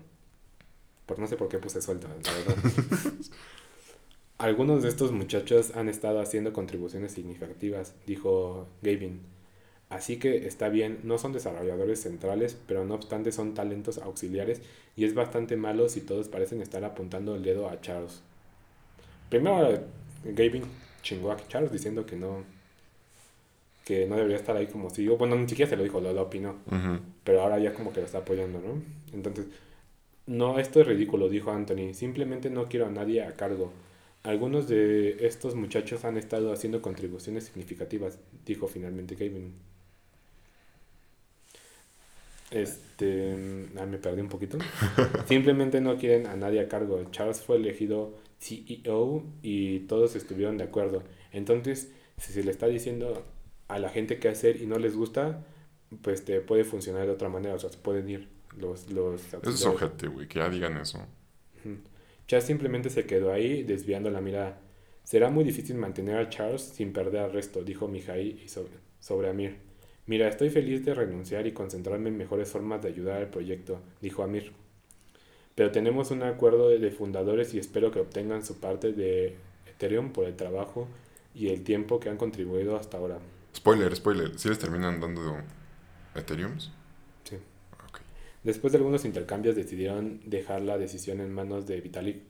Pues 1.05 1.19
no 1.19 1.27
sé 1.27 1.37
por 1.37 1.47
qué 1.47 1.57
puse 1.57 1.81
suelto, 1.81 2.07
la 2.07 2.15
verdad. 2.15 2.55
Algunos 4.37 4.83
de 4.83 4.89
estos 4.89 5.11
muchachos 5.11 5.75
han 5.75 5.89
estado 5.89 6.19
haciendo 6.19 6.53
contribuciones 6.53 7.11
significativas, 7.13 7.95
dijo 8.05 8.67
Gavin. 8.83 9.21
Así 9.89 10.17
que 10.17 10.45
está 10.45 10.69
bien, 10.69 10.99
no 11.03 11.17
son 11.17 11.33
desarrolladores 11.33 12.01
centrales, 12.01 12.57
pero 12.67 12.85
no 12.85 12.93
obstante 12.93 13.31
son 13.31 13.53
talentos 13.53 13.97
auxiliares 13.97 14.61
y 14.95 15.05
es 15.05 15.15
bastante 15.15 15.55
malo 15.55 15.89
si 15.89 16.01
todos 16.01 16.27
parecen 16.27 16.61
estar 16.61 16.83
apuntando 16.83 17.35
el 17.35 17.43
dedo 17.43 17.69
a 17.69 17.81
Charles. 17.81 18.21
Primero 19.29 19.79
Gavin 20.23 20.63
chingó 21.01 21.31
a 21.31 21.37
Charles 21.47 21.71
diciendo 21.71 22.05
que 22.05 22.15
no 22.15 22.43
que 23.85 24.05
no 24.05 24.17
debería 24.17 24.35
estar 24.35 24.57
ahí 24.57 24.67
como 24.67 24.89
si 24.89 25.07
bueno 25.07 25.37
ni 25.37 25.47
siquiera 25.47 25.69
se 25.69 25.77
lo 25.77 25.83
dijo, 25.83 26.01
lo, 26.01 26.11
lo 26.11 26.23
opinó, 26.23 26.57
pero 27.23 27.41
ahora 27.41 27.57
ya 27.57 27.73
como 27.73 27.93
que 27.93 28.01
lo 28.01 28.05
está 28.05 28.19
apoyando, 28.19 28.59
¿no? 28.59 28.81
Entonces, 29.13 29.47
no, 30.25 30.59
esto 30.59 30.81
es 30.81 30.87
ridículo, 30.87 31.29
dijo 31.29 31.51
Anthony, 31.51 31.93
simplemente 31.93 32.49
no 32.49 32.67
quiero 32.67 32.87
a 32.87 32.89
nadie 32.91 33.23
a 33.23 33.31
cargo. 33.37 33.71
Algunos 34.27 34.67
de 34.67 35.25
estos 35.25 35.55
muchachos 35.55 36.03
han 36.03 36.17
estado 36.17 36.51
haciendo 36.51 36.81
contribuciones 36.81 37.45
significativas, 37.45 38.19
dijo 38.45 38.67
finalmente 38.67 39.15
Gavin. 39.15 39.53
Este, 42.51 43.37
ah, 43.79 43.85
me 43.85 43.97
perdí 43.97 44.19
un 44.19 44.27
poquito. 44.27 44.57
Simplemente 45.29 45.79
no 45.79 45.95
quieren 45.95 46.27
a 46.27 46.35
nadie 46.35 46.59
a 46.59 46.67
cargo. 46.67 47.09
Charles 47.09 47.39
fue 47.39 47.55
elegido 47.55 48.17
CEO 48.41 49.23
y 49.41 49.79
todos 49.87 50.17
estuvieron 50.17 50.57
de 50.57 50.65
acuerdo. 50.65 51.03
Entonces, 51.31 51.93
si 52.17 52.33
se 52.33 52.43
le 52.43 52.51
está 52.51 52.67
diciendo 52.67 53.23
a 53.69 53.79
la 53.79 53.87
gente 53.87 54.19
qué 54.19 54.27
hacer 54.27 54.61
y 54.61 54.65
no 54.65 54.77
les 54.77 54.97
gusta, 54.97 55.45
pues 56.01 56.25
te 56.25 56.41
puede 56.41 56.65
funcionar 56.65 57.05
de 57.05 57.13
otra 57.13 57.29
manera. 57.29 57.55
O 57.55 57.59
sea, 57.59 57.69
se 57.69 57.77
pueden 57.77 58.09
ir 58.09 58.27
los... 58.57 58.89
los 58.91 59.21
Eso 59.41 59.77
es 59.79 60.09
güey, 60.09 60.27
que 60.27 60.39
ya 60.39 60.49
digan 60.49 60.75
eso. 60.75 60.99
Chas 62.27 62.45
simplemente 62.45 62.89
se 62.89 63.05
quedó 63.05 63.31
ahí, 63.31 63.63
desviando 63.63 64.09
la 64.09 64.19
mirada. 64.19 64.59
Será 65.03 65.29
muy 65.29 65.45
difícil 65.45 65.77
mantener 65.77 66.17
a 66.17 66.29
Charles 66.29 66.61
sin 66.61 66.91
perder 66.91 67.21
al 67.21 67.31
resto, 67.31 67.63
dijo 67.63 67.87
Mijai 67.87 68.41
y 68.43 68.49
sobre, 68.49 68.73
sobre 68.99 69.29
Amir. 69.29 69.55
Mira, 70.05 70.27
estoy 70.27 70.49
feliz 70.49 70.83
de 70.85 70.93
renunciar 70.93 71.47
y 71.47 71.53
concentrarme 71.53 72.09
en 72.09 72.17
mejores 72.17 72.49
formas 72.49 72.81
de 72.81 72.89
ayudar 72.89 73.21
al 73.21 73.29
proyecto, 73.29 73.79
dijo 74.01 74.23
Amir. 74.23 74.51
Pero 75.55 75.71
tenemos 75.71 76.11
un 76.11 76.23
acuerdo 76.23 76.69
de, 76.69 76.91
fundadores 76.91 77.53
y 77.53 77.59
espero 77.59 77.91
que 77.91 78.01
obtengan 78.01 78.45
su 78.45 78.59
parte 78.59 78.91
de 78.91 79.35
Ethereum 79.65 80.11
por 80.11 80.25
el 80.25 80.35
trabajo 80.35 80.87
y 81.33 81.47
el 81.47 81.63
tiempo 81.63 81.99
que 81.99 82.09
han 82.09 82.17
contribuido 82.17 82.75
hasta 82.75 82.97
ahora. 82.97 83.19
Spoiler, 83.55 83.95
spoiler. 83.95 84.37
¿Sí 84.37 84.49
les 84.49 84.59
terminan 84.59 84.99
dando 84.99 85.37
Ethereums? 86.13 86.71
Después 88.47 88.71
de 88.71 88.77
algunos 88.77 89.03
intercambios 89.03 89.57
decidieron 89.57 90.21
dejar 90.23 90.61
la 90.61 90.77
decisión 90.77 91.19
en 91.19 91.33
manos 91.33 91.67
de 91.67 91.81
Vitalik. 91.81 92.21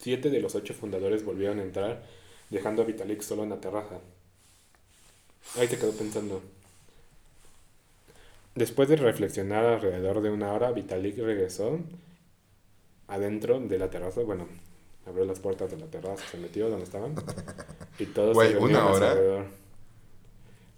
Siete 0.00 0.28
de 0.28 0.40
los 0.40 0.56
ocho 0.56 0.74
fundadores 0.74 1.24
volvieron 1.24 1.60
a 1.60 1.62
entrar, 1.62 2.02
dejando 2.50 2.82
a 2.82 2.84
Vitalik 2.84 3.22
solo 3.22 3.44
en 3.44 3.50
la 3.50 3.60
terraza. 3.60 4.00
Ahí 5.56 5.68
te 5.68 5.78
quedó 5.78 5.92
pensando. 5.92 6.42
Después 8.56 8.88
de 8.88 8.96
reflexionar 8.96 9.64
alrededor 9.64 10.20
de 10.20 10.30
una 10.30 10.52
hora, 10.52 10.72
Vitalik 10.72 11.16
regresó 11.18 11.78
adentro 13.06 13.60
de 13.60 13.78
la 13.78 13.90
terraza. 13.90 14.22
Bueno, 14.22 14.48
abrió 15.06 15.26
las 15.26 15.38
puertas 15.38 15.70
de 15.70 15.76
la 15.76 15.86
terraza, 15.86 16.24
se 16.28 16.38
metió 16.38 16.68
donde 16.68 16.86
estaban. 16.86 17.14
Y 18.00 18.06
todos 18.06 18.36
se 18.36 18.58
¿una 18.58 18.86
hora? 18.88 19.12
alrededor. 19.12 19.46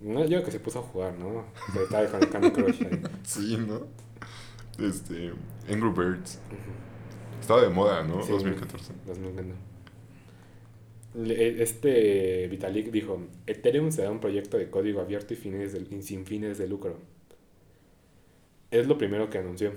No, 0.01 0.21
yo 0.21 0.27
creo 0.27 0.45
que 0.45 0.51
se 0.51 0.61
puso 0.61 0.81
a 0.81 0.83
jugar, 0.83 1.15
¿no? 1.15 1.47
Se 1.73 1.85
estaba 1.85 2.03
dejando 2.03 2.29
Candy 2.29 2.51
Crush 2.51 2.83
ahí. 2.85 3.03
Sí, 3.25 3.57
¿no? 3.57 4.06
Este. 4.79 5.33
Angry 5.73 5.91
Birds. 5.91 6.39
Estaba 7.41 7.63
de 7.63 7.69
moda, 7.69 8.03
¿no? 8.03 8.23
Sí, 8.23 8.33
2014. 8.33 8.93
2020. 9.07 9.55
Le- 11.15 11.63
Este 11.63 12.47
Vitalik 12.49 12.91
dijo, 12.91 13.21
Ethereum 13.47 13.91
será 13.91 14.11
un 14.11 14.21
proyecto 14.21 14.59
de 14.59 14.69
código 14.71 15.01
abierto 15.01 15.33
y, 15.35 15.37
fines 15.37 15.73
de- 15.73 15.97
y 15.97 16.03
sin 16.03 16.27
fines 16.27 16.59
de 16.59 16.69
lucro. 16.69 16.99
Es 18.71 18.87
lo 18.87 18.99
primero 18.99 19.31
que 19.31 19.39
anunció. 19.39 19.73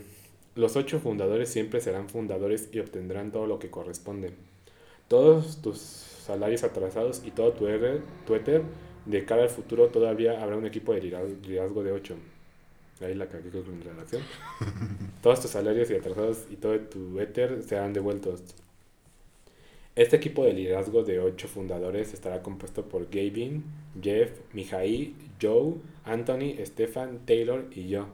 Los 0.55 0.75
ocho 0.75 0.99
fundadores 0.99 1.49
siempre 1.49 1.79
serán 1.79 2.09
fundadores 2.09 2.69
y 2.73 2.79
obtendrán 2.79 3.31
todo 3.31 3.47
lo 3.47 3.59
que 3.59 3.69
corresponde. 3.69 4.31
Todos 5.07 5.61
tus 5.61 5.77
salarios 5.79 6.63
atrasados 6.63 7.21
y 7.25 7.31
todo 7.31 7.53
tu, 7.53 7.67
R, 7.67 8.01
tu 8.27 8.35
Ether, 8.35 8.63
de 9.05 9.25
cara 9.25 9.43
al 9.43 9.49
futuro 9.49 9.87
todavía 9.87 10.41
habrá 10.43 10.57
un 10.57 10.65
equipo 10.65 10.93
de 10.93 11.01
liderazgo 11.01 11.83
de 11.83 11.91
ocho. 11.91 12.15
Ahí 13.01 13.15
la 13.15 13.27
cagué 13.27 13.49
con 13.49 13.79
la 13.79 13.91
redacción. 13.91 14.21
Todos 15.21 15.41
tus 15.41 15.51
salarios 15.51 15.89
y 15.89 15.95
atrasados 15.95 16.45
y 16.49 16.55
todo 16.57 16.77
tu 16.79 17.19
Ether 17.19 17.63
serán 17.63 17.93
devueltos. 17.93 18.43
Este 19.95 20.15
equipo 20.15 20.45
de 20.45 20.53
liderazgo 20.53 21.03
de 21.03 21.19
ocho 21.19 21.47
fundadores 21.47 22.13
estará 22.13 22.41
compuesto 22.41 22.87
por 22.87 23.09
Gavin, 23.09 23.63
Jeff, 24.01 24.31
Mihai, 24.53 25.13
Joe, 25.41 25.75
Anthony, 26.05 26.55
Stefan, 26.65 27.25
Taylor 27.25 27.65
y 27.71 27.89
yo. 27.89 28.07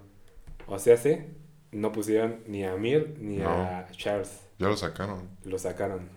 O 0.68 0.80
sea, 0.80 0.98
se 0.98 1.28
no 1.72 1.92
pusieron 1.92 2.40
ni 2.48 2.64
a 2.64 2.74
Amir 2.74 3.16
ni 3.20 3.42
a 3.42 3.88
Charles. 3.92 4.42
Ya 4.58 4.68
lo 4.68 4.78
sacaron. 4.78 5.30
Lo 5.44 5.60
sacaron. 5.60 6.10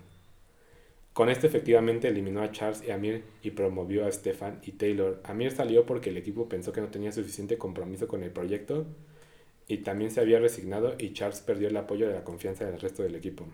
Con 1.19 1.27
esto 1.27 1.47
efectivamente 1.47 2.07
eliminó 2.07 2.41
a 2.41 2.49
Charles 2.53 2.81
y 2.87 2.91
Amir 2.91 3.25
y 3.43 3.51
promovió 3.51 4.05
a 4.05 4.11
Stefan 4.13 4.61
y 4.63 4.71
Taylor. 4.71 5.19
Amir 5.25 5.51
salió 5.51 5.85
porque 5.85 6.11
el 6.11 6.17
equipo 6.17 6.47
pensó 6.47 6.71
que 6.71 6.79
no 6.79 6.87
tenía 6.87 7.11
suficiente 7.11 7.57
compromiso 7.57 8.07
con 8.07 8.23
el 8.23 8.31
proyecto 8.31 8.85
y 9.67 9.79
también 9.79 10.11
se 10.11 10.21
había 10.21 10.39
resignado 10.39 10.95
y 10.97 11.11
Charles 11.11 11.41
perdió 11.41 11.67
el 11.67 11.75
apoyo 11.75 12.07
de 12.07 12.13
la 12.13 12.23
confianza 12.23 12.63
del 12.63 12.79
resto 12.79 13.03
del 13.03 13.15
equipo. 13.15 13.45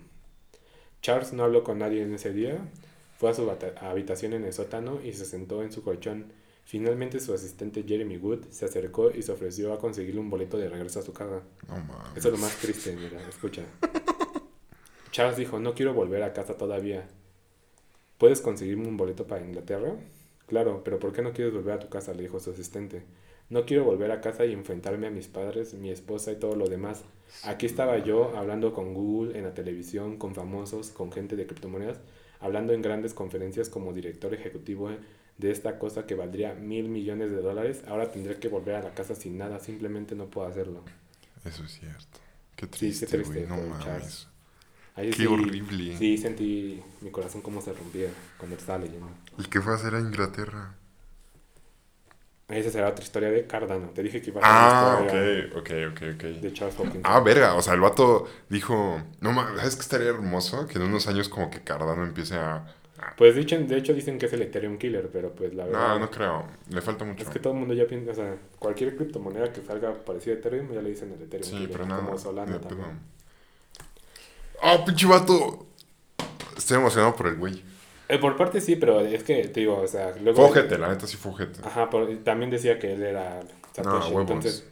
Charles 1.02 1.34
no 1.34 1.44
habló 1.44 1.64
con 1.64 1.80
nadie 1.80 2.04
en 2.04 2.14
ese 2.14 2.34
día, 2.34 2.70
fue 3.18 3.32
a 3.32 3.34
su 3.34 3.52
habitación 3.82 4.34
en 4.34 4.44
el 4.44 4.54
sótano 4.54 5.00
y 5.04 5.14
se 5.14 5.26
sentó 5.26 5.64
en 5.64 5.72
su 5.72 5.82
colchón. 5.82 6.34
Finalmente 6.66 7.20
su 7.20 7.34
asistente 7.34 7.82
Jeremy 7.82 8.18
Wood 8.18 8.46
se 8.52 8.66
acercó 8.66 9.10
y 9.10 9.24
se 9.24 9.32
ofreció 9.32 9.74
a 9.74 9.80
conseguirle 9.80 10.22
un 10.22 10.30
boleto 10.30 10.60
de 10.60 10.70
regreso 10.70 11.00
a 11.00 11.02
su 11.02 11.14
casa. 11.14 11.42
No 11.68 11.78
mames. 11.78 12.16
Eso 12.16 12.28
es 12.28 12.32
lo 12.32 12.38
más 12.38 12.56
triste, 12.58 12.96
mira, 12.96 13.28
escucha. 13.28 13.64
Charles 15.10 15.38
dijo, 15.38 15.60
no 15.60 15.74
quiero 15.74 15.96
volver 15.96 16.22
a 16.22 16.32
casa 16.32 16.56
todavía. 16.56 17.08
¿Puedes 18.18 18.42
conseguirme 18.42 18.88
un 18.88 18.98
boleto 18.98 19.28
para 19.28 19.46
Inglaterra? 19.46 19.96
Claro, 20.48 20.84
pero 20.84 21.00
¿por 21.00 21.12
qué 21.12 21.22
no 21.22 21.34
quieres 21.34 21.54
volver 21.54 21.74
a 21.74 21.80
tu 21.80 21.90
casa? 21.90 22.14
le 22.14 22.24
dijo 22.24 22.40
su 22.40 22.52
asistente. 22.52 23.04
No 23.50 23.66
quiero 23.66 23.84
volver 23.84 24.12
a 24.12 24.22
casa 24.22 24.46
y 24.46 24.54
enfrentarme 24.54 25.08
a 25.08 25.12
mis 25.12 25.28
padres, 25.28 25.74
mi 25.74 25.92
esposa 25.92 26.32
y 26.32 26.38
todo 26.38 26.56
lo 26.56 26.68
demás. 26.68 27.04
Aquí 27.44 27.66
estaba 27.66 27.98
yo 28.00 28.36
hablando 28.36 28.74
con 28.74 28.94
Google 28.94 29.38
en 29.38 29.44
la 29.44 29.54
televisión, 29.54 30.18
con 30.18 30.34
famosos, 30.34 30.90
con 30.90 31.12
gente 31.12 31.36
de 31.36 31.46
criptomonedas, 31.46 32.00
hablando 32.40 32.74
en 32.74 32.82
grandes 32.82 33.14
conferencias 33.14 33.70
como 33.70 33.94
director 33.94 34.34
ejecutivo 34.34 34.90
de 35.38 35.52
esta 35.52 35.78
cosa 35.78 36.08
que 36.08 36.16
valdría 36.16 36.54
mil 36.54 36.90
millones 36.90 37.30
de 37.32 37.42
dólares. 37.42 37.84
Ahora 37.88 38.12
tendré 38.12 38.38
que 38.40 38.48
volver 38.48 38.76
a 38.76 38.82
la 38.82 38.94
casa 38.94 39.14
sin 39.14 39.38
nada, 39.38 39.60
simplemente 39.60 40.16
no 40.16 40.28
puedo 40.28 40.48
hacerlo. 40.48 40.84
Eso 41.44 41.64
es 41.66 41.72
cierto. 41.72 42.20
Qué 42.56 42.66
Sí, 42.66 42.70
qué 42.72 42.78
triste, 42.78 43.08
triste. 43.08 43.46
No 43.48 43.58
mames. 43.58 44.28
Ahí 44.96 45.10
Qué 45.12 45.28
horrible. 45.28 45.98
Sí, 45.98 46.18
sentí 46.18 46.82
mi 47.02 47.12
corazón 47.12 47.42
cómo 47.42 47.62
se 47.62 47.74
rompía 47.74 48.08
cuando 48.38 48.56
estaba 48.56 48.80
leyendo. 48.80 49.08
¿Y 49.38 49.44
qué 49.46 49.60
fue 49.62 49.74
a 49.74 49.76
hacer 49.76 49.94
a 49.96 50.00
Inglaterra? 50.00 50.74
Esa 52.48 52.70
será 52.70 52.90
otra 52.90 53.04
historia 53.04 53.30
de 53.32 53.48
Cardano. 53.48 53.90
Te 53.90 54.04
dije 54.04 54.22
que 54.22 54.30
iba 54.30 54.40
a 54.42 54.44
Ah, 54.46 54.98
ser 55.10 55.52
una 55.52 55.52
ok, 55.58 55.58
ok, 55.58 55.72
ok, 55.92 56.02
ok. 56.16 56.24
de 56.42 56.54
Charles 56.54 56.80
Hopkins. 56.80 57.02
Ah, 57.04 57.20
verga, 57.20 57.56
o 57.56 57.62
sea, 57.62 57.74
el 57.74 57.80
vato 57.82 58.28
dijo, 58.50 59.02
no 59.20 59.32
mames, 59.34 59.58
¿sabes 59.58 59.76
qué 59.76 59.82
estaría 59.82 60.10
hermoso? 60.10 60.68
Que 60.68 60.78
en 60.78 60.84
unos 60.84 61.08
años 61.08 61.28
como 61.28 61.50
que 61.50 61.62
Cardano 61.64 62.04
empiece 62.04 62.36
a... 62.36 62.66
Pues 63.18 63.36
dicen, 63.36 63.68
de 63.68 63.78
hecho 63.78 63.94
dicen 63.94 64.18
que 64.20 64.28
es 64.28 64.34
el 64.34 64.44
Ethereum 64.44 64.78
Killer, 64.78 65.10
pero 65.12 65.32
pues 65.34 65.54
la 65.56 65.66
verdad... 65.66 65.88
No, 65.90 66.00
no 66.00 66.12
creo, 66.12 66.46
le 66.70 66.82
falta 66.82 67.04
mucho. 67.04 67.24
Es 67.24 67.30
que 67.30 67.40
todo 67.40 67.54
el 67.54 67.60
mundo 67.60 67.74
ya 67.74 67.86
piensa, 67.88 68.12
o 68.12 68.16
sea, 68.16 68.38
cualquier 68.60 68.96
criptomoneda 68.96 69.52
que 69.52 69.62
salga 69.62 69.94
parecida 70.06 70.36
a 70.36 70.38
Ethereum 70.38 70.72
ya 70.72 70.82
le 70.82 70.90
dicen 70.92 71.12
el 71.14 71.22
Ethereum 71.24 71.44
Sí, 71.50 71.56
Killer. 71.58 71.72
pero 71.72 71.86
nada, 71.88 72.06
como 72.06 72.18
Solana 72.18 72.60
también. 72.62 73.15
¡Ah, 74.62 74.84
pinche 74.86 75.06
vato! 75.08 75.68
Estoy 76.58 76.78
emocionado 76.78 77.16
por 77.16 77.28
el 77.28 77.36
güey. 77.36 77.64
Eh, 78.08 78.18
por 78.20 78.36
parte 78.38 78.62
sí, 78.62 78.76
pero 78.76 79.00
es 79.02 79.24
que, 79.24 79.48
te 79.48 79.62
digo, 79.62 79.80
o 79.82 79.88
sea, 79.88 80.16
luego... 80.22 80.48
Fue 80.48 80.62
ojete, 80.62 80.78
la 80.78 80.90
neta 80.90 81.08
sí 81.08 81.18
fue 81.18 81.32
ojete. 81.32 81.60
Ajá, 81.64 81.90
por- 81.90 82.16
también 82.24 82.52
decía 82.52 82.78
que 82.80 82.94
él 82.94 83.04
era 83.04 83.42
Satoshi. 83.74 84.12
huevos. 84.14 84.32
entonces, 84.32 84.64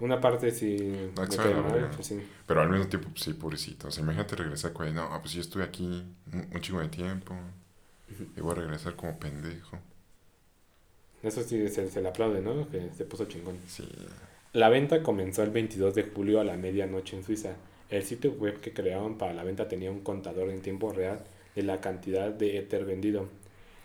una 0.00 0.20
parte 0.20 0.50
sí... 0.50 1.10
No, 1.16 1.28
cae 1.28 1.54
mal, 1.54 1.90
pues 1.94 2.06
sí. 2.08 2.20
Pero 2.46 2.62
al 2.62 2.68
mismo 2.70 2.88
tiempo, 2.88 3.08
pues, 3.10 3.22
sí, 3.24 3.32
pobrecito. 3.34 3.88
O 3.88 3.90
sea, 3.90 4.02
imagínate 4.02 4.34
regresar 4.36 4.72
con 4.72 4.92
no, 4.92 5.08
pues 5.20 5.32
yo 5.34 5.40
estuve 5.40 5.62
aquí 5.62 6.04
un, 6.32 6.48
un 6.52 6.60
chingo 6.60 6.80
de 6.80 6.88
tiempo. 6.88 7.34
Y 8.36 8.40
voy 8.40 8.52
a 8.52 8.54
regresar 8.56 8.96
como 8.96 9.18
pendejo. 9.18 9.78
Eso 11.22 11.42
sí, 11.42 11.68
se, 11.68 11.88
se 11.90 12.00
le 12.02 12.08
aplaude, 12.08 12.40
¿no? 12.40 12.68
Que 12.70 12.90
se 12.96 13.04
puso 13.04 13.26
chingón. 13.26 13.56
Sí. 13.68 13.86
La 14.52 14.68
venta 14.68 15.02
comenzó 15.02 15.42
el 15.42 15.50
22 15.50 15.94
de 15.94 16.04
julio 16.04 16.40
a 16.40 16.44
la 16.44 16.56
medianoche 16.56 17.16
en 17.16 17.22
Suiza. 17.24 17.50
El 17.90 18.04
sitio 18.04 18.32
web 18.32 18.60
que 18.60 18.72
crearon 18.72 19.18
para 19.18 19.34
la 19.34 19.42
venta 19.42 19.68
tenía 19.68 19.90
un 19.90 20.00
contador 20.00 20.48
en 20.48 20.62
tiempo 20.62 20.92
real 20.92 21.24
de 21.56 21.62
la 21.64 21.80
cantidad 21.80 22.30
de 22.30 22.58
Ether 22.58 22.84
vendido. 22.84 23.28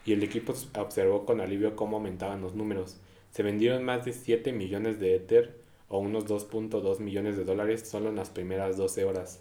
Y 0.06 0.14
el 0.14 0.22
equipo 0.22 0.54
observó 0.78 1.26
con 1.26 1.42
alivio 1.42 1.76
cómo 1.76 1.98
aumentaban 1.98 2.42
los 2.42 2.54
números. 2.54 2.98
Se 3.32 3.42
vendieron 3.42 3.84
más 3.84 4.06
de 4.06 4.14
7 4.14 4.54
millones 4.54 5.00
de 5.00 5.16
Ether 5.16 5.56
o 5.90 5.98
unos 6.00 6.26
2.2 6.28 7.00
millones 7.00 7.36
de 7.36 7.44
dólares 7.44 7.88
solo 7.88 8.10
en 8.10 8.16
las 8.16 8.30
primeras 8.30 8.78
12 8.78 9.04
horas. 9.06 9.40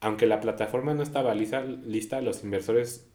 Aunque 0.00 0.26
la 0.26 0.40
plataforma 0.40 0.94
no 0.94 1.02
estaba 1.02 1.34
lista, 1.34 1.62
lista 1.62 2.20
los 2.22 2.42
inversores 2.42 3.06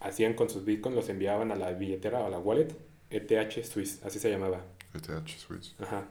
hacían 0.00 0.34
con 0.34 0.50
sus 0.50 0.64
bitcoins, 0.64 0.96
los 0.96 1.08
enviaban 1.08 1.52
a 1.52 1.56
la 1.56 1.72
billetera 1.72 2.20
o 2.20 2.26
a 2.26 2.30
la 2.30 2.38
wallet, 2.38 2.74
ETH 3.10 3.64
Swiss, 3.64 4.02
así 4.04 4.18
se 4.18 4.30
llamaba. 4.30 4.64
ETH 4.94 5.28
Swiss. 5.28 5.74
Ajá. 5.78 6.08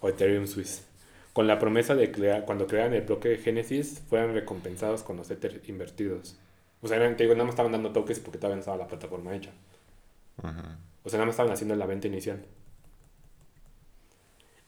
O 0.00 0.08
Ethereum 0.08 0.46
Swiss. 0.46 0.86
Con 1.34 1.46
la 1.46 1.58
promesa 1.58 1.94
de 1.94 2.10
que 2.12 2.42
cuando 2.46 2.66
crearan 2.66 2.94
el 2.94 3.02
bloque 3.02 3.28
de 3.30 3.38
Genesis 3.38 4.00
fueran 4.08 4.34
recompensados 4.34 5.02
con 5.02 5.16
los 5.16 5.30
Ether 5.30 5.62
invertidos. 5.66 6.36
O 6.82 6.88
sea, 6.88 6.96
eran- 6.98 7.16
te 7.16 7.24
digo, 7.24 7.34
nada 7.34 7.44
más 7.44 7.52
estaban 7.54 7.72
dando 7.72 7.92
toques 7.92 8.20
porque 8.20 8.38
todavía 8.38 8.56
no 8.56 8.60
estaba 8.60 8.76
la 8.78 8.88
plataforma 8.88 9.34
hecha. 9.36 9.50
Ajá. 10.42 10.78
O 11.04 11.08
sea, 11.10 11.18
nada 11.18 11.26
más 11.26 11.34
estaban 11.34 11.52
haciendo 11.52 11.76
la 11.76 11.86
venta 11.86 12.08
inicial. 12.08 12.44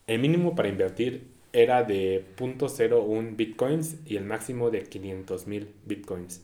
El 0.06 0.18
mínimo 0.20 0.54
para 0.54 0.68
invertir 0.68 1.28
era 1.52 1.82
de 1.84 2.24
0.01 2.36 3.36
bitcoins 3.36 3.96
y 4.06 4.16
el 4.16 4.24
máximo 4.24 4.70
de 4.70 4.84
500 4.84 5.46
mil 5.46 5.74
bitcoins. 5.84 6.42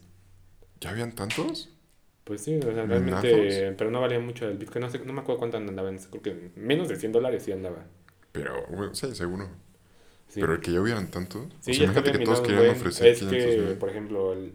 ¿Ya 0.80 0.90
habían 0.90 1.12
tantos? 1.14 1.68
Pues 2.24 2.42
sí, 2.42 2.58
o 2.58 2.62
sea, 2.72 2.84
realmente, 2.86 3.74
pero 3.76 3.90
no 3.90 4.00
valía 4.00 4.20
mucho 4.20 4.46
el 4.48 4.56
bitcoin. 4.58 4.82
No, 4.82 4.90
sé, 4.90 4.98
no 5.00 5.12
me 5.12 5.20
acuerdo 5.20 5.38
cuánto 5.40 5.56
andaba, 5.56 5.90
creo 6.10 6.22
que 6.22 6.50
menos 6.54 6.88
de 6.88 6.96
100 6.96 7.12
dólares 7.12 7.42
sí 7.42 7.52
andaba. 7.52 7.84
Pero, 8.32 8.66
bueno, 8.68 8.94
sí, 8.94 9.14
seguro. 9.14 9.48
Sí. 10.30 10.40
Pero 10.40 10.54
el 10.54 10.60
que 10.60 10.72
ya 10.72 10.80
hubieran 10.80 11.10
tantos. 11.10 11.42
Sí, 11.60 11.72
o 11.72 11.74
sea, 11.74 11.84
imagínate 11.84 12.12
que 12.18 12.24
todos 12.24 12.40
querían 12.40 12.70
ofrecer 12.70 13.06
Es 13.08 13.18
500 13.18 13.50
que, 13.54 13.60
mil. 13.62 13.74
por 13.78 13.88
ejemplo, 13.90 14.32
el- 14.32 14.52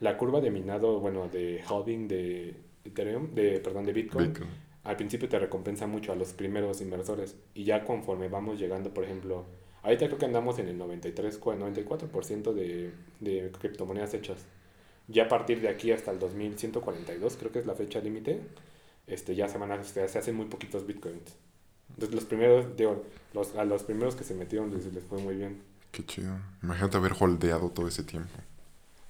la 0.00 0.16
curva 0.16 0.40
de 0.40 0.50
minado, 0.50 1.00
bueno, 1.00 1.28
de 1.28 1.60
holding 1.68 2.06
de 2.08 2.54
Ethereum, 2.84 3.34
de, 3.34 3.58
perdón, 3.60 3.84
de 3.84 3.92
Bitcoin, 3.92 4.28
Bitcoin. 4.28 4.48
al 4.84 4.96
principio 4.96 5.28
te 5.28 5.38
recompensa 5.38 5.86
mucho 5.88 6.12
a 6.12 6.14
los 6.14 6.32
primeros 6.32 6.80
inversores. 6.80 7.36
Y 7.52 7.64
ya 7.64 7.84
conforme 7.84 8.28
vamos 8.28 8.58
llegando, 8.60 8.94
por 8.94 9.02
ejemplo, 9.04 9.44
ahorita 9.82 10.06
creo 10.06 10.18
que 10.18 10.26
andamos 10.26 10.58
en 10.60 10.68
el 10.68 10.78
93, 10.78 11.40
cua- 11.40 11.58
94% 11.58 12.52
de, 12.54 12.92
de 13.20 13.50
criptomonedas 13.60 14.14
hechas. 14.14 14.46
Ya 15.08 15.24
a 15.24 15.28
partir 15.28 15.60
de 15.60 15.68
aquí 15.68 15.90
hasta 15.90 16.12
el 16.12 16.18
2142, 16.20 17.36
creo 17.36 17.50
que 17.50 17.58
es 17.58 17.66
la 17.66 17.74
fecha 17.74 17.98
límite, 18.00 18.40
este, 19.08 19.34
ya 19.34 19.48
se, 19.48 19.58
van 19.58 19.72
a- 19.72 19.82
se 19.82 20.02
hacen 20.04 20.36
muy 20.36 20.46
poquitos 20.46 20.86
Bitcoins. 20.86 21.34
Entonces 21.98 22.14
los 22.14 22.24
primeros, 22.26 22.76
digo, 22.76 23.04
los, 23.34 23.56
a 23.56 23.64
los 23.64 23.82
primeros 23.82 24.14
que 24.14 24.22
se 24.22 24.32
metieron 24.34 24.72
les, 24.72 24.86
les 24.92 25.02
fue 25.02 25.18
muy 25.18 25.34
bien. 25.34 25.60
Qué 25.90 26.06
chido. 26.06 26.38
Imagínate 26.62 26.96
haber 26.96 27.12
holdeado 27.18 27.70
todo 27.70 27.88
ese 27.88 28.04
tiempo. 28.04 28.38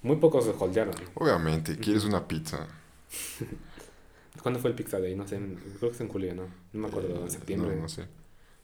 Muy 0.01 0.15
pocos 0.15 0.45
se 0.45 0.51
holdearon. 0.57 0.95
Obviamente, 1.13 1.77
quieres 1.77 2.03
una 2.05 2.27
pizza. 2.27 2.67
¿Cuándo 4.41 4.59
fue 4.59 4.69
el 4.71 4.75
Pizza 4.75 4.99
Day? 4.99 5.15
No 5.15 5.27
sé, 5.27 5.37
creo 5.77 5.89
que 5.91 5.95
es 5.95 6.01
en 6.01 6.07
julio, 6.07 6.33
¿no? 6.33 6.43
No 6.73 6.79
me 6.81 6.87
acuerdo, 6.87 7.09
Eh, 7.15 7.21
en 7.23 7.31
septiembre. 7.31 7.75
No, 7.75 7.81
no 7.83 7.89
sé. 7.89 8.07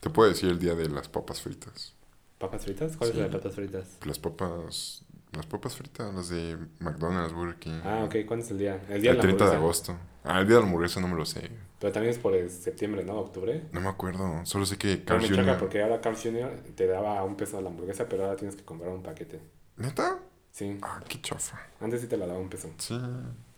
Te 0.00 0.10
puedo 0.10 0.28
decir 0.28 0.48
el 0.50 0.58
día 0.58 0.74
de 0.74 0.88
las 0.88 1.08
papas 1.08 1.40
fritas. 1.42 1.94
¿Papas 2.38 2.64
fritas? 2.64 2.96
¿Cuáles 2.96 3.14
Sí. 3.14 3.20
son 3.22 3.30
las 3.30 3.40
papas 3.40 3.54
fritas? 3.54 3.98
Las 4.04 4.18
papas. 4.18 5.04
Las 5.36 5.46
papas 5.46 5.76
fritas, 5.76 6.12
las 6.14 6.28
de 6.30 6.56
McDonald's, 6.80 7.32
Burger 7.34 7.56
King. 7.56 7.80
Ah, 7.84 8.04
ok, 8.04 8.16
¿cuándo 8.26 8.44
es 8.44 8.50
el 8.50 8.58
día? 8.58 8.80
El 8.88 9.02
día 9.02 9.10
El 9.12 9.16
de 9.16 9.16
la 9.16 9.20
30 9.22 9.50
de 9.50 9.56
agosto. 9.56 9.96
Ah, 10.24 10.40
el 10.40 10.46
día 10.46 10.56
de 10.56 10.62
la 10.62 10.66
hamburguesa 10.66 11.00
no 11.00 11.08
me 11.08 11.16
lo 11.16 11.24
sé. 11.26 11.50
Pero 11.78 11.92
también 11.92 12.12
es 12.14 12.18
por 12.18 12.34
el 12.34 12.50
septiembre, 12.50 13.04
¿no? 13.04 13.16
Octubre. 13.18 13.64
No 13.72 13.80
me 13.82 13.88
acuerdo. 13.88 14.44
Solo 14.46 14.64
sé 14.64 14.78
que 14.78 14.96
No 14.96 15.04
Carl 15.04 15.20
me 15.22 15.28
choca 15.28 15.42
Jr. 15.42 15.58
porque 15.58 15.82
ahora 15.82 16.00
Carl 16.00 16.16
Jr. 16.16 16.62
te 16.74 16.86
daba 16.86 17.22
un 17.22 17.36
peso 17.36 17.58
a 17.58 17.60
la 17.60 17.68
hamburguesa, 17.68 18.08
pero 18.08 18.24
ahora 18.24 18.36
tienes 18.36 18.56
que 18.56 18.64
comprar 18.64 18.90
un 18.90 19.02
paquete. 19.02 19.40
¿Neta? 19.76 20.18
Sí, 20.50 20.78
Ah, 20.82 21.00
qué 21.06 21.20
chafa. 21.20 21.58
antes 21.80 22.00
sí 22.00 22.06
te 22.06 22.16
la 22.16 22.26
daba 22.26 22.38
un 22.38 22.48
peso. 22.48 22.70
Sí. 22.78 22.98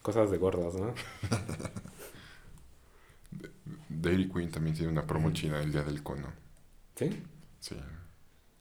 Cosas 0.02 0.30
de 0.32 0.38
gordas, 0.38 0.74
¿no? 0.74 0.92
Dairy 3.88 4.28
Queen 4.30 4.50
también 4.50 4.74
tiene 4.76 4.92
una 4.92 5.06
promo 5.06 5.30
china 5.32 5.60
el 5.60 5.72
día 5.72 5.82
del 5.82 6.02
cono. 6.02 6.28
¿Sí? 6.96 7.22
Sí. 7.60 7.76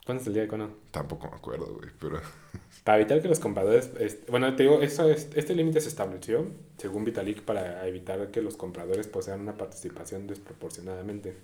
¿Cuándo 0.07 0.21
es 0.21 0.27
el 0.27 0.33
día 0.33 0.43
de 0.43 0.47
cono? 0.47 0.69
Tampoco 0.91 1.29
me 1.29 1.35
acuerdo, 1.35 1.65
güey, 1.75 1.89
pero. 1.99 2.19
Para 2.85 2.97
evitar 2.97 3.21
que 3.21 3.27
los 3.27 3.39
compradores... 3.39 3.91
es- 3.99 4.19
bueno, 4.29 4.55
te 4.55 4.63
digo, 4.63 4.81
eso 4.81 5.09
es- 5.09 5.27
este 5.35 5.53
límite 5.53 5.81
se 5.81 5.89
estableció, 5.89 6.45
según 6.77 7.03
Vitalik, 7.03 7.41
para 7.41 7.85
evitar 7.85 8.31
que 8.31 8.41
los 8.41 8.55
compradores 8.55 9.07
posean 9.07 9.41
una 9.41 9.57
participación 9.57 10.25
desproporcionadamente 10.25 11.35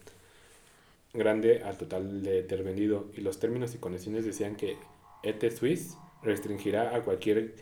grande 1.14 1.62
al 1.64 1.78
total 1.78 2.24
de 2.24 2.40
Ether 2.40 2.64
vendido. 2.64 3.08
Y 3.18 3.22
los 3.22 3.38
términos 3.40 3.76
y 3.76 3.80
condiciones 3.80 4.24
decían 4.26 4.56
que 4.56 4.78
ETH 5.24 5.52
Swiss 5.56 5.98
restringirá 6.22 6.96
a 6.96 7.02
cualquier 7.02 7.56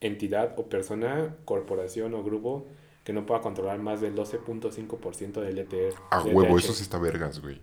entidad 0.00 0.54
o 0.58 0.66
persona, 0.70 1.36
corporación 1.44 2.14
o 2.14 2.24
grupo 2.24 2.66
que 3.04 3.12
no 3.12 3.26
pueda 3.26 3.42
controlar 3.42 3.78
más 3.78 4.00
del 4.00 4.14
12.5% 4.16 5.32
del 5.42 5.58
ETH. 5.58 5.94
A 6.10 6.22
del 6.24 6.34
huevo, 6.34 6.56
ETH. 6.56 6.64
eso 6.64 6.72
sí 6.72 6.82
está 6.82 6.98
vergas, 6.98 7.40
güey. 7.40 7.60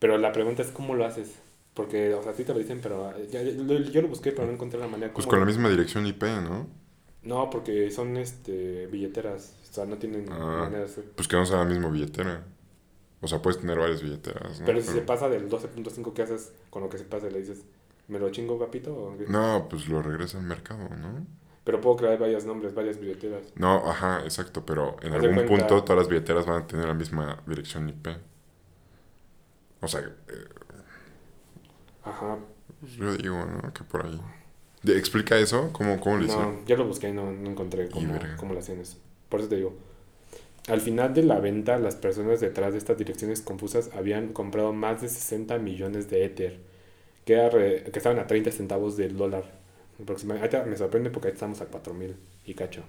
Pero 0.00 0.18
la 0.18 0.32
pregunta 0.32 0.62
es 0.62 0.72
cómo 0.72 0.94
lo 0.96 1.06
haces. 1.06 1.36
Porque, 1.76 2.14
o 2.14 2.22
sea, 2.22 2.32
sí 2.32 2.42
te 2.44 2.52
lo 2.54 2.58
dicen, 2.58 2.80
pero 2.82 3.10
eh, 3.16 3.28
ya- 3.30 3.42
yo 3.42 4.00
lo 4.02 4.08
busqué, 4.08 4.32
pero 4.32 4.46
no 4.46 4.54
encontré 4.54 4.80
la 4.80 4.88
manera. 4.88 5.12
Pues 5.12 5.26
cómo 5.26 5.32
con 5.32 5.40
la 5.40 5.46
misma 5.46 5.68
dirección 5.68 6.06
IP, 6.06 6.22
¿no? 6.40 6.66
No, 7.22 7.50
porque 7.50 7.90
son 7.90 8.16
este 8.16 8.86
billeteras. 8.86 9.54
O 9.70 9.72
sea, 9.74 9.84
no 9.84 9.98
tienen 9.98 10.26
Ah. 10.32 10.38
manera 10.62 10.78
de 10.78 10.84
hacer. 10.86 11.04
Pues 11.14 11.28
que 11.28 11.36
no 11.36 11.44
sea 11.44 11.58
la 11.58 11.64
misma 11.66 11.90
billetera. 11.90 12.44
O 13.20 13.28
sea, 13.28 13.42
puedes 13.42 13.60
tener 13.60 13.78
varias 13.78 14.02
billeteras, 14.02 14.60
¿no? 14.60 14.64
Pero 14.66 14.80
si 14.80 14.88
se 14.88 15.02
pasa 15.02 15.28
del 15.28 15.48
12.5, 15.50 16.14
¿qué 16.14 16.22
haces 16.22 16.52
con 16.70 16.82
lo 16.82 16.88
que 16.88 16.96
se 16.98 17.04
pasa? 17.04 17.28
Le 17.28 17.40
dices, 17.40 17.64
¿me 18.08 18.18
lo 18.18 18.30
chingo, 18.30 18.58
papito? 18.58 18.94
o? 18.94 19.16
No, 19.28 19.66
pues 19.68 19.86
lo 19.88 20.00
regresa 20.00 20.38
al 20.38 20.44
mercado, 20.44 20.88
¿no? 20.96 21.26
Pero 21.64 21.80
puedo 21.82 21.96
crear 21.96 22.18
varios 22.18 22.44
nombres, 22.46 22.74
varias 22.74 22.98
billeteras. 22.98 23.42
No, 23.56 23.90
ajá, 23.90 24.20
exacto, 24.22 24.64
pero 24.64 24.96
en 25.02 25.12
Haz 25.12 25.22
algún 25.22 25.34
cuenta- 25.46 25.66
punto 25.66 25.84
todas 25.84 25.98
las 25.98 26.08
billeteras 26.08 26.46
van 26.46 26.62
a 26.62 26.66
tener 26.66 26.86
la 26.86 26.94
misma 26.94 27.42
dirección 27.46 27.88
IP. 27.88 28.16
O 29.82 29.88
sea, 29.88 30.00
eh, 30.00 30.12
Ajá. 32.06 32.38
yo 32.98 33.16
digo, 33.16 33.44
¿no? 33.44 33.72
Que 33.74 33.84
por 33.84 34.06
ahí. 34.06 34.20
¿Explica 34.84 35.36
eso? 35.38 35.70
¿Cómo, 35.72 35.98
cómo 36.00 36.16
lo 36.18 36.24
hicieron? 36.24 36.60
No, 36.60 36.66
ya 36.66 36.76
lo 36.76 36.86
busqué 36.86 37.08
y 37.08 37.12
no, 37.12 37.32
no 37.32 37.50
encontré 37.50 37.88
cómo, 37.90 38.14
cómo 38.36 38.52
lo 38.54 38.60
hacían 38.60 38.80
eso. 38.80 38.96
Por 39.28 39.40
eso 39.40 39.48
te 39.48 39.56
digo. 39.56 39.74
Al 40.68 40.80
final 40.80 41.14
de 41.14 41.22
la 41.22 41.38
venta, 41.40 41.78
las 41.78 41.94
personas 41.96 42.40
detrás 42.40 42.72
de 42.72 42.78
estas 42.78 42.96
direcciones 42.98 43.40
confusas 43.40 43.90
habían 43.96 44.32
comprado 44.32 44.72
más 44.72 45.00
de 45.02 45.08
60 45.08 45.58
millones 45.58 46.08
de 46.10 46.24
Ether, 46.24 46.58
que, 47.24 47.34
era 47.34 47.50
re- 47.50 47.84
que 47.92 47.98
estaban 47.98 48.18
a 48.18 48.26
30 48.26 48.50
centavos 48.52 48.96
del 48.96 49.16
dólar. 49.16 49.44
Aproximadamente. 50.00 50.62
Me 50.64 50.76
sorprende 50.76 51.10
porque 51.10 51.28
ahí 51.28 51.34
estamos 51.34 51.60
a 51.60 51.66
4 51.66 51.94
mil 51.94 52.16
y 52.44 52.54
cacho. 52.54 52.82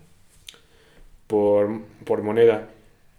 Por, 1.27 1.81
por 2.05 2.21
moneda, 2.23 2.69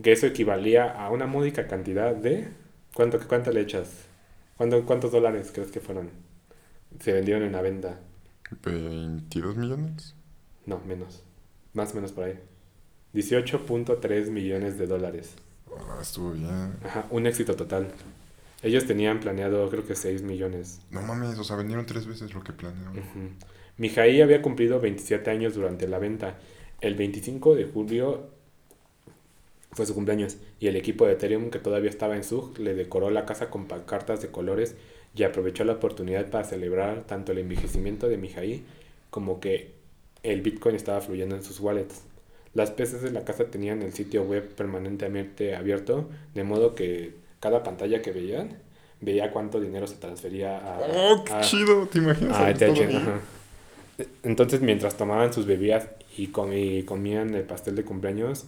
que 0.03 0.13
eso 0.13 0.27
equivalía 0.27 0.91
a 0.91 1.11
una 1.11 1.27
módica 1.27 1.67
cantidad 1.69 2.15
de... 2.15 2.49
¿Cuánto, 2.95 3.19
cuánto 3.29 3.53
le 3.53 3.61
echas? 3.61 4.08
¿Cuánto, 4.59 4.85
¿Cuántos 4.85 5.13
dólares 5.13 5.51
crees 5.55 5.71
que 5.71 5.81
fueron? 5.81 6.11
Se 6.99 7.13
vendieron 7.13 7.45
en 7.45 7.53
la 7.53 7.63
venta. 7.63 8.01
¿22 8.63 9.55
millones? 9.55 10.15
No, 10.67 10.81
menos. 10.81 11.23
Más 11.75 11.93
o 11.93 11.95
menos 11.95 12.11
por 12.13 12.25
ahí. 12.25 12.39
18.3 13.15 14.31
millones 14.31 14.77
de 14.77 14.87
dólares. 14.89 15.35
Ah, 15.89 15.99
estuvo 16.03 16.33
bien. 16.33 16.77
Ajá, 16.85 17.07
un 17.11 17.27
éxito 17.27 17.55
total. 17.55 17.89
Ellos 18.63 18.85
tenían 18.87 19.21
planeado 19.21 19.71
creo 19.71 19.87
que 19.87 19.95
6 19.95 20.23
millones. 20.23 20.81
No 20.91 21.03
mames, 21.03 21.39
o 21.39 21.45
sea, 21.45 21.55
vendieron 21.55 21.87
tres 21.87 22.07
veces 22.07 22.35
lo 22.35 22.43
que 22.43 22.53
planearon. 22.53 22.99
Ujú. 22.99 23.31
Mijaí 23.77 24.21
había 24.21 24.43
cumplido 24.43 24.81
27 24.81 25.31
años 25.31 25.55
durante 25.55 25.87
la 25.87 26.01
venta. 26.01 26.37
El 26.81 26.97
25 26.97 27.55
de 27.55 27.65
julio 27.65 28.31
fue 29.79 29.87
su 29.87 29.95
cumpleaños 29.95 30.37
y 30.61 30.67
el 30.67 30.75
equipo 30.77 31.07
de 31.07 31.13
Ethereum 31.13 31.51
que 31.51 31.61
todavía 31.61 31.89
estaba 31.89 32.17
en 32.17 32.25
SUG 32.25 32.59
le 32.59 32.75
decoró 32.75 33.11
la 33.11 33.25
casa 33.25 33.49
con 33.49 33.67
pancartas 33.67 34.21
de 34.21 34.29
colores 34.29 34.75
y 35.15 35.23
aprovechó 35.23 35.63
la 35.65 35.75
oportunidad 35.75 36.27
para 36.31 36.43
celebrar 36.45 37.05
tanto 37.07 37.31
el 37.33 37.39
envejecimiento 37.39 38.09
de 38.09 38.17
Mijaí 38.19 38.65
como 39.11 39.39
que 39.39 39.71
el 40.25 40.43
Bitcoin 40.43 40.75
estaba 40.75 41.01
fluyendo 41.01 41.37
en 41.37 41.45
sus 41.45 41.61
wallets. 41.61 42.03
Las 42.55 42.73
PCs 42.73 43.03
de 43.03 43.13
la 43.13 43.25
casa 43.25 43.45
tenían 43.45 43.83
el 43.83 43.93
sitio 43.93 44.25
web 44.25 44.49
permanentemente 44.55 45.55
abierto, 45.55 46.09
de 46.35 46.43
modo 46.43 46.75
que 46.75 47.15
cada 47.39 47.63
pantalla 47.63 48.03
que 48.03 48.11
veían 48.11 48.59
veía 49.01 49.31
cuánto 49.31 49.61
dinero 49.61 49.87
se 49.87 49.95
transfería 49.95 50.59
a... 50.59 50.81
¡Oh, 50.81 51.25
qué 51.25 51.33
a- 51.35 51.41
chido! 51.43 51.87
¿Te 51.87 51.99
imaginas? 51.99 52.37
Ahí. 52.37 52.55
ajá. 52.97 53.21
Entonces, 54.25 54.61
mientras 54.61 54.97
tomaban 54.97 55.33
sus 55.33 55.47
bebidas 55.47 55.89
y, 56.17 56.29
com- 56.29 56.53
y 56.53 56.83
comían 56.83 57.35
el 57.35 57.45
pastel 57.45 57.77
de 57.77 57.85
cumpleaños, 57.85 58.45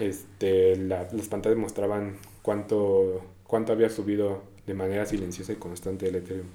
este, 0.00 0.76
la- 0.76 1.08
las 1.12 1.28
pantallas 1.28 1.58
mostraban 1.58 2.16
cuánto, 2.42 3.22
cuánto 3.44 3.72
había 3.72 3.90
subido 3.90 4.42
de 4.66 4.74
manera 4.74 5.06
silenciosa 5.06 5.52
y 5.52 5.56
constante 5.56 6.08
el 6.08 6.16
Ethereum. 6.16 6.46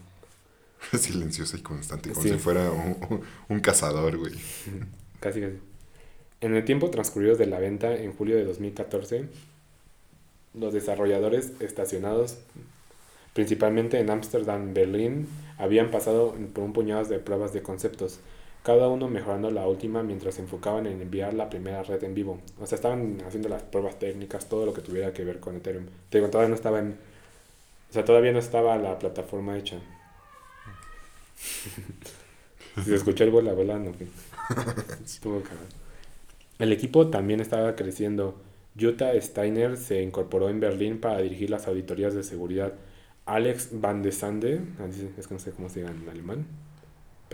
Silenciosa 0.99 1.57
y 1.57 1.61
constante, 1.61 2.09
como 2.09 2.21
Sí. 2.23 2.29
si 2.29 2.37
fuera 2.37 2.69
un, 2.71 2.97
un- 3.09 3.21
un 3.49 3.59
cazador, 3.61 4.17
güey. 4.17 4.33
Casi, 5.19 5.41
casi. 5.41 5.55
En 6.41 6.55
el 6.55 6.65
tiempo 6.65 6.89
transcurrido 6.91 7.35
de 7.35 7.47
la 7.47 7.59
venta, 7.59 7.95
en 7.95 8.13
julio 8.13 8.35
de 8.35 8.43
2014, 8.43 9.25
los 10.53 10.73
desarrolladores 10.73 11.53
estacionados 11.59 12.37
principalmente 13.33 13.99
en 13.99 14.09
Ámsterdam, 14.09 14.73
Berlín, 14.73 15.27
habían 15.57 15.91
pasado 15.91 16.35
por 16.53 16.63
un 16.63 16.71
puñado 16.73 17.03
de 17.05 17.19
pruebas 17.19 17.51
de 17.51 17.61
conceptos, 17.61 18.19
cada 18.65 18.89
uno 18.89 19.09
mejorando 19.09 19.51
la 19.51 19.67
última 19.67 20.03
mientras 20.03 20.35
se 20.35 20.41
enfocaban 20.41 20.87
en 20.87 21.01
enviar 21.01 21.33
la 21.35 21.49
primera 21.49 21.83
red 21.83 22.03
en 22.03 22.15
vivo. 22.15 22.41
O 22.59 22.67
sea, 22.67 22.77
estaban 22.77 23.21
haciendo 23.27 23.49
las 23.49 23.63
pruebas 23.63 23.99
técnicas, 23.99 24.49
todo 24.49 24.65
lo 24.65 24.73
que 24.73 24.81
tuviera 24.81 25.13
que 25.13 25.23
ver 25.25 25.39
con 25.39 25.55
Ethereum. 25.57 25.85
Te 26.09 26.19
digo, 26.19 26.29
todavía 26.31 26.49
no 26.49 26.55
estaba 26.55 26.79
en... 26.79 26.97
O 27.89 27.93
sea, 27.93 28.05
todavía 28.05 28.31
no 28.33 28.39
estaba 28.39 28.77
la 28.77 28.99
plataforma 28.99 29.57
hecha. 29.57 29.79
si 32.77 32.83
se 32.83 32.95
escuchó 32.95 33.23
el 33.23 33.31
no. 33.31 33.91
que- 33.97 34.07
Estuvo. 35.05 35.41
El 36.59 36.71
equipo 36.73 37.07
también 37.09 37.39
estaba 37.39 37.75
creciendo. 37.75 38.35
Jutta 38.79 39.19
Steiner 39.21 39.77
se 39.77 40.01
incorporó 40.01 40.49
en 40.49 40.59
Berlín 40.59 40.99
para 40.99 41.19
dirigir 41.21 41.49
las 41.49 41.67
auditorías 41.67 42.13
de 42.13 42.23
seguridad. 42.23 42.73
Alex 43.25 43.69
Van 43.71 44.01
de 44.01 44.11
Sande, 44.11 44.61
es 45.17 45.27
que 45.27 45.33
no 45.33 45.39
sé 45.39 45.51
cómo 45.51 45.69
se 45.69 45.79
diga 45.79 45.91
en 45.91 46.07
alemán. 46.09 46.45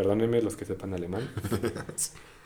Perdónenme 0.01 0.41
los 0.41 0.55
que 0.55 0.65
sepan 0.65 0.95
alemán. 0.95 1.29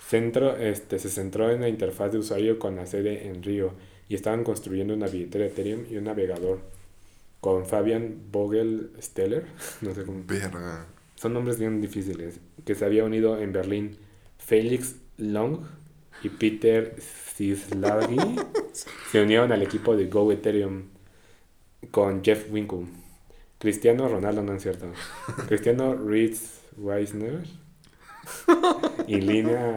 Centro, 0.05 0.57
este, 0.57 0.99
se 0.99 1.09
centró 1.09 1.49
en 1.49 1.61
la 1.61 1.69
interfaz 1.69 2.11
de 2.11 2.17
usuario 2.17 2.59
con 2.59 2.75
la 2.75 2.85
sede 2.85 3.29
en 3.29 3.43
Río 3.43 3.71
y 4.09 4.15
estaban 4.15 4.43
construyendo 4.43 4.93
una 4.93 5.07
billetera 5.07 5.45
Ethereum 5.45 5.85
y 5.89 5.95
un 5.95 6.03
navegador 6.03 6.59
con 7.39 7.65
Fabian 7.65 8.23
Vogel-Steller, 8.29 9.45
no 9.81 9.95
sé 9.95 10.03
cómo, 10.03 10.21
Verga. 10.27 10.85
son 11.15 11.31
nombres 11.31 11.57
bien 11.57 11.79
difíciles, 11.79 12.41
que 12.65 12.75
se 12.75 12.83
había 12.83 13.05
unido 13.05 13.39
en 13.39 13.53
Berlín. 13.53 13.99
Felix 14.37 14.97
Long 15.15 15.59
y 16.23 16.27
Peter 16.27 16.97
Cislargi 16.99 18.17
se 19.11 19.21
unieron 19.21 19.53
al 19.53 19.61
equipo 19.61 19.95
de 19.95 20.07
Go 20.07 20.29
Ethereum 20.29 20.89
con 21.89 22.21
Jeff 22.21 22.51
Winkle. 22.51 22.85
Cristiano 23.59 24.09
Ronaldo, 24.09 24.43
no 24.43 24.55
es 24.55 24.61
cierto. 24.61 24.91
Cristiano 25.47 25.95
Ritz 25.95 26.64
Weisner 26.77 27.43
y 29.07 29.21
Lina. 29.21 29.75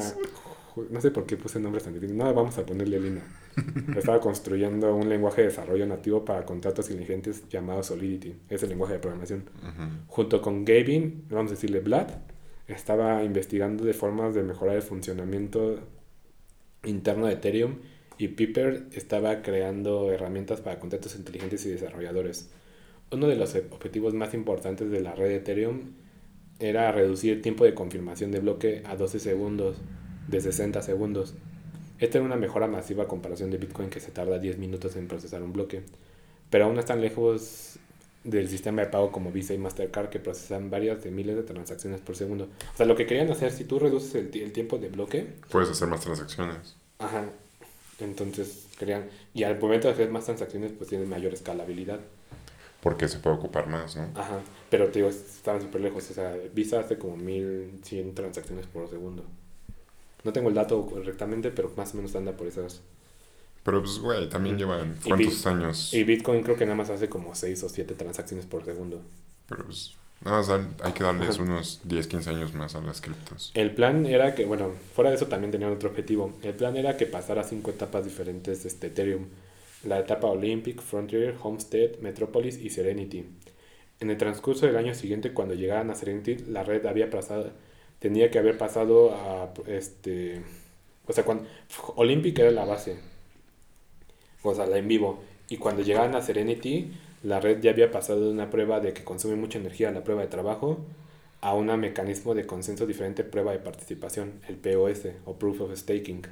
No 0.90 1.00
sé 1.00 1.10
por 1.10 1.26
qué 1.26 1.36
puse 1.36 1.58
nombres 1.58 1.84
tan 1.84 1.94
difíciles. 1.94 2.16
No, 2.16 2.32
vamos 2.32 2.56
a 2.58 2.64
ponerle 2.64 3.00
Lina. 3.00 3.22
Estaba 3.96 4.20
construyendo 4.20 4.94
un 4.94 5.08
lenguaje 5.08 5.42
de 5.42 5.48
desarrollo 5.48 5.86
nativo 5.86 6.24
para 6.24 6.44
contratos 6.44 6.90
inteligentes 6.90 7.48
llamado 7.48 7.82
Solidity. 7.82 8.36
Es 8.48 8.62
el 8.62 8.70
lenguaje 8.70 8.94
de 8.94 8.98
programación. 9.00 9.44
Junto 10.06 10.40
con 10.40 10.64
Gavin, 10.64 11.24
vamos 11.30 11.50
a 11.50 11.54
decirle 11.54 11.80
Vlad, 11.80 12.08
estaba 12.68 13.24
investigando 13.24 13.84
de 13.84 13.94
formas 13.94 14.34
de 14.34 14.42
mejorar 14.42 14.76
el 14.76 14.82
funcionamiento 14.82 15.80
interno 16.84 17.26
de 17.26 17.34
Ethereum 17.34 17.76
y 18.18 18.28
Piper 18.28 18.88
estaba 18.92 19.42
creando 19.42 20.12
herramientas 20.12 20.60
para 20.60 20.78
contratos 20.78 21.16
inteligentes 21.16 21.64
y 21.66 21.70
desarrolladores. 21.70 22.50
Uno 23.10 23.26
de 23.26 23.36
los 23.36 23.54
objetivos 23.54 24.12
más 24.12 24.34
importantes 24.34 24.90
de 24.90 25.00
la 25.00 25.14
red 25.14 25.28
de 25.28 25.36
Ethereum 25.36 25.92
era 26.60 26.90
reducir 26.92 27.32
el 27.34 27.42
tiempo 27.42 27.64
de 27.64 27.74
confirmación 27.74 28.30
de 28.32 28.40
bloque 28.40 28.82
a 28.86 28.96
12 28.96 29.18
segundos 29.20 29.76
de 30.26 30.40
60 30.40 30.82
segundos. 30.82 31.34
Esta 31.98 32.18
era 32.18 32.24
una 32.26 32.36
mejora 32.36 32.66
masiva 32.66 33.04
a 33.04 33.08
comparación 33.08 33.50
de 33.50 33.58
Bitcoin 33.58 33.90
que 33.90 34.00
se 34.00 34.10
tarda 34.10 34.38
10 34.38 34.58
minutos 34.58 34.94
en 34.96 35.08
procesar 35.08 35.42
un 35.42 35.52
bloque, 35.52 35.82
pero 36.50 36.66
aún 36.66 36.78
están 36.78 37.00
lejos 37.00 37.78
del 38.24 38.48
sistema 38.48 38.82
de 38.82 38.88
pago 38.88 39.10
como 39.10 39.32
Visa 39.32 39.54
y 39.54 39.58
Mastercard 39.58 40.08
que 40.10 40.18
procesan 40.20 40.70
varias 40.70 41.02
de 41.02 41.10
miles 41.10 41.36
de 41.36 41.42
transacciones 41.42 42.00
por 42.00 42.14
segundo. 42.16 42.48
O 42.74 42.76
sea, 42.76 42.86
lo 42.86 42.94
que 42.96 43.06
querían 43.06 43.30
hacer, 43.30 43.50
si 43.52 43.64
tú 43.64 43.78
reduces 43.78 44.14
el, 44.16 44.30
el 44.42 44.52
tiempo 44.52 44.78
de 44.78 44.88
bloque, 44.88 45.26
Puedes 45.50 45.70
hacer 45.70 45.88
más 45.88 46.00
transacciones. 46.00 46.76
ajá, 46.98 47.24
entonces 48.00 48.66
querían, 48.78 49.08
y 49.34 49.44
al 49.44 49.58
momento 49.58 49.88
de 49.88 49.94
hacer 49.94 50.10
más 50.10 50.24
transacciones, 50.24 50.72
pues 50.72 50.90
tienen 50.90 51.08
mayor 51.08 51.32
escalabilidad. 51.32 52.00
Porque 52.82 53.08
se 53.08 53.18
puede 53.18 53.36
ocupar 53.36 53.66
más, 53.66 53.96
¿no? 53.96 54.04
Ajá, 54.14 54.40
pero 54.70 54.86
te 54.88 54.98
digo, 55.00 55.08
estaban 55.08 55.60
súper 55.62 55.80
lejos. 55.80 56.10
O 56.10 56.14
sea, 56.14 56.36
Visa 56.54 56.80
hace 56.80 56.98
como 56.98 57.16
1100 57.16 58.14
transacciones 58.14 58.66
por 58.66 58.88
segundo. 58.88 59.24
No 60.24 60.32
tengo 60.32 60.48
el 60.48 60.54
dato 60.54 60.84
correctamente, 60.86 61.50
pero 61.50 61.72
más 61.76 61.94
o 61.94 61.96
menos 61.96 62.14
anda 62.16 62.32
por 62.36 62.46
esas. 62.46 62.80
Pero 63.62 63.80
pues, 63.82 63.98
güey, 63.98 64.28
también 64.28 64.56
llevan 64.58 64.96
Y 65.04 65.08
cuántos 65.08 65.34
Bit- 65.38 65.46
años. 65.46 65.94
Y 65.94 66.04
Bitcoin 66.04 66.42
creo 66.42 66.56
que 66.56 66.64
nada 66.64 66.76
más 66.76 66.90
hace 66.90 67.08
como 67.08 67.34
6 67.34 67.62
o 67.64 67.68
7 67.68 67.94
transacciones 67.94 68.46
por 68.46 68.64
segundo. 68.64 69.02
Pero 69.46 69.64
pues, 69.64 69.96
nada 70.22 70.38
más 70.38 70.48
hay 70.82 70.92
que 70.92 71.04
darles 71.04 71.36
Ajá. 71.36 71.42
unos 71.42 71.80
10, 71.84 72.06
15 72.06 72.30
años 72.30 72.54
más 72.54 72.74
a 72.74 72.80
las 72.80 73.00
criptos. 73.00 73.50
El 73.54 73.74
plan 73.74 74.06
era 74.06 74.34
que, 74.34 74.44
bueno, 74.44 74.72
fuera 74.94 75.10
de 75.10 75.16
eso 75.16 75.26
también 75.26 75.50
tenían 75.52 75.72
otro 75.72 75.90
objetivo. 75.90 76.32
El 76.42 76.54
plan 76.54 76.76
era 76.76 76.96
que 76.96 77.06
pasara 77.06 77.44
cinco 77.44 77.70
etapas 77.70 78.04
diferentes 78.04 78.62
de 78.62 78.68
este 78.68 78.88
Ethereum. 78.88 79.26
La 79.84 80.00
etapa 80.00 80.26
Olympic, 80.28 80.80
Frontier, 80.80 81.36
Homestead, 81.42 81.98
Metropolis 82.00 82.58
y 82.58 82.70
Serenity. 82.70 83.24
En 84.00 84.10
el 84.10 84.16
transcurso 84.16 84.66
del 84.66 84.76
año 84.76 84.94
siguiente, 84.94 85.32
cuando 85.32 85.54
llegaran 85.54 85.90
a 85.90 85.94
Serenity, 85.94 86.36
la 86.48 86.62
red 86.62 86.86
había 86.86 87.10
pasado, 87.10 87.50
tenía 87.98 88.30
que 88.30 88.38
haber 88.38 88.56
pasado 88.56 89.12
a, 89.14 89.52
este, 89.66 90.40
o 91.06 91.12
sea, 91.12 91.24
cuando, 91.24 91.46
Olympic 91.96 92.38
era 92.38 92.50
la 92.50 92.64
base, 92.64 92.96
o 94.42 94.54
sea, 94.54 94.66
la 94.66 94.78
en 94.78 94.88
vivo. 94.88 95.20
Y 95.48 95.56
cuando 95.56 95.82
llegaban 95.82 96.14
a 96.14 96.22
Serenity, 96.22 96.92
la 97.22 97.40
red 97.40 97.60
ya 97.60 97.72
había 97.72 97.90
pasado 97.90 98.26
de 98.26 98.30
una 98.30 98.50
prueba 98.50 98.80
de 98.80 98.92
que 98.92 99.02
consume 99.02 99.34
mucha 99.34 99.58
energía, 99.58 99.90
la 99.90 100.04
prueba 100.04 100.22
de 100.22 100.28
trabajo, 100.28 100.78
a 101.40 101.54
un 101.54 101.66
mecanismo 101.78 102.34
de 102.34 102.46
consenso 102.46 102.86
diferente, 102.86 103.24
prueba 103.24 103.52
de 103.52 103.58
participación, 103.58 104.40
el 104.48 104.56
POS 104.56 105.08
o 105.24 105.34
Proof 105.34 105.62
of 105.62 105.76
Staking, 105.76 106.22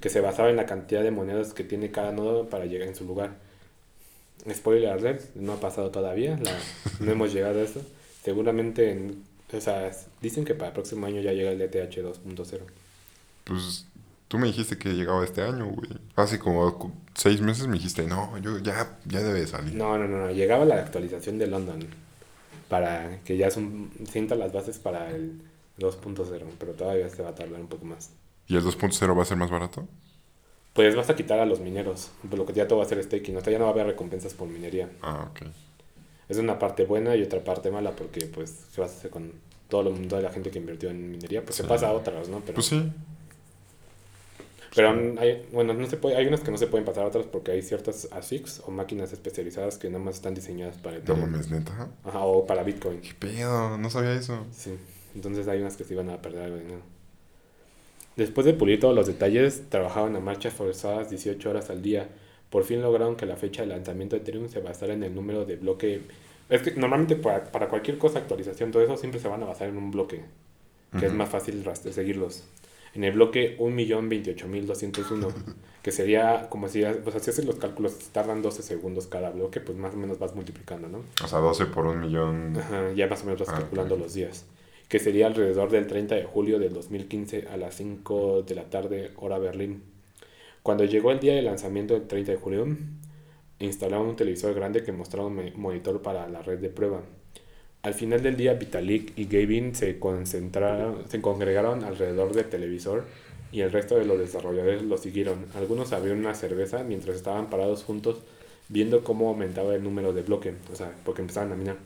que 0.00 0.08
se 0.08 0.20
basaba 0.20 0.50
en 0.50 0.56
la 0.56 0.66
cantidad 0.66 1.02
de 1.02 1.10
monedas 1.10 1.54
que 1.54 1.64
tiene 1.64 1.90
cada 1.90 2.12
nodo 2.12 2.48
para 2.48 2.66
llegar 2.66 2.88
en 2.88 2.94
su 2.94 3.04
lugar. 3.04 3.36
Spoiler 4.52 4.90
alert, 4.90 5.34
no 5.36 5.52
ha 5.52 5.60
pasado 5.60 5.90
todavía, 5.90 6.38
la- 6.42 6.58
no 7.00 7.12
hemos 7.12 7.32
llegado 7.32 7.60
a 7.60 7.62
eso. 7.62 7.80
Seguramente, 8.24 8.90
en, 8.90 9.22
o 9.52 9.60
sea, 9.60 9.90
dicen 10.20 10.44
que 10.44 10.54
para 10.54 10.68
el 10.68 10.72
próximo 10.74 11.06
año 11.06 11.20
ya 11.20 11.32
llega 11.32 11.50
el 11.50 11.58
DTH 11.58 12.02
2.0. 12.02 12.60
Pues 13.44 13.86
tú 14.28 14.38
me 14.38 14.46
dijiste 14.46 14.78
que 14.78 14.90
llegaba 14.94 15.24
este 15.24 15.42
año, 15.42 15.66
güey. 15.66 15.90
Hace 16.16 16.38
como 16.38 16.92
seis 17.14 17.40
meses 17.40 17.66
me 17.66 17.74
dijiste, 17.74 18.04
no, 18.06 18.36
yo 18.38 18.58
ya, 18.58 18.98
ya 19.04 19.20
debe 19.22 19.40
de 19.40 19.46
salir. 19.46 19.74
No, 19.74 19.98
no, 19.98 20.08
no, 20.08 20.18
no, 20.26 20.30
llegaba 20.32 20.64
la 20.64 20.76
actualización 20.76 21.38
de 21.38 21.46
London 21.46 21.86
para 22.68 23.20
que 23.24 23.36
ya 23.36 23.50
son, 23.50 23.90
sienta 24.10 24.34
las 24.34 24.52
bases 24.52 24.78
para 24.78 25.10
el 25.10 25.40
2.0, 25.78 26.42
pero 26.58 26.72
todavía 26.72 27.08
se 27.10 27.22
va 27.22 27.30
a 27.30 27.34
tardar 27.34 27.60
un 27.60 27.68
poco 27.68 27.84
más. 27.84 28.10
¿Y 28.48 28.56
el 28.56 28.62
2.0 28.64 29.16
va 29.16 29.22
a 29.22 29.26
ser 29.26 29.36
más 29.36 29.50
barato? 29.50 29.86
Pues 30.72 30.96
vas 30.96 31.10
a 31.10 31.16
quitar 31.16 31.38
a 31.38 31.44
los 31.46 31.60
mineros, 31.60 32.10
por 32.28 32.38
lo 32.38 32.46
que 32.46 32.54
ya 32.54 32.66
todo 32.66 32.78
va 32.78 32.84
a 32.84 32.88
ser 32.88 33.02
staking, 33.02 33.36
o 33.36 33.40
sea, 33.42 33.52
ya 33.52 33.58
no 33.58 33.64
va 33.64 33.70
a 33.70 33.74
haber 33.74 33.86
recompensas 33.86 34.32
por 34.34 34.48
minería. 34.48 34.88
Ah, 35.02 35.28
ok. 35.30 35.46
Es 36.28 36.38
una 36.38 36.58
parte 36.58 36.84
buena 36.86 37.14
y 37.14 37.22
otra 37.22 37.44
parte 37.44 37.70
mala 37.70 37.90
porque 37.90 38.24
pues 38.26 38.66
¿qué 38.74 38.80
vas 38.80 38.92
a 38.92 38.96
hacer 38.96 39.10
con 39.10 39.32
todo 39.68 39.88
el 39.88 39.94
mundo 39.94 40.16
de 40.16 40.22
la 40.22 40.30
gente 40.30 40.50
que 40.50 40.58
invirtió 40.58 40.88
en 40.88 41.10
minería? 41.10 41.42
Pues 41.44 41.56
se 41.56 41.64
pasa 41.64 41.88
a 41.88 41.92
otras, 41.92 42.28
¿no? 42.30 42.40
Pero, 42.40 42.54
Pues 42.54 42.66
sí. 42.68 42.90
pero 44.74 44.88
hay, 45.20 45.46
bueno, 45.52 45.74
no 45.74 45.86
se 45.86 45.98
puede, 45.98 46.16
hay 46.16 46.26
unas 46.26 46.40
que 46.40 46.50
no 46.50 46.56
se 46.56 46.66
pueden 46.66 46.86
pasar 46.86 47.04
a 47.04 47.08
otras 47.08 47.26
porque 47.26 47.50
hay 47.52 47.60
ciertas 47.60 48.08
ASICs 48.10 48.62
o 48.64 48.70
máquinas 48.70 49.12
especializadas 49.12 49.76
que 49.76 49.88
nada 49.90 50.02
más 50.02 50.14
están 50.14 50.32
diseñadas 50.34 50.76
para 50.78 50.96
No 50.96 51.02
Ethereum. 51.02 51.20
mames, 51.30 51.50
neta. 51.50 51.88
Ajá, 52.04 52.20
o 52.20 52.46
para 52.46 52.62
Bitcoin. 52.62 53.02
¿Qué 53.02 53.12
pedo? 53.12 53.76
No 53.76 53.90
sabía 53.90 54.14
eso. 54.14 54.46
Sí, 54.56 54.78
entonces 55.14 55.46
hay 55.48 55.60
unas 55.60 55.76
que 55.76 55.84
se 55.84 55.92
iban 55.92 56.08
a 56.08 56.22
perder 56.22 56.44
algo 56.44 56.56
de 56.56 56.62
dinero. 56.62 56.82
Después 58.16 58.44
de 58.44 58.52
pulir 58.54 58.78
todos 58.80 58.94
los 58.94 59.06
detalles, 59.06 59.64
trabajaban 59.70 60.14
a 60.16 60.20
marchas 60.20 60.52
forzadas 60.52 61.08
18 61.10 61.48
horas 61.50 61.70
al 61.70 61.82
día. 61.82 62.08
Por 62.50 62.64
fin 62.64 62.82
lograron 62.82 63.16
que 63.16 63.24
la 63.24 63.36
fecha 63.36 63.62
de 63.62 63.68
lanzamiento 63.68 64.16
de 64.16 64.22
Ethereum 64.22 64.48
se 64.48 64.60
basara 64.60 64.92
en 64.92 65.02
el 65.02 65.14
número 65.14 65.44
de 65.46 65.56
bloque. 65.56 66.02
Es 66.50 66.60
que 66.62 66.72
normalmente 66.72 67.16
para, 67.16 67.44
para 67.44 67.68
cualquier 67.68 67.96
cosa, 67.96 68.18
actualización, 68.18 68.70
todo 68.70 68.82
eso 68.82 68.96
siempre 68.98 69.20
se 69.20 69.28
van 69.28 69.42
a 69.42 69.46
basar 69.46 69.68
en 69.68 69.78
un 69.78 69.90
bloque, 69.90 70.20
que 70.98 71.06
es 71.06 71.12
más 71.14 71.30
fácil 71.30 71.64
seguirlos. 71.90 72.44
En 72.94 73.04
el 73.04 73.12
bloque 73.12 73.56
1.028.201, 73.58 75.32
que 75.82 75.92
sería 75.92 76.48
como 76.50 76.68
si, 76.68 76.82
pues 77.02 77.22
si 77.22 77.30
haces 77.30 77.46
los 77.46 77.56
cálculos, 77.56 77.94
tardan 78.12 78.42
12 78.42 78.62
segundos 78.62 79.06
cada 79.06 79.30
bloque, 79.30 79.60
pues 79.60 79.78
más 79.78 79.94
o 79.94 79.96
menos 79.96 80.18
vas 80.18 80.34
multiplicando, 80.34 80.88
¿no? 80.88 81.02
O 81.24 81.28
sea, 81.28 81.38
12 81.38 81.66
por 81.66 81.86
un 81.86 82.00
millón. 82.00 82.54
Ajá, 82.58 82.92
ya 82.94 83.06
más 83.06 83.22
o 83.22 83.24
menos 83.24 83.40
vas 83.40 83.48
Ah, 83.50 83.60
calculando 83.60 83.96
los 83.96 84.12
días. 84.12 84.44
Que 84.92 84.98
sería 84.98 85.26
alrededor 85.26 85.70
del 85.70 85.86
30 85.86 86.16
de 86.16 86.24
julio 86.24 86.58
del 86.58 86.74
2015 86.74 87.48
a 87.50 87.56
las 87.56 87.76
5 87.76 88.42
de 88.42 88.54
la 88.54 88.64
tarde, 88.64 89.12
hora 89.16 89.38
Berlín. 89.38 89.82
Cuando 90.62 90.84
llegó 90.84 91.12
el 91.12 91.18
día 91.18 91.32
de 91.34 91.40
lanzamiento 91.40 91.94
del 91.94 92.06
30 92.06 92.32
de 92.32 92.36
julio, 92.36 92.66
instalaron 93.58 94.08
un 94.08 94.16
televisor 94.16 94.52
grande 94.52 94.84
que 94.84 94.92
mostraba 94.92 95.28
un 95.28 95.50
monitor 95.56 96.02
para 96.02 96.28
la 96.28 96.42
red 96.42 96.58
de 96.58 96.68
prueba. 96.68 97.00
Al 97.80 97.94
final 97.94 98.22
del 98.22 98.36
día, 98.36 98.52
Vitalik 98.52 99.18
y 99.18 99.24
Gavin 99.24 99.74
se 99.74 99.98
concentraron, 99.98 101.08
se 101.08 101.22
congregaron 101.22 101.84
alrededor 101.84 102.34
del 102.34 102.50
televisor 102.50 103.06
y 103.50 103.62
el 103.62 103.72
resto 103.72 103.96
de 103.96 104.04
los 104.04 104.18
desarrolladores 104.18 104.82
lo 104.82 104.98
siguieron. 104.98 105.46
Algunos 105.54 105.94
abrieron 105.94 106.20
una 106.20 106.34
cerveza 106.34 106.84
mientras 106.84 107.16
estaban 107.16 107.48
parados 107.48 107.82
juntos 107.82 108.18
viendo 108.68 109.02
cómo 109.02 109.30
aumentaba 109.30 109.74
el 109.74 109.82
número 109.82 110.12
de 110.12 110.20
bloques, 110.20 110.54
o 110.70 110.76
sea, 110.76 110.92
porque 111.02 111.22
empezaban 111.22 111.50
a 111.52 111.56
minar. 111.56 111.76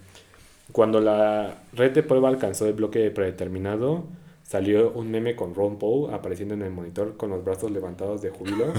Cuando 0.77 1.01
la 1.01 1.63
red 1.73 1.93
de 1.93 2.03
prueba 2.03 2.29
alcanzó 2.29 2.67
el 2.67 2.75
bloque 2.75 3.11
predeterminado, 3.11 4.05
salió 4.43 4.93
un 4.93 5.11
meme 5.11 5.35
con 5.35 5.55
Ron 5.55 5.79
Paul 5.79 6.13
apareciendo 6.13 6.53
en 6.53 6.61
el 6.61 6.71
monitor 6.71 7.17
con 7.17 7.31
los 7.31 7.43
brazos 7.43 7.71
levantados 7.71 8.21
de 8.21 8.29
júbilo, 8.29 8.75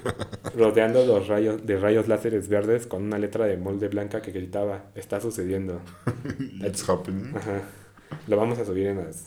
rodeando 0.56 1.04
los 1.04 1.28
rayos 1.28 1.66
de 1.66 1.76
rayos 1.76 2.08
láseres 2.08 2.48
verdes 2.48 2.86
con 2.86 3.02
una 3.02 3.18
letra 3.18 3.44
de 3.44 3.58
molde 3.58 3.88
blanca 3.88 4.22
que 4.22 4.32
gritaba, 4.32 4.84
está 4.94 5.20
sucediendo. 5.20 5.82
It's 6.66 6.88
happening. 6.88 7.36
Ajá. 7.36 7.60
Lo 8.28 8.38
vamos 8.38 8.58
a 8.58 8.64
subir 8.64 8.86
en 8.86 9.04
las, 9.04 9.26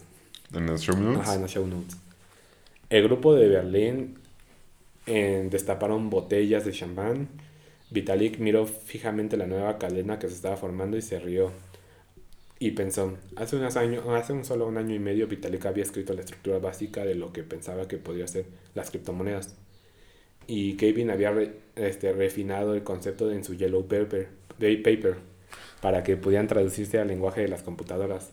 En 0.51 0.65
los 0.65 0.81
show 0.81 0.97
notes. 0.97 1.19
ajá, 1.19 1.35
en 1.35 1.41
los 1.43 1.51
show 1.51 1.67
notes. 1.67 1.95
El 2.89 3.03
grupo 3.03 3.35
de 3.35 3.49
Berlín 3.49 4.17
eh, 5.05 5.47
destaparon 5.51 6.09
botellas 6.09 6.65
de 6.65 6.71
champán. 6.71 7.27
Vitalik 7.91 8.39
miró 8.39 8.65
fijamente 8.65 9.37
la 9.37 9.45
nueva 9.45 9.77
cadena 9.77 10.17
que 10.17 10.27
se 10.27 10.33
estaba 10.33 10.57
formando 10.57 10.97
y 10.97 11.03
se 11.03 11.19
rió. 11.19 11.51
Y 12.65 12.71
pensó, 12.71 13.15
hace, 13.35 13.57
unos 13.57 13.77
años, 13.77 14.03
hace 14.07 14.33
un 14.33 14.43
solo 14.43 14.65
un 14.65 14.77
año 14.77 14.95
y 14.95 14.97
medio 14.97 15.27
Vitalik 15.27 15.63
había 15.67 15.83
escrito 15.83 16.15
la 16.15 16.21
estructura 16.21 16.57
básica 16.57 17.05
de 17.05 17.13
lo 17.13 17.31
que 17.31 17.43
pensaba 17.43 17.87
que 17.87 17.97
podría 17.97 18.25
ser 18.27 18.47
las 18.73 18.89
criptomonedas. 18.89 19.55
Y 20.47 20.73
Kevin 20.75 21.11
había 21.11 21.29
re- 21.29 21.53
este, 21.75 22.11
refinado 22.11 22.73
el 22.73 22.81
concepto 22.81 23.31
en 23.31 23.43
su 23.43 23.53
Yellow 23.53 23.85
Paper, 23.87 24.29
Paper 24.57 25.17
para 25.79 26.01
que 26.03 26.17
pudieran 26.17 26.47
traducirse 26.47 26.97
al 26.97 27.07
lenguaje 27.09 27.41
de 27.41 27.49
las 27.49 27.61
computadoras. 27.61 28.31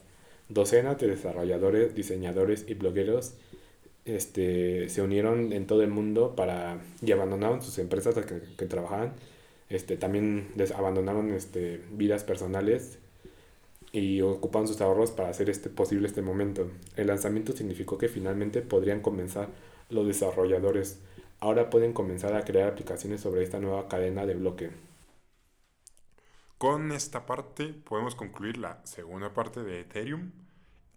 Docenas 0.49 0.97
de 0.99 1.09
desarrolladores, 1.09 1.95
diseñadores 1.95 2.64
y 2.66 2.72
blogueros 2.72 3.35
este, 4.07 4.89
se 4.89 5.03
unieron 5.03 5.53
en 5.53 5.66
todo 5.66 5.83
el 5.83 5.91
mundo 5.91 6.35
para 6.35 6.80
y 7.03 7.12
abandonaron 7.12 7.61
sus 7.61 7.76
empresas 7.76 8.14
que, 8.24 8.41
que 8.57 8.64
trabajaban. 8.64 9.12
Este, 9.68 9.99
también 9.99 10.49
abandonaron 10.74 11.35
este, 11.35 11.83
vidas 11.93 12.24
personales 12.24 12.99
y 13.93 14.22
ocuparon 14.22 14.66
sus 14.66 14.80
ahorros 14.80 15.11
para 15.11 15.28
hacer 15.28 15.51
este 15.51 15.68
posible 15.68 16.09
este 16.09 16.22
momento. 16.22 16.70
El 16.97 17.09
lanzamiento 17.09 17.53
significó 17.53 17.99
que 17.99 18.09
finalmente 18.09 18.62
podrían 18.62 19.03
comenzar 19.03 19.51
los 19.90 20.07
desarrolladores. 20.07 21.01
Ahora 21.40 21.68
pueden 21.70 21.93
comenzar 21.93 22.34
a 22.34 22.45
crear 22.45 22.70
aplicaciones 22.70 23.20
sobre 23.20 23.43
esta 23.43 23.61
nueva 23.61 23.88
cadena 23.88 24.24
de 24.24 24.34
bloque. 24.34 24.70
Con 26.57 26.93
esta 26.93 27.26
parte 27.26 27.74
podemos 27.74 28.14
concluir 28.14 28.57
la 28.57 28.80
segunda 28.86 29.34
parte 29.34 29.62
de 29.62 29.80
Ethereum. 29.80 30.30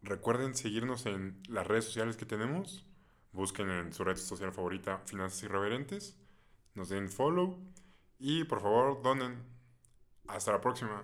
Recuerden 0.02 0.56
seguirnos 0.56 1.06
en 1.08 1.42
las 1.50 1.68
redes 1.68 1.86
sociales 1.86 2.16
que 2.16 2.26
tenemos. 2.26 2.86
Busquen 3.34 3.70
en 3.72 3.92
su 3.92 4.04
red 4.04 4.16
social 4.16 4.54
favorita 4.54 5.00
Finanzas 5.06 5.44
Irreverentes. 5.44 6.16
Nos 6.76 6.90
den 6.90 7.10
follow. 7.10 7.58
Y 8.20 8.44
por 8.46 8.62
favor, 8.62 9.02
donen. 9.02 9.44
Hasta 10.28 10.54
la 10.54 10.62
próxima. 10.62 11.04